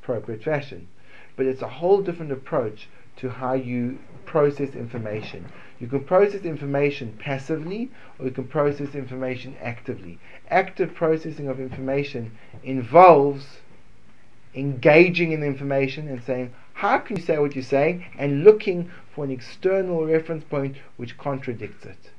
appropriate 0.00 0.42
fashion. 0.42 0.88
But 1.36 1.44
it's 1.44 1.60
a 1.60 1.68
whole 1.68 2.00
different 2.00 2.32
approach 2.32 2.88
to 3.16 3.28
how 3.28 3.52
you 3.52 3.98
process 4.24 4.74
information. 4.74 5.44
You 5.78 5.88
can 5.88 6.04
process 6.04 6.46
information 6.46 7.18
passively 7.18 7.90
or 8.18 8.24
you 8.24 8.30
can 8.30 8.48
process 8.48 8.94
information 8.94 9.56
actively. 9.60 10.18
Active 10.48 10.94
processing 10.94 11.48
of 11.48 11.60
information 11.60 12.32
involves 12.62 13.58
engaging 14.54 15.32
in 15.32 15.42
information 15.42 16.08
and 16.08 16.24
saying, 16.24 16.54
how 16.76 16.98
can 16.98 17.16
you 17.16 17.22
say 17.22 17.38
what 17.38 17.54
you're 17.54 17.64
saying 17.64 18.04
and 18.18 18.44
looking 18.44 18.90
for 19.14 19.24
an 19.24 19.30
external 19.30 20.04
reference 20.04 20.44
point 20.44 20.76
which 20.96 21.16
contradicts 21.16 21.86
it? 21.86 22.10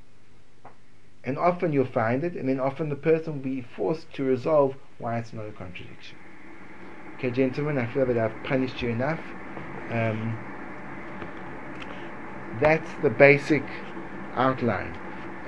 And 1.24 1.38
often 1.38 1.74
you'll 1.74 1.86
find 1.86 2.24
it, 2.24 2.34
and 2.34 2.50
then 2.50 2.60
often 2.60 2.90
the 2.90 2.96
person 2.96 3.34
will 3.34 3.40
be 3.42 3.62
forced 3.62 4.12
to 4.14 4.24
resolve 4.24 4.76
why 4.98 5.20
it's 5.20 5.32
not 5.32 5.46
a 5.46 5.52
contradiction. 5.52 6.18
Okay, 7.18 7.30
gentlemen, 7.30 7.78
I 7.78 7.86
feel 7.86 8.06
that 8.06 8.18
I've 8.18 8.44
punished 8.44 8.82
you 8.82 8.90
enough. 8.90 9.20
Um, 9.92 10.38
that's 12.60 12.90
the 13.04 13.10
basic 13.10 13.64
outline. 14.36 14.96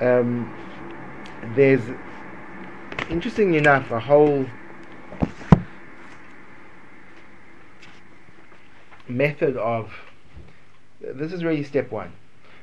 um, 0.00 0.54
there's 1.54 1.82
interestingly 3.08 3.58
enough 3.58 3.90
a 3.90 3.98
whole 3.98 4.46
method 9.10 9.56
of 9.56 9.92
this 11.00 11.32
is 11.32 11.42
really 11.44 11.64
step 11.64 11.90
one. 11.90 12.12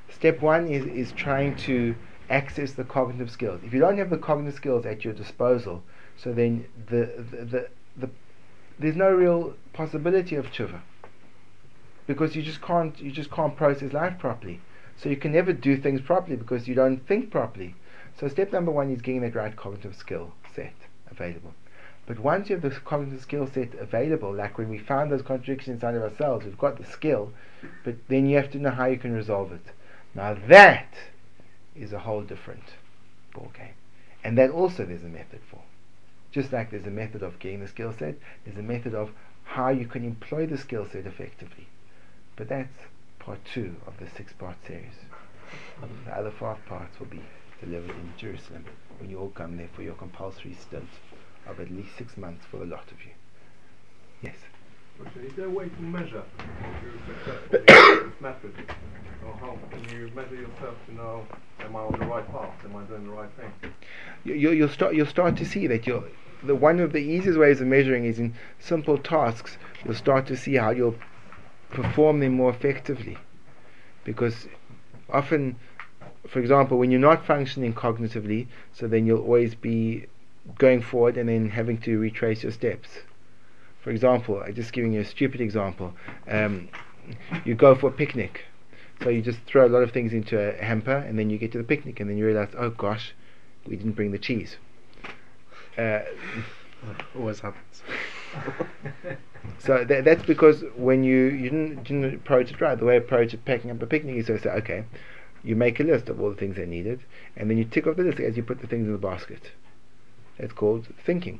Step 0.09 0.41
one 0.41 0.67
is, 0.67 0.85
is 0.85 1.11
trying 1.11 1.55
to 1.57 1.95
access 2.29 2.73
the 2.73 2.83
cognitive 2.83 3.31
skills. 3.31 3.61
If 3.63 3.73
you 3.73 3.79
don't 3.79 3.97
have 3.97 4.09
the 4.09 4.17
cognitive 4.17 4.55
skills 4.55 4.85
at 4.85 5.03
your 5.03 5.13
disposal, 5.13 5.83
so 6.15 6.33
then 6.33 6.65
the 6.89 7.25
the, 7.31 7.45
the, 7.45 7.69
the 7.97 8.09
there's 8.79 8.95
no 8.95 9.11
real 9.11 9.55
possibility 9.73 10.35
of 10.35 10.47
tshuva 10.47 10.81
because 12.05 12.35
you 12.35 12.41
just 12.41 12.61
can't 12.61 12.99
you 12.99 13.11
just 13.11 13.31
can't 13.31 13.55
process 13.55 13.93
life 13.93 14.17
properly. 14.17 14.61
So 14.97 15.09
you 15.09 15.17
can 15.17 15.31
never 15.31 15.53
do 15.53 15.77
things 15.77 16.01
properly 16.01 16.37
because 16.37 16.67
you 16.67 16.73
don't 16.73 17.05
think 17.07 17.29
properly. 17.29 17.75
So 18.19 18.27
step 18.27 18.51
number 18.51 18.71
one 18.71 18.91
is 18.91 19.01
getting 19.01 19.21
that 19.21 19.35
right 19.35 19.55
cognitive 19.55 19.95
skill 19.95 20.33
set 20.55 20.73
available. 21.11 21.53
But 22.07 22.19
once 22.19 22.49
you 22.49 22.55
have 22.55 22.63
the 22.63 22.79
cognitive 22.79 23.21
skill 23.21 23.47
set 23.47 23.73
available, 23.75 24.33
like 24.33 24.57
when 24.57 24.69
we 24.69 24.77
found 24.77 25.11
those 25.11 25.21
contradictions 25.21 25.75
inside 25.75 25.93
of 25.93 26.03
ourselves, 26.03 26.45
we've 26.45 26.57
got 26.57 26.77
the 26.77 26.85
skill, 26.85 27.33
but 27.83 27.95
then 28.07 28.25
you 28.25 28.37
have 28.37 28.49
to 28.51 28.59
know 28.59 28.71
how 28.71 28.85
you 28.85 28.97
can 28.97 29.11
resolve 29.11 29.51
it. 29.51 29.73
Now 30.15 30.33
that 30.47 30.93
is 31.75 31.91
a 31.91 31.99
whole 31.99 32.21
different 32.21 32.63
ball 33.33 33.51
game. 33.53 33.73
And 34.23 34.37
that 34.37 34.51
also 34.51 34.85
there's 34.85 35.03
a 35.03 35.09
method 35.09 35.41
for. 35.51 35.61
Just 36.31 36.53
like 36.53 36.71
there's 36.71 36.87
a 36.87 36.91
method 36.91 37.23
of 37.23 37.39
getting 37.39 37.59
the 37.59 37.67
skill 37.67 37.93
set, 37.93 38.15
there's 38.45 38.57
a 38.57 38.63
method 38.63 38.95
of 38.95 39.11
how 39.43 39.69
you 39.69 39.85
can 39.85 40.05
employ 40.05 40.45
the 40.45 40.57
skill 40.57 40.87
set 40.89 41.05
effectively. 41.05 41.67
But 42.37 42.47
that's 42.47 42.77
part 43.19 43.39
two 43.43 43.75
of 43.85 43.97
the 43.99 44.07
six 44.09 44.31
part 44.31 44.55
series. 44.65 44.95
The 46.05 46.17
other 46.17 46.31
five 46.31 46.65
parts 46.65 46.99
will 46.99 47.07
be 47.07 47.21
delivered 47.59 47.91
in 47.91 48.13
Jerusalem 48.17 48.63
when 48.99 49.09
you 49.09 49.19
all 49.19 49.29
come 49.29 49.57
there 49.57 49.69
for 49.75 49.81
your 49.81 49.95
compulsory 49.95 50.53
stint 50.53 50.87
of 51.47 51.59
at 51.59 51.71
least 51.71 51.89
six 51.97 52.17
months 52.17 52.45
for 52.49 52.61
a 52.61 52.65
lot 52.65 52.91
of 52.91 53.03
you. 53.05 53.11
Yes? 54.21 54.35
Is 55.23 55.33
there 55.35 55.45
a 55.45 55.49
way 55.49 55.69
to 55.69 55.81
measure 55.81 56.23
if 56.39 56.83
you're 56.83 57.15
successful 57.15 57.59
in 57.59 58.09
this 58.09 58.21
method? 58.21 58.53
Or 59.25 59.33
how 59.33 59.57
can 59.69 59.83
you 59.95 60.09
measure 60.15 60.35
yourself 60.35 60.75
to 60.87 60.95
know, 60.95 61.25
am 61.59 61.75
I 61.75 61.79
on 61.79 61.99
the 61.99 62.05
right 62.05 62.27
path? 62.31 62.53
Am 62.65 62.75
I 62.75 62.83
doing 62.83 63.05
the 63.05 63.11
right 63.11 63.29
thing? 63.39 63.71
You, 64.23 64.33
you, 64.33 64.51
you'll 64.51 64.69
start. 64.69 64.95
You'll 64.95 65.05
start 65.05 65.37
to 65.37 65.45
see 65.45 65.67
that 65.67 65.85
you'll. 65.85 66.03
The 66.43 66.55
one 66.55 66.79
of 66.79 66.93
the 66.93 66.99
easiest 66.99 67.37
ways 67.37 67.61
of 67.61 67.67
measuring 67.67 68.05
is 68.05 68.19
in 68.19 68.33
simple 68.59 68.97
tasks. 68.97 69.57
You'll 69.83 69.95
start 69.95 70.27
to 70.27 70.37
see 70.37 70.55
how 70.55 70.71
you'll 70.71 70.95
perform 71.71 72.19
them 72.19 72.33
more 72.33 72.49
effectively, 72.49 73.17
because 74.03 74.47
often, 75.09 75.57
for 76.27 76.39
example, 76.39 76.77
when 76.77 76.91
you're 76.91 76.99
not 76.99 77.25
functioning 77.25 77.73
cognitively, 77.73 78.47
so 78.73 78.87
then 78.87 79.05
you'll 79.05 79.21
always 79.21 79.55
be 79.55 80.07
going 80.57 80.81
forward 80.81 81.17
and 81.17 81.29
then 81.29 81.49
having 81.49 81.77
to 81.79 81.99
retrace 81.99 82.43
your 82.43 82.51
steps. 82.51 82.89
For 83.81 83.91
example, 83.91 84.41
I'm 84.45 84.53
just 84.53 84.73
giving 84.73 84.93
you 84.93 85.01
a 85.01 85.05
stupid 85.05 85.41
example. 85.41 85.93
Um, 86.27 86.69
you 87.45 87.55
go 87.55 87.75
for 87.75 87.87
a 87.87 87.91
picnic, 87.91 88.45
so 89.01 89.09
you 89.09 89.21
just 89.21 89.39
throw 89.45 89.65
a 89.65 89.69
lot 89.69 89.83
of 89.83 89.91
things 89.91 90.13
into 90.13 90.37
a 90.37 90.61
hamper, 90.63 90.97
and 90.97 91.17
then 91.17 91.29
you 91.29 91.37
get 91.37 91.51
to 91.53 91.57
the 91.57 91.63
picnic, 91.63 91.99
and 91.99 92.09
then 92.09 92.17
you 92.17 92.25
realize, 92.25 92.49
oh 92.57 92.69
gosh, 92.69 93.13
we 93.65 93.75
didn't 93.75 93.93
bring 93.93 94.11
the 94.11 94.17
cheese. 94.17 94.57
Uh, 95.77 95.99
Always 97.17 97.39
happens. 97.39 97.81
so 99.59 99.83
tha 99.83 100.01
that's 100.03 100.23
because 100.25 100.63
when 100.75 101.03
you, 101.03 101.25
you 101.25 101.49
didn't, 101.49 101.83
didn't 101.83 102.13
approach 102.13 102.51
it 102.51 102.61
right, 102.61 102.77
the 102.77 102.85
way 102.85 102.95
I 102.95 102.97
approach 102.97 103.33
it 103.33 103.45
packing 103.45 103.71
up 103.71 103.81
a 103.81 103.87
picnic 103.87 104.17
is 104.17 104.27
to 104.27 104.39
say, 104.39 104.49
okay, 104.49 104.83
you 105.43 105.55
make 105.55 105.79
a 105.79 105.83
list 105.83 106.09
of 106.09 106.19
all 106.19 106.29
the 106.29 106.35
things 106.35 106.55
that 106.55 106.63
are 106.63 106.65
needed, 106.65 106.99
and 107.35 107.49
then 107.49 107.57
you 107.57 107.65
tick 107.65 107.87
off 107.87 107.95
the 107.95 108.03
list 108.03 108.19
as 108.19 108.37
you 108.37 108.43
put 108.43 108.61
the 108.61 108.67
things 108.67 108.85
in 108.85 108.91
the 108.91 108.97
basket. 108.97 109.51
That's 110.39 110.53
called 110.53 110.87
thinking. 111.03 111.39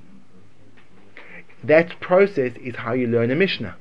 That 1.64 2.00
process 2.00 2.54
is 2.58 2.78
how 2.78 2.93
you 2.93 3.08
learn 3.08 3.32
a 3.32 3.36
Mishnah. 3.36 3.76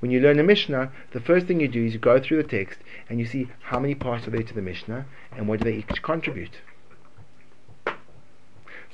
When 0.00 0.10
you 0.10 0.20
learn 0.20 0.38
a 0.38 0.42
Mishnah, 0.42 0.92
the 1.12 1.20
first 1.20 1.46
thing 1.46 1.60
you 1.60 1.68
do 1.68 1.84
is 1.84 1.94
you 1.94 1.98
go 1.98 2.20
through 2.20 2.42
the 2.42 2.48
text 2.48 2.80
and 3.08 3.18
you 3.18 3.26
see 3.26 3.48
how 3.62 3.78
many 3.78 3.94
parts 3.94 4.26
are 4.26 4.30
there 4.30 4.42
to 4.42 4.54
the 4.54 4.60
Mishnah 4.60 5.06
and 5.32 5.48
what 5.48 5.60
do 5.60 5.64
they 5.64 5.78
each 5.78 6.02
contribute. 6.02 6.60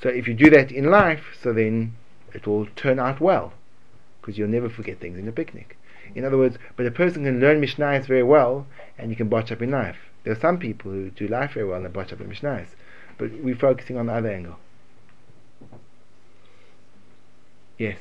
So 0.01 0.09
if 0.09 0.27
you 0.27 0.33
do 0.33 0.49
that 0.51 0.71
in 0.71 0.89
life, 0.89 1.37
so 1.41 1.53
then 1.53 1.95
it 2.33 2.47
will 2.47 2.65
turn 2.75 2.99
out 2.99 3.19
well 3.19 3.53
because 4.21 4.37
you'll 4.37 4.47
never 4.47 4.69
forget 4.69 4.99
things 4.99 5.17
in 5.17 5.27
a 5.27 5.31
picnic. 5.31 5.77
In 6.15 6.23
other 6.23 6.37
words, 6.37 6.57
but 6.75 6.85
a 6.85 6.91
person 6.91 7.25
can 7.25 7.39
learn 7.39 7.61
Mishnahs 7.61 8.05
very 8.05 8.23
well 8.23 8.67
and 8.97 9.09
you 9.09 9.15
can 9.15 9.29
botch 9.29 9.51
up 9.51 9.61
in 9.61 9.71
life. 9.71 9.97
There 10.23 10.33
are 10.33 10.39
some 10.39 10.59
people 10.59 10.91
who 10.91 11.09
do 11.09 11.27
life 11.27 11.53
very 11.53 11.67
well 11.67 11.83
and 11.83 11.93
botch 11.93 12.13
up 12.13 12.21
in 12.21 12.29
Mishnahs, 12.29 12.67
but 13.17 13.31
we're 13.41 13.55
focusing 13.55 13.97
on 13.97 14.05
the 14.07 14.13
other 14.13 14.31
angle. 14.31 14.57
Yes. 17.81 17.97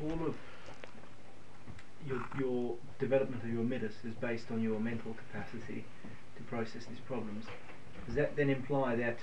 all 0.00 0.28
of 0.28 0.36
your, 2.06 2.24
your 2.38 2.76
development 3.00 3.42
of 3.42 3.48
your 3.48 3.64
midas 3.64 3.94
is 4.04 4.14
based 4.14 4.52
on 4.52 4.62
your 4.62 4.78
mental 4.78 5.14
capacity 5.14 5.84
to 6.36 6.42
process 6.44 6.84
these 6.88 7.00
problems. 7.04 7.46
Does 8.06 8.14
that 8.14 8.36
then 8.36 8.50
imply 8.50 8.94
that 8.94 9.18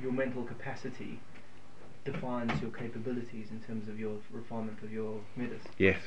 your 0.00 0.12
mental 0.12 0.44
capacity 0.44 1.18
defines 2.04 2.62
your 2.62 2.70
capabilities 2.70 3.48
in 3.50 3.58
terms 3.66 3.88
of 3.88 3.98
your 3.98 4.18
refinement 4.30 4.80
of 4.84 4.92
your 4.92 5.22
midas? 5.34 5.62
Yes. 5.76 5.98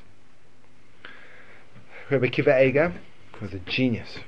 Rabbi 2.09 2.30
Kiva 2.30 2.65
Eger 2.65 2.93
was 3.41 3.53
a 3.53 3.59
genius. 3.59 4.19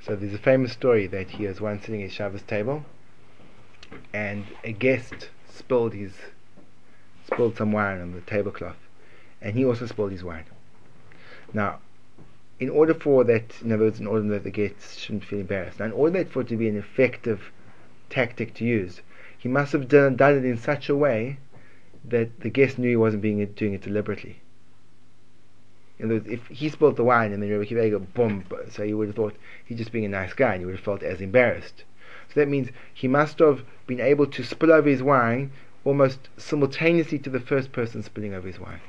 So 0.00 0.16
there's 0.16 0.32
a 0.32 0.38
famous 0.38 0.72
story 0.72 1.06
that 1.08 1.32
he 1.32 1.46
was 1.46 1.60
once 1.60 1.84
sitting 1.84 2.02
at 2.02 2.12
Shabbos 2.12 2.40
table 2.40 2.86
and 4.14 4.46
a 4.64 4.72
guest 4.72 5.28
spilled 5.50 5.92
his 5.92 6.14
spilled 7.32 7.56
some 7.56 7.72
wine 7.72 8.00
on 8.00 8.12
the 8.12 8.20
tablecloth 8.22 8.76
and 9.40 9.56
he 9.56 9.64
also 9.64 9.86
spilled 9.86 10.12
his 10.12 10.24
wine. 10.24 10.44
Now, 11.52 11.80
in 12.60 12.70
order 12.70 12.94
for 12.94 13.24
that, 13.24 13.60
in 13.60 13.72
other 13.72 13.84
words, 13.84 13.98
in 13.98 14.06
order 14.06 14.28
that 14.28 14.44
the 14.44 14.50
guest 14.50 14.98
shouldn't 14.98 15.24
feel 15.24 15.40
embarrassed, 15.40 15.80
now 15.80 15.86
in 15.86 15.92
order 15.92 16.24
for 16.24 16.42
it 16.42 16.48
to 16.48 16.56
be 16.56 16.68
an 16.68 16.76
effective 16.76 17.50
tactic 18.08 18.54
to 18.54 18.64
use, 18.64 19.00
he 19.36 19.48
must 19.48 19.72
have 19.72 19.88
done, 19.88 20.14
done 20.14 20.36
it 20.36 20.44
in 20.44 20.56
such 20.56 20.88
a 20.88 20.94
way 20.94 21.38
that 22.04 22.40
the 22.40 22.50
guest 22.50 22.78
knew 22.78 22.88
he 22.88 22.96
wasn't 22.96 23.22
being 23.22 23.44
doing 23.44 23.74
it 23.74 23.82
deliberately. 23.82 24.40
In 25.98 26.06
other 26.06 26.14
words, 26.14 26.28
if 26.28 26.46
he 26.48 26.68
spilled 26.68 26.96
the 26.96 27.04
wine 27.04 27.32
and 27.32 27.42
then 27.42 27.50
Rebbe 27.50 27.66
Kiva 27.66 27.90
go 27.90 27.98
boom, 27.98 28.44
so 28.70 28.84
he 28.84 28.94
would 28.94 29.08
have 29.08 29.16
thought 29.16 29.36
he's 29.64 29.78
just 29.78 29.92
being 29.92 30.04
a 30.04 30.08
nice 30.08 30.32
guy 30.32 30.52
and 30.52 30.60
he 30.60 30.66
would 30.66 30.76
have 30.76 30.84
felt 30.84 31.02
as 31.02 31.20
embarrassed. 31.20 31.84
So 32.28 32.40
that 32.40 32.48
means 32.48 32.70
he 32.94 33.08
must 33.08 33.40
have 33.40 33.62
been 33.86 34.00
able 34.00 34.26
to 34.26 34.42
spill 34.42 34.72
over 34.72 34.88
his 34.88 35.02
wine 35.02 35.50
almost 35.84 36.28
simultaneously 36.36 37.18
to 37.18 37.30
the 37.30 37.40
first 37.40 37.72
person 37.72 38.02
spilling 38.02 38.34
over 38.34 38.46
his 38.46 38.58
wine. 38.60 38.80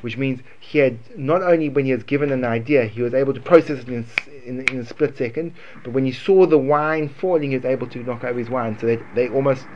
Which 0.00 0.16
means 0.16 0.40
he 0.58 0.78
had 0.78 0.98
not 1.18 1.42
only 1.42 1.68
when 1.68 1.84
he 1.84 1.92
was 1.94 2.04
given 2.04 2.32
an 2.32 2.44
idea, 2.44 2.86
he 2.86 3.02
was 3.02 3.12
able 3.12 3.34
to 3.34 3.40
process 3.40 3.80
it 3.80 3.88
in, 3.88 4.06
in, 4.46 4.60
in 4.60 4.78
a 4.78 4.84
split 4.84 5.16
second, 5.18 5.52
but 5.82 5.90
when 5.90 6.06
he 6.06 6.12
saw 6.12 6.46
the 6.46 6.56
wine 6.58 7.08
falling, 7.08 7.50
he 7.50 7.56
was 7.56 7.66
able 7.66 7.86
to 7.88 8.02
knock 8.02 8.24
over 8.24 8.38
his 8.38 8.48
wine 8.48 8.78
so 8.78 8.86
that 8.86 9.14
they 9.14 9.28
almost 9.28 9.66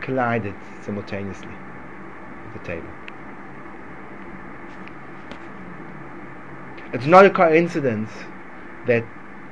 collided 0.00 0.54
simultaneously 0.82 1.56
at 2.46 2.52
the 2.54 2.58
table. 2.60 2.88
It's 6.92 7.06
not 7.06 7.26
a 7.26 7.30
coincidence 7.30 8.10
that 8.86 9.04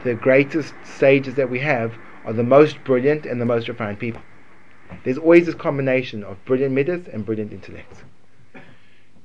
the 0.03 0.15
greatest 0.15 0.75
sages 0.85 1.35
that 1.35 1.51
we 1.51 1.61
have 1.61 1.95
are 2.25 2.33
the 2.33 2.43
most 2.43 2.85
brilliant 2.85 3.27
and 3.27 3.41
the 3.41 3.47
most 3.47 3.69
refined 3.69 3.99
people. 3.99 4.23
There's 5.05 5.19
always 5.19 5.47
this 5.47 5.55
combination 5.55 6.25
of 6.25 6.45
brilliant 6.45 6.75
midas 6.75 7.07
and 7.09 7.25
brilliant 7.25 7.53
intellects. 7.53 8.03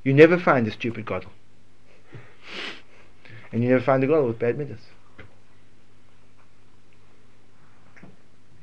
You 0.03 0.13
never 0.13 0.37
find 0.37 0.67
a 0.67 0.71
stupid 0.71 1.05
godel. 1.05 1.31
And 3.51 3.63
you 3.63 3.69
never 3.69 3.83
find 3.83 4.03
a 4.03 4.07
godel 4.07 4.27
with 4.27 4.39
bad 4.39 4.57
midas. 4.57 4.81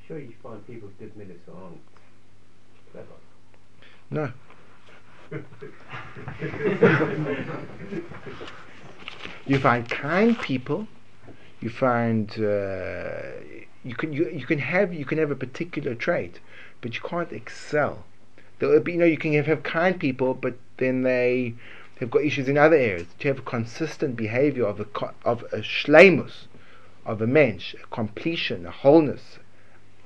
Sure, 0.06 0.18
you 0.18 0.34
find 0.42 0.66
people 0.66 0.88
with 0.88 0.98
good 0.98 1.12
who 1.46 1.52
aren't 1.52 1.80
clever. 2.92 3.06
No. 4.10 4.32
you 9.46 9.58
find 9.58 9.88
kind 9.88 10.38
people. 10.40 10.86
You 11.60 11.70
find 11.70 12.30
uh, 12.32 13.22
you 13.84 13.94
can 13.94 14.12
you, 14.12 14.28
you 14.28 14.46
can 14.46 14.58
have 14.58 14.92
you 14.92 15.04
can 15.04 15.18
have 15.18 15.30
a 15.30 15.36
particular 15.36 15.94
trait, 15.94 16.40
but 16.82 16.94
you 16.94 17.00
can't 17.00 17.32
excel. 17.32 18.04
There, 18.58 18.76
you 18.88 18.98
know, 18.98 19.06
you 19.06 19.16
can 19.16 19.32
have, 19.32 19.46
have 19.46 19.62
kind 19.62 19.98
people, 19.98 20.34
but 20.34 20.54
then 20.76 21.02
they 21.02 21.54
have 22.00 22.10
got 22.10 22.22
issues 22.24 22.48
in 22.48 22.58
other 22.58 22.76
areas. 22.76 23.06
To 23.20 23.28
have 23.28 23.38
a 23.38 23.42
consistent 23.42 24.16
behavior 24.16 24.66
of 24.66 24.78
a 24.80 24.86
of 25.24 25.42
a 25.52 25.62
shlemus, 25.62 26.46
of 27.06 27.22
a 27.22 27.26
mensch, 27.26 27.74
a 27.74 27.86
completion, 27.86 28.66
a 28.66 28.70
wholeness. 28.70 29.38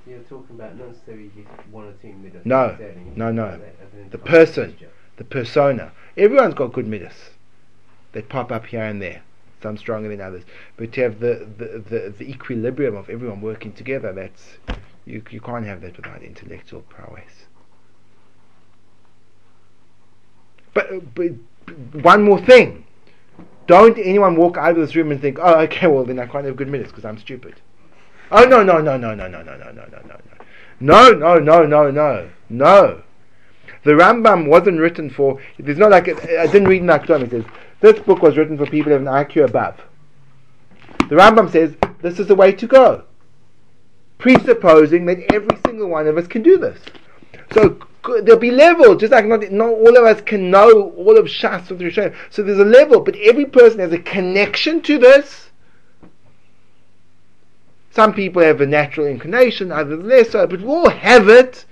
You're 0.06 0.20
talking 0.20 0.54
about 0.54 0.76
not 0.78 0.88
necessarily 0.88 1.32
just 1.36 1.68
one 1.70 1.86
or 1.88 1.92
two 1.94 2.12
midas. 2.12 2.46
No, 2.46 2.76
no, 3.16 3.32
no. 3.32 3.46
about 3.46 3.60
that 3.60 3.74
as 3.84 3.92
an 3.94 4.10
The 4.10 4.18
person. 4.18 4.76
the 5.16 5.24
persona. 5.24 5.90
Everyone's 6.16 6.54
got 6.54 6.72
good 6.72 6.86
midas. 6.86 7.30
They 8.12 8.22
pop 8.22 8.52
up 8.52 8.66
here 8.66 8.84
and 8.84 9.02
there. 9.02 9.22
some 9.62 9.76
stronger 9.76 10.08
than 10.08 10.20
others. 10.20 10.44
But 10.76 10.92
to 10.92 11.02
have 11.02 11.18
the, 11.20 11.46
the, 11.58 11.82
the, 11.90 12.14
the 12.18 12.30
equilibrium 12.30 12.94
of 12.96 13.10
everyone 13.10 13.40
working 13.40 13.72
together, 13.72 14.12
that's 14.12 14.58
you 15.06 15.22
you 15.30 15.40
can't 15.40 15.64
have 15.64 15.80
that 15.80 15.96
without 15.96 16.22
intellectual 16.22 16.82
prowess. 16.82 17.46
But, 20.74 21.14
but 21.14 21.32
one 22.02 22.22
more 22.22 22.38
thing. 22.38 22.84
Don't 23.66 23.96
anyone 23.96 24.36
walk 24.36 24.58
out 24.58 24.72
of 24.72 24.76
this 24.76 24.94
room 24.94 25.10
and 25.10 25.18
think, 25.20 25.38
oh, 25.40 25.60
okay, 25.60 25.86
well, 25.86 26.04
then 26.04 26.18
I 26.18 26.26
can't 26.26 26.44
have 26.44 26.56
good 26.56 26.68
minutes 26.68 26.90
because 26.90 27.06
I'm 27.06 27.16
stupid. 27.16 27.54
Oh, 28.30 28.44
no, 28.44 28.62
no, 28.62 28.78
no, 28.82 28.98
no, 28.98 29.14
no, 29.14 29.26
no, 29.26 29.42
no, 29.42 29.56
no, 29.56 29.72
no, 29.72 29.86
no, 29.86 30.02
no. 30.04 30.20
No, 30.78 31.12
no, 31.12 31.38
no, 31.38 31.64
no, 31.64 31.90
no, 31.90 31.90
no. 31.90 32.30
No 32.50 33.02
The 33.84 33.92
Rambam 33.92 34.48
wasn't 34.48 34.78
written 34.78 35.08
for, 35.08 35.40
there's 35.58 35.78
not 35.78 35.90
like, 35.90 36.08
I 36.08 36.46
didn't 36.46 36.68
read 36.68 36.82
in 36.82 36.88
Akdom, 36.88 37.22
it 37.22 37.30
says, 37.30 37.44
this 37.80 37.98
book 38.00 38.20
was 38.20 38.36
written 38.36 38.58
for 38.58 38.66
people 38.66 38.92
who 38.92 38.98
have 38.98 39.00
an 39.00 39.06
IQ 39.06 39.46
above. 39.46 39.80
The 41.08 41.16
Rambam 41.16 41.50
says, 41.50 41.74
this 42.02 42.18
is 42.20 42.26
the 42.26 42.34
way 42.34 42.52
to 42.52 42.66
go. 42.66 43.04
Presupposing 44.18 45.06
that 45.06 45.18
every 45.32 45.58
single 45.66 45.88
one 45.88 46.06
of 46.06 46.16
us 46.16 46.26
can 46.26 46.42
do 46.42 46.58
this. 46.58 46.78
So 47.52 47.78
there'll 48.22 48.40
be 48.40 48.50
levels, 48.50 49.00
just 49.00 49.12
like 49.12 49.26
not, 49.26 49.50
not 49.50 49.68
all 49.68 49.96
of 49.96 50.04
us 50.04 50.20
can 50.22 50.50
know 50.50 50.92
all 50.96 51.18
of 51.18 51.26
Shas 51.26 51.70
of 51.70 51.78
the 51.78 51.84
Rishonim. 51.84 52.14
So 52.30 52.42
there's 52.42 52.58
a 52.58 52.64
level, 52.64 53.00
but 53.00 53.16
every 53.16 53.44
person 53.44 53.80
has 53.80 53.92
a 53.92 53.98
connection 53.98 54.80
to 54.82 54.98
this. 54.98 55.50
Some 57.90 58.12
people 58.12 58.42
have 58.42 58.60
a 58.60 58.66
natural 58.66 59.06
inclination, 59.06 59.72
others 59.72 60.02
less 60.02 60.30
so, 60.30 60.46
but 60.46 60.60
we 60.60 60.66
all 60.66 60.90
have 60.90 61.28
it. 61.28 61.64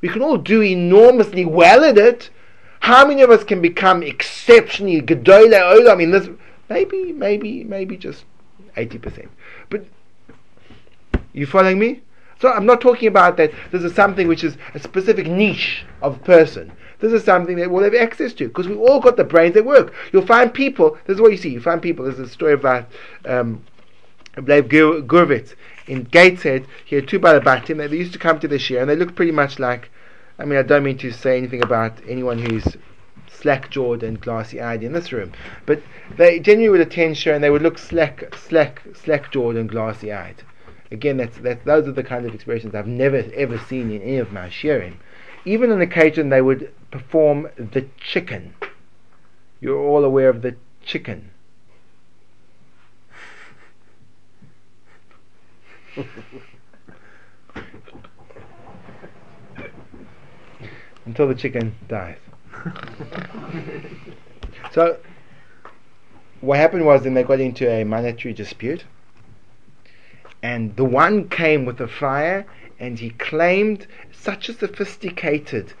We 0.00 0.08
can 0.08 0.22
all 0.22 0.36
do 0.36 0.62
enormously 0.62 1.44
well 1.44 1.84
at 1.84 1.98
it. 1.98 2.30
How 2.80 3.06
many 3.06 3.22
of 3.22 3.30
us 3.30 3.44
can 3.44 3.60
become 3.60 4.02
exceptionally 4.02 5.00
gedola 5.02 5.60
olam? 5.60 5.92
I 5.92 5.94
mean, 5.94 6.10
this 6.10 6.28
maybe, 6.68 7.12
maybe, 7.12 7.64
maybe 7.64 7.96
just 7.96 8.24
eighty 8.76 8.98
percent. 8.98 9.30
You 11.32 11.46
following 11.46 11.78
me? 11.78 12.02
So 12.40 12.52
I'm 12.52 12.66
not 12.66 12.80
talking 12.80 13.08
about 13.08 13.36
that 13.36 13.50
this 13.72 13.82
is 13.82 13.94
something 13.94 14.28
which 14.28 14.44
is 14.44 14.56
a 14.74 14.78
specific 14.78 15.26
niche 15.26 15.84
of 16.02 16.22
person. 16.22 16.72
This 17.00 17.12
is 17.12 17.24
something 17.24 17.56
that 17.56 17.70
we'll 17.70 17.84
have 17.84 17.94
access 17.94 18.32
to 18.34 18.48
because 18.48 18.68
we've 18.68 18.78
all 18.78 19.00
got 19.00 19.16
the 19.16 19.24
brains 19.24 19.54
that 19.54 19.64
work. 19.64 19.92
You'll 20.12 20.26
find 20.26 20.52
people, 20.52 20.98
this 21.06 21.16
is 21.16 21.20
what 21.20 21.32
you 21.32 21.36
see, 21.36 21.50
you 21.50 21.60
find 21.60 21.82
people, 21.82 22.04
there's 22.04 22.18
a 22.18 22.28
story 22.28 22.52
about 22.52 22.86
um, 23.24 23.64
Gurvitz 24.36 25.54
in 25.86 26.04
Gateshead. 26.04 26.66
He 26.84 26.96
had 26.96 27.08
two 27.08 27.20
Balabatim, 27.20 27.88
they 27.88 27.96
used 27.96 28.12
to 28.12 28.18
come 28.18 28.38
to 28.40 28.48
this 28.48 28.70
year 28.70 28.80
and 28.80 28.90
they 28.90 28.96
look 28.96 29.14
pretty 29.14 29.32
much 29.32 29.58
like, 29.58 29.90
I 30.38 30.44
mean, 30.44 30.58
I 30.58 30.62
don't 30.62 30.84
mean 30.84 30.98
to 30.98 31.10
say 31.12 31.38
anything 31.38 31.62
about 31.62 31.98
anyone 32.08 32.38
who's 32.38 32.76
slack 33.28 33.70
jawed 33.70 34.02
and 34.02 34.20
glassy 34.20 34.60
eyed 34.60 34.82
in 34.82 34.92
this 34.92 35.12
room, 35.12 35.32
but 35.66 35.82
they 36.16 36.40
generally 36.40 36.68
would 36.68 36.80
attend 36.80 37.16
show 37.16 37.34
and 37.34 37.42
they 37.42 37.50
would 37.50 37.62
look 37.62 37.78
slack, 37.78 38.34
slack, 38.34 38.82
slack 38.94 39.30
jawed 39.30 39.56
and 39.56 39.68
glassy 39.68 40.12
eyed. 40.12 40.42
Again, 40.90 41.18
that's, 41.18 41.36
that's, 41.38 41.64
those 41.64 41.86
are 41.86 41.92
the 41.92 42.02
kinds 42.02 42.26
of 42.26 42.34
expressions 42.34 42.74
I've 42.74 42.86
never 42.86 43.22
ever 43.34 43.58
seen 43.58 43.90
in 43.90 44.00
any 44.00 44.16
of 44.16 44.32
my 44.32 44.48
shiurim. 44.48 44.94
Even 45.44 45.70
on 45.70 45.80
occasion, 45.80 46.30
they 46.30 46.40
would 46.40 46.72
perform 46.90 47.48
the 47.56 47.86
chicken. 47.98 48.54
You're 49.60 49.78
all 49.78 50.04
aware 50.04 50.28
of 50.28 50.42
the 50.42 50.56
chicken. 50.84 51.30
Until 61.04 61.28
the 61.28 61.34
chicken 61.34 61.74
dies. 61.88 62.18
so, 64.72 64.98
what 66.40 66.58
happened 66.58 66.86
was 66.86 67.02
then 67.02 67.14
they 67.14 67.22
got 67.22 67.40
into 67.40 67.68
a 67.68 67.84
monetary 67.84 68.34
dispute 68.34 68.84
and 70.42 70.76
the 70.76 70.84
one 70.84 71.28
came 71.28 71.64
with 71.64 71.80
a 71.80 71.88
fire 71.88 72.46
and 72.78 72.98
he 72.98 73.10
claimed 73.10 73.86
such 74.12 74.48
a 74.48 74.52
sophisticated 74.52 75.72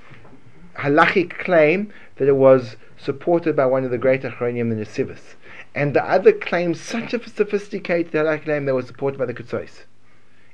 halachic 0.76 1.38
claim 1.38 1.92
that 2.16 2.28
it 2.28 2.36
was 2.36 2.76
supported 2.96 3.54
by 3.54 3.66
one 3.66 3.84
of 3.84 3.90
the 3.90 3.98
great 3.98 4.22
Achronim, 4.22 4.70
the 4.70 4.76
Nesivus. 4.76 5.34
And 5.74 5.94
the 5.94 6.04
other 6.04 6.32
claimed 6.32 6.76
such 6.76 7.14
a 7.14 7.28
sophisticated 7.28 8.12
halachic 8.12 8.44
claim 8.44 8.64
that 8.64 8.74
was 8.74 8.86
supported 8.86 9.18
by 9.18 9.26
the 9.26 9.34
Ketzois. 9.34 9.84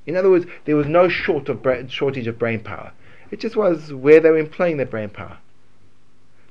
In 0.07 0.17
other 0.17 0.31
words, 0.31 0.47
there 0.67 0.77
was 0.77 0.87
no 0.87 1.09
short 1.09 1.49
of 1.49 1.63
bra- 1.63 1.87
shortage 1.87 2.27
of 2.27 2.39
brain 2.39 2.61
power. 2.61 2.93
It 3.31 3.41
just 3.41 3.57
was 3.57 3.93
where 3.93 4.21
they 4.21 4.31
were 4.31 4.39
employing 4.39 4.77
their 4.77 4.87
brain 4.87 5.09
power. 5.09 5.39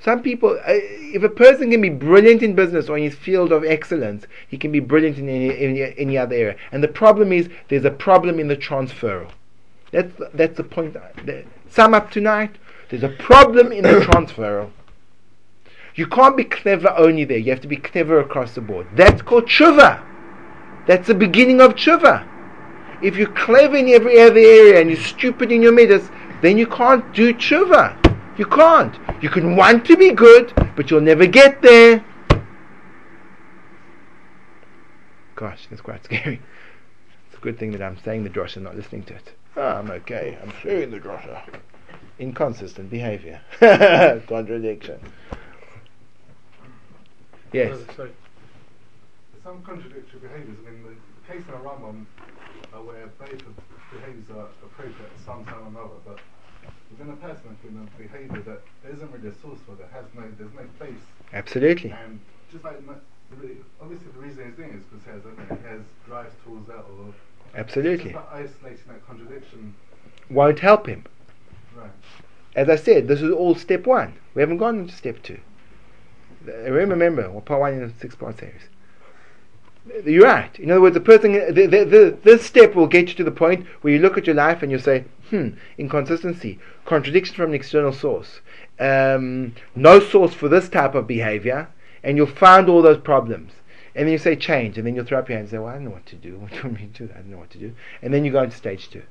Some 0.04 0.22
people, 0.22 0.60
uh, 0.60 0.74
if 1.14 1.24
a 1.24 1.30
person 1.30 1.72
can 1.72 1.80
be 1.80 1.88
brilliant 1.88 2.44
in 2.44 2.56
business 2.56 2.90
or 2.90 2.98
in 2.98 3.06
his 3.06 3.16
field 3.16 3.54
of 3.54 3.64
excellence, 3.64 4.26
he 4.50 4.58
can 4.58 4.70
be 4.70 4.82
brilliant 4.82 5.18
in 5.18 5.30
any, 5.30 5.58
any, 5.58 5.98
any 5.98 6.18
other 6.18 6.36
area. 6.36 6.58
And 6.74 6.84
the 6.84 6.90
problem 6.90 7.32
is, 7.32 7.48
there's 7.70 7.86
a 7.86 7.92
problem 7.92 8.38
in 8.38 8.50
the 8.50 8.58
transfer. 8.58 9.26
That's, 9.92 10.12
that's 10.34 10.58
the 10.58 10.64
point. 10.66 10.94
The, 10.94 11.46
sum 11.70 11.94
up 11.94 12.12
tonight, 12.12 12.58
there's 12.90 13.04
a 13.04 13.10
problem 13.10 13.72
in 13.72 13.84
the 13.84 14.02
transfer. 14.12 14.70
You 15.96 16.08
can't 16.08 16.36
be 16.36 16.44
clever 16.44 16.94
only 16.98 17.24
there. 17.24 17.38
You 17.38 17.52
have 17.52 17.62
to 17.62 17.70
be 17.70 17.78
clever 17.78 18.20
across 18.20 18.56
the 18.56 18.62
board. 18.62 18.88
That's 18.96 19.22
called 19.22 19.46
tshuva. 19.46 20.04
That's 20.86 21.08
the 21.08 21.16
beginning 21.16 21.62
of 21.62 21.76
tshuva. 21.76 22.28
If 23.02 23.16
you're 23.16 23.32
clever 23.32 23.78
in 23.78 23.88
every 23.88 24.20
other 24.20 24.40
area 24.40 24.82
and 24.82 24.90
you're 24.90 25.00
stupid 25.00 25.50
in 25.50 25.62
your 25.62 25.72
midas, 25.72 26.10
then 26.42 26.58
you 26.58 26.68
can't 26.68 27.14
do 27.14 27.34
tshuva. 27.34 28.03
You 28.38 28.46
can't. 28.46 28.98
You 29.22 29.30
can 29.30 29.56
want 29.56 29.86
to 29.86 29.98
be 29.98 30.12
good, 30.12 30.54
but 30.76 30.90
you'll 30.90 31.02
never 31.02 31.26
get 31.26 31.62
there. 31.62 32.04
Gosh, 35.36 35.68
that's 35.70 35.82
quite 35.82 36.04
scary. 36.04 36.42
It's 37.28 37.38
a 37.38 37.42
good 37.42 37.60
thing 37.60 37.72
that 37.72 37.82
I'm 37.82 37.98
saying 38.04 38.24
the 38.24 38.30
drosha 38.30 38.62
not 38.62 38.76
listening 38.76 39.04
to 39.04 39.16
it. 39.16 39.32
Oh, 39.56 39.62
I'm 39.62 39.92
okay. 39.92 40.38
I'm 40.42 40.52
sharing 40.62 40.92
the 40.92 41.00
drosha. 41.00 41.42
Inconsistent 42.18 42.90
behavior. 42.90 43.42
Contradiction. 44.28 45.00
Yes. 47.52 47.78
Uh, 47.78 47.94
so, 47.96 48.10
some 49.44 49.62
contradictory 49.62 50.20
behaviours. 50.22 50.58
I 50.68 50.72
mean, 50.72 50.84
the 50.84 51.34
case 51.34 51.44
in 51.48 51.54
Rambam 51.54 52.06
uh, 52.74 52.82
where 52.82 53.08
both 53.20 53.30
behaviours 53.92 54.30
are 54.36 54.48
appropriate 54.64 54.96
at 55.02 55.26
some 55.26 55.46
time 55.46 55.66
or 55.66 55.68
another, 55.68 56.00
but 56.06 56.20
within 57.06 57.24
a 57.24 57.28
person 57.28 57.58
can 57.62 57.78
have 57.78 57.98
behaviour 57.98 58.42
that 58.42 58.62
isn't 58.94 59.12
really 59.12 59.30
a 59.30 59.42
source 59.42 59.60
for, 59.66 59.76
that 59.76 59.90
has 59.92 60.06
no, 60.16 60.24
there's 60.38 60.54
no 60.54 60.64
place. 60.78 61.02
Absolutely. 61.34 61.92
And 61.92 62.20
just 62.52 62.64
like, 62.64 62.78
obviously 63.82 64.08
the 64.14 64.20
reason 64.20 64.46
he's 64.46 64.56
doing 64.56 64.70
it 64.70 64.76
is 64.78 64.84
because 64.84 65.06
he 65.06 65.12
has, 65.12 65.24
know, 65.24 65.56
he 65.56 65.68
has 65.68 65.82
drives 66.06 66.34
towards 66.46 66.68
that 66.68 66.80
or... 66.80 67.14
Absolutely. 67.56 68.16
Isolating 68.32 68.88
that 68.88 69.06
contradiction. 69.06 69.76
Won't 70.30 70.60
help 70.60 70.88
him. 70.88 71.06
Right. 71.76 71.92
As 72.56 72.70
I 72.70 72.76
said, 72.76 73.08
this 73.08 73.22
is 73.22 73.32
all 73.32 73.56
step 73.56 73.86
one. 73.86 74.14
We 74.34 74.42
haven't 74.42 74.58
gone 74.58 74.80
into 74.80 74.96
step 74.96 75.22
two. 75.24 75.40
Remember, 76.46 76.96
remember, 76.96 77.42
part 77.42 77.62
one 77.62 77.74
in 77.74 77.84
a 77.84 78.00
six-part 78.00 78.40
series. 78.40 78.62
You're 80.06 80.24
right. 80.24 80.58
In 80.60 80.72
other 80.72 80.82
words, 80.82 80.94
the 80.94 81.02
person, 81.02 81.34
the, 81.34 81.68
the, 81.68 81.84
the, 81.86 82.18
this 82.24 82.46
step 82.46 82.74
will 82.74 82.88
get 82.88 83.10
you 83.10 83.16
to 83.16 83.24
the 83.24 83.32
point 83.32 83.66
where 83.82 83.94
you 83.94 84.00
look 84.00 84.18
at 84.18 84.26
your 84.26 84.36
life 84.36 84.64
and 84.64 84.72
you 84.72 84.80
say, 84.80 85.06
hmm, 85.30 85.50
inconsistency, 85.78 86.60
contradiction 86.86 87.36
from 87.36 87.50
an 87.50 87.56
external 87.56 87.92
source, 87.92 88.40
um, 88.80 89.56
no 89.76 90.00
source 90.00 90.34
for 90.34 90.48
this 90.48 90.70
type 90.70 90.96
of 90.96 91.06
behavior, 91.06 91.68
and 92.02 92.18
you'll 92.18 92.28
find 92.28 92.70
all 92.70 92.82
those 92.82 93.00
problems. 93.00 93.52
And 93.96 94.08
then 94.08 94.14
you 94.14 94.18
say 94.18 94.36
change, 94.36 94.78
and 94.78 94.88
then 94.88 94.96
you'll 94.96 95.06
throw 95.06 95.20
up 95.20 95.30
your 95.30 95.38
hands 95.38 95.52
and 95.52 95.58
say, 95.58 95.64
well, 95.64 95.70
I 95.70 95.74
don't 95.76 95.86
know 95.86 95.92
what 95.92 96.06
to 96.08 96.16
do. 96.16 96.38
What 96.40 96.52
do 96.52 96.56
you 96.58 96.64
want 96.64 96.80
me 96.80 96.90
to 96.94 97.08
do? 97.08 97.14
I 97.14 97.18
don't 97.18 97.32
know 97.32 97.38
what 97.38 97.52
to 97.52 97.60
do. 97.60 97.76
And 98.02 98.14
then 98.14 98.26
you 98.26 98.32
go 98.32 98.44
into 98.44 98.56
stage 98.56 98.90
two. 98.90 99.04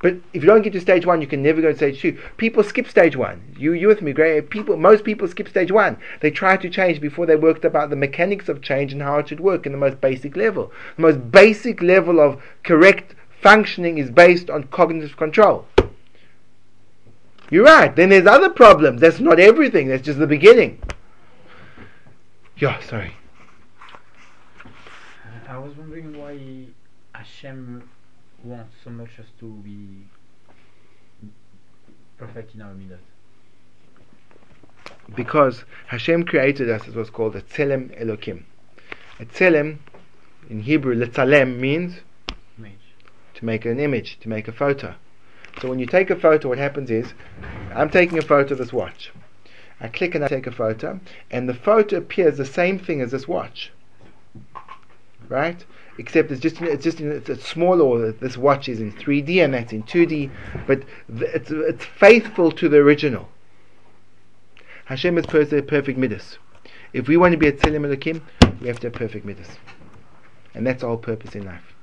But 0.00 0.14
if 0.32 0.42
you 0.42 0.46
don't 0.46 0.62
get 0.62 0.72
to 0.72 0.80
stage 0.80 1.04
one, 1.04 1.20
you 1.20 1.26
can 1.26 1.42
never 1.42 1.60
go 1.60 1.72
to 1.72 1.76
stage 1.76 2.00
two. 2.00 2.18
People 2.38 2.62
skip 2.62 2.88
stage 2.88 3.16
one. 3.16 3.54
You, 3.58 3.74
you 3.74 3.86
with 3.86 4.00
me, 4.00 4.12
great? 4.12 4.48
People, 4.48 4.78
most 4.78 5.04
people 5.04 5.28
skip 5.28 5.48
stage 5.48 5.70
one. 5.70 5.98
They 6.20 6.30
try 6.30 6.56
to 6.56 6.70
change 6.70 7.00
before 7.02 7.26
they 7.26 7.36
worked 7.36 7.66
about 7.66 7.90
the 7.90 7.96
mechanics 7.96 8.48
of 8.48 8.62
change 8.62 8.94
and 8.94 9.02
how 9.02 9.18
it 9.18 9.28
should 9.28 9.40
work 9.40 9.66
in 9.66 9.72
the 9.72 9.78
most 9.78 10.00
basic 10.00 10.36
level. 10.36 10.72
The 10.96 11.02
most 11.02 11.30
basic 11.30 11.82
level 11.82 12.18
of 12.18 12.42
correct 12.64 13.14
functioning 13.42 13.98
is 13.98 14.10
based 14.10 14.48
on 14.48 14.64
cognitive 14.64 15.18
control. 15.18 15.66
You're 17.50 17.64
right. 17.64 17.94
Then 17.94 18.08
there's 18.08 18.26
other 18.26 18.48
problems. 18.48 19.02
That's 19.02 19.20
not 19.20 19.38
everything. 19.38 19.88
That's 19.88 20.02
just 20.02 20.18
the 20.18 20.26
beginning. 20.26 20.80
Yeah, 22.56 22.80
sorry. 22.80 23.16
I 25.48 25.58
was 25.58 25.76
wondering 25.76 26.16
why 26.16 26.38
Hashem 27.12 27.82
wants 28.42 28.74
so 28.84 28.90
much 28.90 29.10
as 29.18 29.26
to 29.38 29.46
be 29.46 30.06
perfect 32.18 32.54
in 32.54 32.62
our 32.62 32.72
midat. 32.72 32.98
Because 35.14 35.64
Hashem 35.88 36.24
created 36.24 36.70
us 36.70 36.86
as 36.86 36.94
was 36.94 37.10
called 37.10 37.36
a 37.36 37.42
tzelem 37.42 37.90
Elokim. 38.00 38.44
A 39.18 39.24
tzelem, 39.24 39.78
in 40.48 40.60
Hebrew, 40.60 40.94
letzalem 40.94 41.58
means 41.58 42.00
Image. 42.58 42.94
to 43.34 43.44
make 43.44 43.64
an 43.64 43.78
image, 43.78 44.18
to 44.20 44.28
make 44.28 44.48
a 44.48 44.52
photo. 44.52 44.94
So 45.60 45.68
when 45.68 45.78
you 45.78 45.86
take 45.86 46.10
a 46.10 46.16
photo, 46.16 46.48
what 46.48 46.58
happens 46.58 46.90
is, 46.90 47.12
I'm 47.74 47.90
taking 47.90 48.18
a 48.18 48.22
photo 48.22 48.52
of 48.52 48.58
this 48.58 48.72
watch. 48.72 49.12
I 49.80 49.88
click 49.88 50.14
and 50.14 50.24
I 50.24 50.28
take 50.28 50.46
a 50.46 50.52
photo, 50.52 51.00
and 51.30 51.48
the 51.48 51.54
photo 51.54 51.96
appears 51.96 52.36
the 52.36 52.44
same 52.46 52.78
thing 52.78 53.00
as 53.00 53.10
this 53.10 53.26
watch. 53.26 53.72
right? 55.28 55.64
Except 56.00 56.30
it's 56.30 56.40
just 56.40 56.62
it's 56.62 56.82
just 56.82 56.98
in 56.98 57.12
it's 57.12 57.28
a 57.28 57.36
small 57.36 57.82
order. 57.82 58.10
This 58.10 58.38
watch 58.38 58.70
is 58.70 58.80
in 58.80 58.90
3D 58.90 59.44
and 59.44 59.52
that's 59.52 59.70
in 59.70 59.82
2D, 59.82 60.30
but 60.66 60.80
th- 61.14 61.30
it's 61.34 61.50
it's 61.50 61.84
faithful 61.84 62.50
to 62.52 62.70
the 62.70 62.78
original. 62.78 63.28
Hashem 64.86 65.18
is 65.18 65.26
per- 65.26 65.44
perfect 65.44 65.98
midas. 65.98 66.38
If 66.94 67.06
we 67.06 67.18
want 67.18 67.32
to 67.32 67.38
be 67.38 67.48
a 67.48 67.52
Tzelem 67.52 67.84
Elokim, 67.84 68.22
we 68.62 68.68
have 68.68 68.80
to 68.80 68.86
have 68.86 68.94
perfect 68.94 69.26
midas, 69.26 69.58
and 70.54 70.66
that's 70.66 70.82
our 70.82 70.96
purpose 70.96 71.34
in 71.34 71.44
life. 71.44 71.74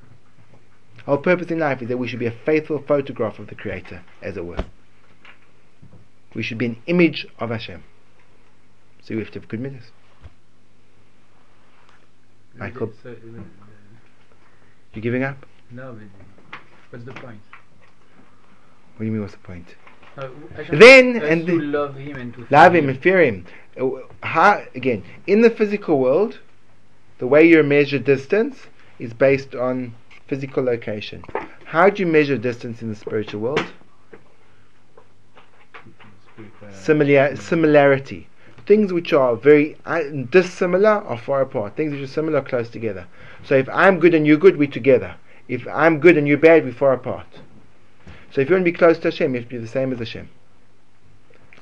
Our 1.06 1.18
purpose 1.18 1.52
in 1.52 1.60
life 1.60 1.84
is 1.84 1.88
that 1.90 1.98
we 1.98 2.08
should 2.08 2.18
be 2.18 2.26
a 2.26 2.32
faithful 2.32 2.82
photograph 2.82 3.38
of 3.38 3.46
the 3.46 3.56
Creator, 3.56 4.02
as 4.24 4.36
it 4.36 4.46
were. 4.46 4.66
We 6.34 6.42
should 6.42 6.58
be 6.58 6.66
an 6.66 6.82
image 6.88 7.28
of 7.38 7.52
Hashem. 7.52 7.84
So 9.04 9.14
we 9.14 9.22
have 9.22 9.30
to 9.34 9.40
have 9.42 9.48
good 9.48 9.60
midas. 9.60 9.92
Michael, 12.56 12.92
you 14.98 15.02
giving 15.02 15.24
up? 15.24 15.38
no, 15.72 15.96
but 16.52 16.60
what's 16.90 17.06
the 17.06 17.12
point? 17.14 17.40
What 18.96 19.00
do 19.00 19.06
you 19.06 19.12
mean? 19.12 19.22
What's 19.22 19.34
the 19.34 19.40
point? 19.40 19.76
Uh, 20.18 20.30
Then 20.72 21.22
and 21.22 21.46
the- 21.46 21.60
love 21.60 21.96
him 21.96 22.16
and 22.18 22.34
to 22.34 22.48
Love 22.50 22.72
fear 22.72 22.82
him 22.82 22.90
and 22.90 23.00
fear 23.00 23.22
him. 23.22 23.46
Uh, 23.80 23.90
How, 24.24 24.64
again, 24.74 25.04
in 25.28 25.42
the 25.42 25.52
physical 25.52 26.00
world, 26.00 26.40
the 27.20 27.28
way 27.28 27.48
you 27.48 27.62
measure 27.62 28.00
distance 28.00 28.58
is 28.98 29.14
based 29.14 29.54
on 29.54 29.94
physical 30.28 30.64
location. 30.64 31.22
How 31.66 31.90
do 31.92 32.02
you 32.02 32.08
measure 32.08 32.38
distance 32.38 32.82
in 32.82 32.90
the 32.90 32.96
spiritual 32.96 33.42
world? 33.42 33.66
Similar, 36.72 37.36
similarity. 37.36 38.28
Things 38.68 38.92
which 38.92 39.14
are 39.14 39.38
very 39.38 39.78
uh, 39.86 40.04
dissimilar 40.30 40.90
are 40.90 41.18
far 41.18 41.42
apart. 41.42 41.78
Things 41.78 41.94
which 41.94 42.02
are 42.02 42.08
similar 42.08 42.40
are 42.40 42.44
close 42.44 42.70
together. 42.70 43.08
So 43.46 43.56
if 43.56 43.70
I'm 43.70 43.98
good 43.98 44.14
and 44.14 44.28
you're 44.28 44.36
good, 44.38 44.58
we're 44.58 44.70
together. 44.70 45.16
If 45.48 45.66
I'm 45.70 46.02
good 46.02 46.18
and 46.18 46.28
you're 46.28 46.38
bad, 46.38 46.66
we're 46.66 46.74
far 46.74 46.92
apart. 46.92 47.28
So 48.32 48.42
if 48.42 48.50
you 48.50 48.56
want 48.56 48.66
to 48.66 48.72
be 48.72 48.78
close 48.78 48.98
to 49.00 49.04
Hashem, 49.06 49.34
you 49.34 49.40
have 49.40 49.50
to 49.50 49.56
be 49.56 49.62
the 49.62 49.70
same 49.70 49.94
as 49.94 50.00
Hashem. 50.00 50.28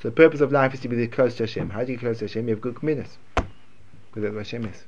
So 0.01 0.09
the 0.09 0.15
purpose 0.15 0.41
of 0.41 0.51
life 0.51 0.73
is 0.73 0.79
to 0.79 0.87
be 0.87 1.07
close 1.07 1.35
to 1.35 1.43
Hashem. 1.43 1.69
How 1.69 1.83
do 1.83 1.91
you 1.91 1.97
get 1.99 2.05
close 2.05 2.19
to 2.19 2.25
Hashem? 2.25 2.47
You 2.47 2.55
have 2.55 2.61
good 2.61 2.75
commitments. 2.75 3.17
Because 3.35 4.23
that's 4.23 4.33
what 4.33 4.39
Hashem 4.39 4.65
is. 4.65 4.83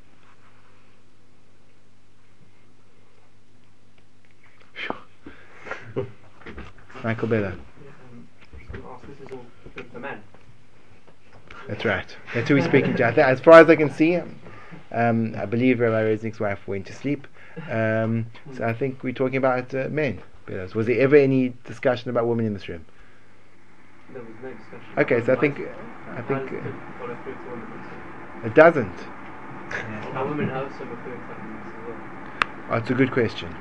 Phew. 5.94 6.08
Michael 7.04 7.28
Bella. 7.28 7.56
This 9.08 9.28
is 9.28 9.32
all 9.32 9.46
good 9.76 9.86
for 9.92 10.00
men. 10.00 10.24
That's 11.68 11.84
right. 11.86 12.16
That's 12.34 12.48
who 12.48 12.56
we're 12.56 12.64
speaking 12.64 12.96
to. 12.96 13.06
I 13.08 13.12
thi- 13.12 13.22
As 13.22 13.40
far 13.40 13.60
as 13.60 13.70
I 13.70 13.76
can 13.76 13.90
see, 13.90 14.16
um, 14.92 15.36
I 15.38 15.46
believe 15.46 15.80
Rabbi 15.80 16.04
Reznik's 16.04 16.40
wife 16.40 16.68
went 16.68 16.86
to 16.88 16.94
sleep. 16.94 17.28
Um, 17.70 18.28
so 18.56 18.66
I 18.66 18.74
think 18.74 19.04
we're 19.04 19.14
talking 19.14 19.38
about 19.38 19.74
uh, 19.74 19.90
men. 19.90 20.22
Was 20.74 20.86
there 20.88 21.00
ever 21.02 21.18
any 21.18 21.54
discussion 21.66 22.10
about 22.10 22.26
women 22.26 22.46
in 22.46 22.54
this 22.54 22.70
room? 22.70 22.86
There 24.14 24.22
was 24.22 24.32
no 24.42 24.50
discussion. 24.54 24.88
Okay, 24.98 25.26
so 25.26 25.34
I 25.34 25.36
think 25.36 25.60
I 26.12 26.22
think 26.22 26.54
uh, 26.54 26.72
follow 27.00 27.18
through 27.24 27.34
to 27.34 27.40
women? 27.50 28.46
it 28.46 28.54
doesn't. 28.54 28.94
How 30.14 30.26
women 30.26 30.50
also 30.52 30.86
refer 30.86 31.04
to 31.04 31.18
men 31.18 31.62
as 31.66 31.88
well. 31.88 32.70
Oh, 32.70 32.76
it's 32.78 32.90
a 32.90 32.94
good 32.94 33.12
question. 33.12 33.54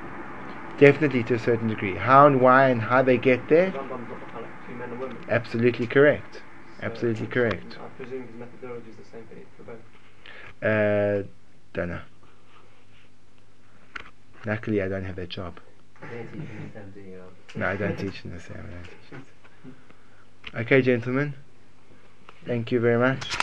Definitely 0.78 1.24
to 1.24 1.34
a 1.34 1.38
certain 1.38 1.66
degree. 1.66 1.96
How 1.96 2.26
and 2.28 2.40
why 2.40 2.68
and 2.68 2.80
how 2.82 3.02
they 3.02 3.18
get 3.18 3.48
there? 3.48 3.72
Rambam's 3.72 4.08
not 4.08 4.20
the 4.20 4.68
two 4.68 4.74
men 4.78 4.90
and 4.90 5.00
women. 5.00 5.16
Absolutely 5.28 5.88
correct. 5.88 6.42
Absolutely 6.82 7.26
correct. 7.26 7.78
I 7.96 8.02
presume 8.02 8.26
his 8.26 8.36
methodology 8.36 8.90
is 8.90 8.96
the 8.96 9.04
same 9.10 9.26
for, 9.56 9.62
both. 9.62 9.76
Uh, 10.62 11.26
don't 11.72 11.88
know. 11.88 12.00
Luckily, 14.44 14.82
I 14.82 14.88
don't 14.88 15.04
have 15.04 15.16
that 15.16 15.30
job. 15.30 15.58
Don't 16.02 16.10
teach 16.30 16.40
me 16.40 16.46
the 16.74 16.78
same 16.78 16.92
thing, 16.92 17.10
you 17.12 17.16
know. 17.16 17.24
No, 17.54 17.66
I 17.68 17.76
don't 17.76 17.98
teach 17.98 18.22
in 18.22 18.34
the 18.34 18.40
same. 18.40 18.58
I 18.58 18.60
don't 18.60 18.84
teach 18.84 19.20
it. 20.54 20.60
Okay, 20.60 20.82
gentlemen. 20.82 21.32
Thank 22.44 22.70
you 22.70 22.80
very 22.80 22.98
much. 22.98 23.34